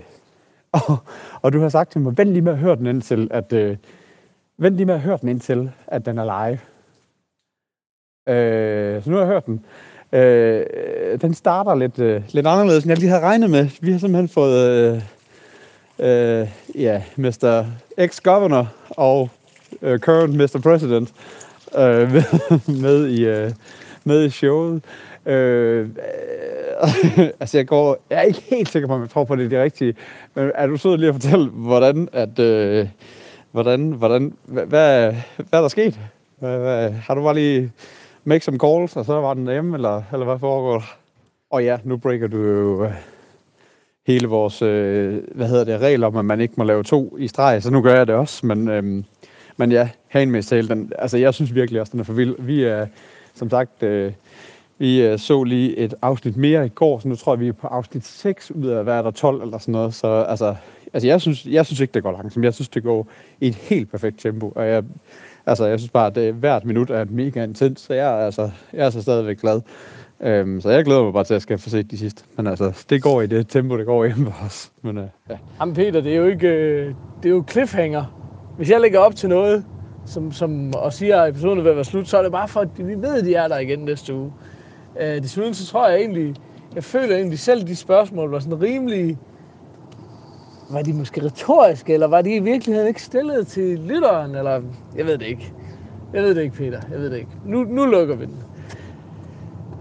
og, 0.89 0.97
og 1.43 1.53
du 1.53 1.61
har 1.61 1.69
sagt 1.69 1.93
til 1.93 2.01
mig, 2.01 2.19
vent 2.19 2.31
lige 2.31 2.43
med 2.43 2.53
at 2.53 2.59
høre 2.59 2.77
den 2.77 2.87
indtil, 2.87 3.29
at, 3.31 3.53
øh, 3.53 3.77
vent 4.59 4.77
lige 4.77 4.87
med 4.87 4.95
at 4.95 5.01
høre 5.01 5.19
den 5.21 5.29
indtil, 5.29 5.71
at 5.87 6.07
den 6.07 6.19
er 6.19 6.25
live. 6.25 6.59
Øh, 8.37 9.03
så 9.03 9.11
nu 9.11 9.17
har 9.17 9.23
jeg 9.23 9.33
hørt 9.33 9.47
den. 9.47 9.65
Øh, 10.15 10.67
den 11.21 11.35
starter 11.35 11.75
lidt, 11.75 11.99
øh, 11.99 12.23
lidt 12.31 12.47
anderledes, 12.47 12.85
end 12.85 12.91
jeg 12.91 12.99
lige 12.99 13.09
havde 13.09 13.23
regnet 13.23 13.51
med. 13.51 13.69
Vi 13.81 13.93
har 13.93 13.99
simpelthen 13.99 14.29
fået 14.29 14.69
øh, 14.69 15.03
øh, 15.99 16.49
ja, 16.75 17.03
Mr. 17.17 17.65
Ex-Governor 17.99 18.67
og 18.91 19.31
øh, 19.83 19.99
current 19.99 20.35
Mr. 20.35 20.61
President 20.63 21.13
øh, 21.79 22.13
med, 22.13 22.23
med, 22.81 23.07
i, 23.09 23.25
øh, 23.25 23.51
med 24.05 24.25
i 24.25 24.31
showet. 24.31 24.83
Øh, 25.27 25.81
øh, 25.81 27.29
altså 27.41 27.59
jeg 27.59 27.67
går, 27.67 27.99
jeg 28.11 28.19
er 28.19 28.23
ikke 28.23 28.43
helt 28.51 28.69
sikker 28.69 28.89
på, 28.89 28.95
om 28.95 29.01
jeg 29.01 29.11
tror 29.11 29.25
på, 29.25 29.37
det 29.37 29.45
er 29.45 29.49
det 29.49 29.63
rigtige. 29.63 29.95
Men 30.35 30.51
er 30.55 30.67
du 30.67 30.77
sød 30.77 30.97
lige 30.97 31.09
at 31.09 31.15
fortælle, 31.15 31.47
hvordan, 31.47 32.09
at, 32.13 32.39
øh, 32.39 32.89
hvordan, 33.53 33.91
hvordan, 33.91 34.33
hvad, 34.45 34.67
hvad, 34.67 35.13
hvad 35.37 35.59
er 35.59 35.61
der 35.61 35.69
sket? 35.69 36.01
Hvad, 36.39 36.59
hvad, 36.59 36.91
har 36.91 37.15
du 37.15 37.23
bare 37.23 37.35
lige 37.35 37.73
make 38.25 38.45
some 38.45 38.59
calls, 38.59 38.97
og 38.97 39.05
så 39.05 39.13
var 39.13 39.35
den 39.35 39.47
hjemme, 39.47 39.77
eller, 39.77 40.03
eller 40.13 40.27
hvad 40.27 40.39
foregår 40.39 40.85
Og 41.51 41.65
ja, 41.65 41.79
nu 41.85 41.97
breaker 41.97 42.27
du 42.27 42.39
jo 42.39 42.85
øh, 42.85 42.93
hele 44.07 44.29
vores, 44.29 44.63
øh, 44.63 45.23
hvad 45.35 45.49
hedder 45.49 45.65
det, 45.65 45.81
regel 45.81 46.05
om, 46.05 46.17
at 46.17 46.25
man 46.25 46.41
ikke 46.41 46.55
må 46.57 46.65
lave 46.65 46.83
to 46.83 47.17
i 47.19 47.29
streg, 47.29 47.63
så 47.63 47.71
nu 47.71 47.83
gør 47.83 47.95
jeg 47.95 48.07
det 48.07 48.15
også, 48.15 48.47
men, 48.47 48.69
øhm, 48.69 49.05
men 49.57 49.73
ja, 49.73 49.89
Handmaid's 50.17 50.49
Tale, 50.49 50.69
den, 50.69 50.93
altså 50.99 51.19
jeg 51.19 51.35
synes 51.35 51.55
virkelig 51.55 51.81
også, 51.81 51.91
den 51.91 52.01
er 52.01 52.05
for 52.05 52.13
vild. 52.13 52.35
Vi 52.39 52.65
er, 52.65 52.87
som 53.35 53.51
sagt, 53.51 53.83
øh, 53.83 54.13
vi 54.79 55.03
øh, 55.03 55.19
så 55.19 55.45
lige 55.45 55.77
et 55.77 55.95
afsnit 56.03 56.37
mere 56.37 56.67
i 56.67 56.69
går, 56.69 56.99
så 56.99 57.09
nu 57.09 57.17
tror 57.17 57.35
jeg, 57.35 57.41
vi 57.41 57.49
er 57.49 57.53
på 57.53 57.67
afsnit 57.67 58.07
6 58.07 58.51
ud 58.51 58.67
af, 58.67 58.85
hvad 58.85 58.95
er 58.95 59.03
der 59.03 59.11
12 59.11 59.43
eller 59.43 59.59
sådan 59.59 59.73
noget, 59.73 59.95
så 59.95 60.07
altså, 60.29 60.55
altså 60.93 61.09
jeg, 61.09 61.21
synes, 61.21 61.47
jeg 61.47 61.67
synes 61.67 61.81
ikke, 61.81 61.95
det 61.95 62.03
går 62.03 62.13
langsomt. 62.13 62.45
Jeg 62.45 62.55
synes, 62.55 62.69
det 62.69 62.83
går 62.83 63.09
i 63.41 63.49
et 63.49 63.55
helt 63.55 63.91
perfekt 63.91 64.21
tempo, 64.21 64.53
og 64.57 64.69
jeg, 64.69 64.85
altså, 65.47 65.67
jeg 65.67 65.79
synes 65.79 65.91
bare, 65.91 66.07
at 66.07 66.15
det, 66.15 66.35
hvert 66.35 66.65
minut 66.65 66.91
er 66.91 67.05
mega 67.11 67.45
intens, 67.45 67.81
så 67.81 67.95
jeg, 67.95 68.13
altså, 68.13 68.51
jeg 68.73 68.87
er 68.87 68.91
så 68.91 69.03
stadigvæk 69.03 69.41
glad. 69.41 69.61
Øhm, 70.21 70.61
så 70.61 70.71
jeg 70.71 70.85
glæder 70.85 71.03
mig 71.03 71.13
bare 71.13 71.25
til, 71.25 71.35
at 71.35 71.37
jeg 71.37 71.43
skal 71.43 71.59
få 71.59 71.69
set 71.71 71.91
de 71.91 71.99
sidste. 71.99 72.25
Men 72.37 72.47
altså, 72.47 72.85
det 72.91 73.03
går 73.03 73.23
i 73.23 73.27
det 73.27 73.49
tempo, 73.49 73.79
det 73.79 73.87
går 73.87 74.05
hjemme 74.05 74.33
for 74.33 74.47
os. 74.47 74.73
Men, 74.83 74.99
øh, 74.99 75.05
ja. 75.31 75.37
Jamen 75.61 75.75
Peter, 75.75 76.01
det 76.01 76.13
er 76.13 76.17
jo 76.17 76.27
ikke, 76.27 76.49
øh, 76.49 76.95
det 77.23 77.29
er 77.29 77.35
jo 77.35 77.45
cliffhanger. 77.51 78.05
Hvis 78.57 78.71
jeg 78.71 78.81
lægger 78.81 78.99
op 78.99 79.17
til 79.17 79.29
noget, 79.29 79.65
som, 80.07 80.33
som, 80.33 80.75
og 80.75 80.93
siger, 80.93 81.23
at 81.23 81.31
episoden 81.31 81.65
vil 81.65 81.75
være 81.75 81.85
slut, 81.85 82.09
så 82.09 82.19
er 82.19 82.23
det 82.23 82.33
bare 82.33 82.49
for, 82.49 82.61
at 82.61 82.69
vi 82.79 82.95
ved, 82.95 83.19
at 83.19 83.25
de 83.25 83.35
er 83.35 83.49
der 83.49 83.59
igen 83.59 83.79
næste 83.79 84.15
uge. 84.15 84.33
Øh, 85.01 85.23
desuden 85.23 85.55
så 85.55 85.67
tror 85.67 85.89
jeg 85.89 85.99
egentlig, 85.99 86.35
jeg 86.75 86.85
føler 86.85 87.17
egentlig 87.17 87.39
selv, 87.39 87.67
de 87.67 87.77
spørgsmål 87.77 88.31
var 88.31 88.39
sådan 88.39 88.63
rimelig, 88.63 89.19
var 90.71 90.83
de 90.83 90.93
måske 90.93 91.25
retoriske, 91.25 91.95
eller 91.95 92.07
var 92.07 92.23
de 92.23 92.35
i 92.35 92.39
virkeligheden 92.39 92.89
ikke 92.89 93.03
stillet 93.03 93.47
til 93.47 93.79
lytteren, 93.79 94.35
eller 94.35 94.61
jeg 94.97 95.07
ved 95.07 95.19
det 95.19 95.27
ikke. 95.27 95.53
Jeg 96.15 96.23
ved 96.23 96.35
det 96.35 96.43
ikke, 96.43 96.57
Peter. 96.57 96.81
Jeg 96.93 97.01
ved 97.01 97.11
det 97.11 97.17
ikke. 97.17 97.31
Nu, 97.47 97.65
nu 97.65 97.85
lukker 97.85 98.17
vi 98.17 98.25
den. 98.25 98.45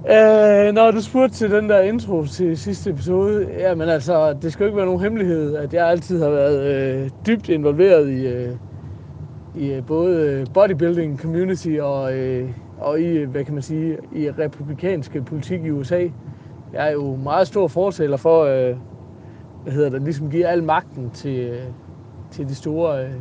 Øh, 0.09 0.73
når 0.73 0.91
du 0.91 1.01
spurgte 1.01 1.35
til 1.35 1.51
den 1.51 1.69
der 1.69 1.79
intro 1.79 2.25
til 2.25 2.57
sidste 2.57 2.89
episode, 2.89 3.47
jamen 3.59 3.89
altså, 3.89 4.33
det 4.41 4.53
skal 4.53 4.63
jo 4.63 4.67
ikke 4.67 4.77
være 4.77 4.85
nogen 4.85 5.01
hemmelighed, 5.01 5.55
at 5.55 5.73
jeg 5.73 5.87
altid 5.87 6.23
har 6.23 6.29
været 6.29 6.63
øh, 6.63 7.09
dybt 7.27 7.49
involveret 7.49 8.09
i, 8.09 8.27
øh, 8.27 8.51
i 9.55 9.71
øh, 9.71 9.85
både 9.85 10.45
bodybuilding 10.53 11.19
community 11.19 11.77
og, 11.81 12.13
øh, 12.17 12.49
og 12.79 12.99
i, 12.99 13.05
øh, 13.05 13.29
hvad 13.29 13.43
kan 13.45 13.53
man 13.53 13.63
sige, 13.63 13.97
i 14.15 14.29
republikanske 14.31 15.21
politik 15.21 15.63
i 15.65 15.69
USA. 15.69 16.07
Jeg 16.73 16.87
er 16.87 16.91
jo 16.91 17.15
meget 17.15 17.47
stor 17.47 17.67
fortæller 17.67 18.17
for, 18.17 18.43
øh, 18.43 18.75
hvad 19.63 19.73
hedder 19.73 19.89
det, 19.89 20.01
ligesom 20.01 20.29
giver 20.29 20.47
al 20.47 20.63
magten 20.63 21.09
til, 21.09 21.61
til 22.31 22.49
de 22.49 22.55
store 22.55 23.03
øh, 23.03 23.11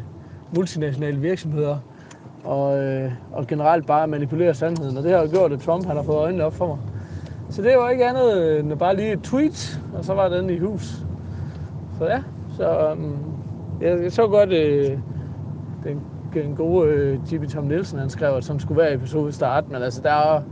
multinationale 0.56 1.18
virksomheder 1.20 1.78
og, 2.44 2.78
øh, 2.84 3.12
og 3.32 3.46
generelt 3.46 3.86
bare 3.86 4.08
manipulere 4.08 4.54
sandheden. 4.54 4.96
Og 4.96 5.02
det 5.02 5.12
har 5.12 5.22
jo 5.22 5.28
gjort, 5.30 5.52
at 5.52 5.60
Trump 5.60 5.86
han 5.86 5.96
har 5.96 6.02
fået 6.02 6.16
øjnene 6.16 6.44
op 6.44 6.54
for 6.54 6.66
mig. 6.66 6.78
Så 7.50 7.62
det 7.62 7.76
var 7.76 7.90
ikke 7.90 8.06
andet 8.06 8.58
end 8.60 8.78
bare 8.78 8.96
lige 8.96 9.12
et 9.12 9.20
tweet, 9.22 9.80
og 9.94 10.04
så 10.04 10.14
var 10.14 10.28
den 10.28 10.50
i 10.50 10.58
hus. 10.58 10.96
Så 11.98 12.04
ja, 12.04 12.22
så 12.56 12.92
um, 12.92 13.16
jeg, 13.80 14.02
jeg 14.02 14.12
så 14.12 14.26
godt 14.26 14.52
øh, 14.52 14.98
den, 15.84 16.00
den 16.34 16.56
gode 16.56 16.88
øh, 16.88 17.18
Jimmy 17.32 17.46
Tom 17.46 17.64
Nielsen, 17.64 17.98
han 17.98 18.10
skrev, 18.10 18.34
at 18.36 18.44
som 18.44 18.60
skulle 18.60 18.82
være 18.82 18.94
episode 18.94 19.32
start, 19.32 19.64
men 19.70 19.82
altså 19.82 20.00
der 20.02 20.12
er, 20.12 20.42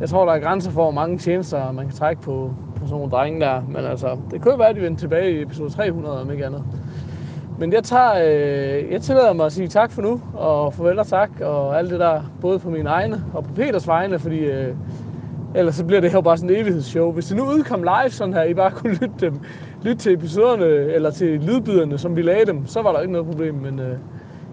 jeg 0.00 0.08
tror, 0.08 0.24
der 0.24 0.32
er 0.32 0.40
grænser 0.40 0.70
for, 0.70 0.82
hvor 0.82 0.90
mange 0.90 1.18
tjenester 1.18 1.72
man 1.72 1.86
kan 1.86 1.94
trække 1.94 2.22
på 2.22 2.54
sådan 2.80 2.96
nogle 2.96 3.10
drenge 3.10 3.40
der. 3.40 3.62
Men 3.68 3.84
altså, 3.84 4.16
det 4.30 4.42
kunne 4.42 4.58
være, 4.58 4.68
at 4.68 4.76
de 4.76 4.80
vendte 4.80 5.02
tilbage 5.02 5.32
i 5.32 5.42
episode 5.42 5.70
300, 5.70 6.20
om 6.20 6.30
ikke 6.30 6.46
andet. 6.46 6.64
Men 7.58 7.72
jeg, 7.72 7.84
tager, 7.84 8.12
øh, 8.14 8.92
jeg 8.92 9.02
tillader 9.02 9.32
mig 9.32 9.46
at 9.46 9.52
sige 9.52 9.68
tak 9.68 9.92
for 9.92 10.02
nu, 10.02 10.20
og 10.34 10.74
farvel 10.74 10.98
og 10.98 11.06
tak, 11.06 11.30
og 11.40 11.78
alt 11.78 11.90
det 11.90 12.00
der, 12.00 12.22
både 12.40 12.58
på 12.58 12.70
mine 12.70 12.88
egne 12.88 13.24
og 13.34 13.44
på 13.44 13.52
Peters 13.54 13.86
vegne, 13.86 14.18
fordi 14.18 14.38
øh, 14.38 14.74
ellers 15.54 15.74
så 15.74 15.84
bliver 15.84 16.00
det 16.00 16.12
her 16.12 16.20
bare 16.20 16.36
sådan 16.36 16.50
et 16.50 16.60
evighedsshow. 16.60 17.12
Hvis 17.12 17.26
det 17.26 17.36
nu 17.36 17.42
udkom 17.42 17.82
live 17.82 18.10
sådan 18.10 18.34
her, 18.34 18.42
I 18.42 18.54
bare 18.54 18.70
kunne 18.70 18.92
lytte, 18.92 19.14
dem, 19.20 19.40
lytte 19.82 20.02
til 20.02 20.12
episoderne, 20.12 20.66
eller 20.66 21.10
til 21.10 21.40
lydbyderne, 21.40 21.98
som 21.98 22.16
vi 22.16 22.22
lagde 22.22 22.46
dem, 22.46 22.66
så 22.66 22.82
var 22.82 22.92
der 22.92 23.00
ikke 23.00 23.12
noget 23.12 23.28
problem, 23.28 23.54
men 23.54 23.78
øh, 23.78 23.98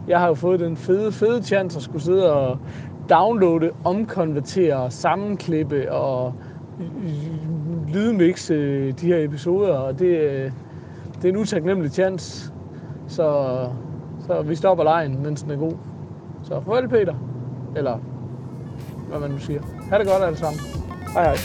jeg 0.07 0.19
har 0.19 0.27
jo 0.27 0.33
fået 0.33 0.59
den 0.59 0.77
fede, 0.77 1.11
fede 1.11 1.43
chance 1.43 1.77
at 1.77 1.83
skulle 1.83 2.03
sidde 2.03 2.33
og 2.33 2.57
downloade, 3.09 3.71
omkonvertere, 3.83 4.91
sammenklippe 4.91 5.91
og 5.91 6.33
lydmix 7.87 8.51
øh, 8.51 8.93
de 9.01 9.07
her 9.07 9.23
episoder, 9.23 9.73
og 9.73 9.99
det, 9.99 10.19
øh, 10.19 10.51
det 11.15 11.25
er 11.25 11.29
en 11.29 11.37
utaknemmelig 11.37 11.91
chance. 11.91 12.51
Så, 13.07 13.57
så 14.27 14.41
vi 14.41 14.55
stopper 14.55 14.83
lejen, 14.83 15.23
mens 15.23 15.43
den 15.43 15.51
er 15.51 15.57
god. 15.57 15.73
Så 16.43 16.61
farvel 16.65 16.89
Peter. 16.89 17.15
Eller 17.75 17.97
hvad 19.09 19.19
man 19.19 19.31
nu 19.31 19.37
siger. 19.37 19.61
Ha' 19.89 19.97
det 19.97 20.07
godt 20.07 20.23
alle 20.23 20.37
sammen. 20.37 20.59
Hej 21.13 21.23
hej. 21.23 21.35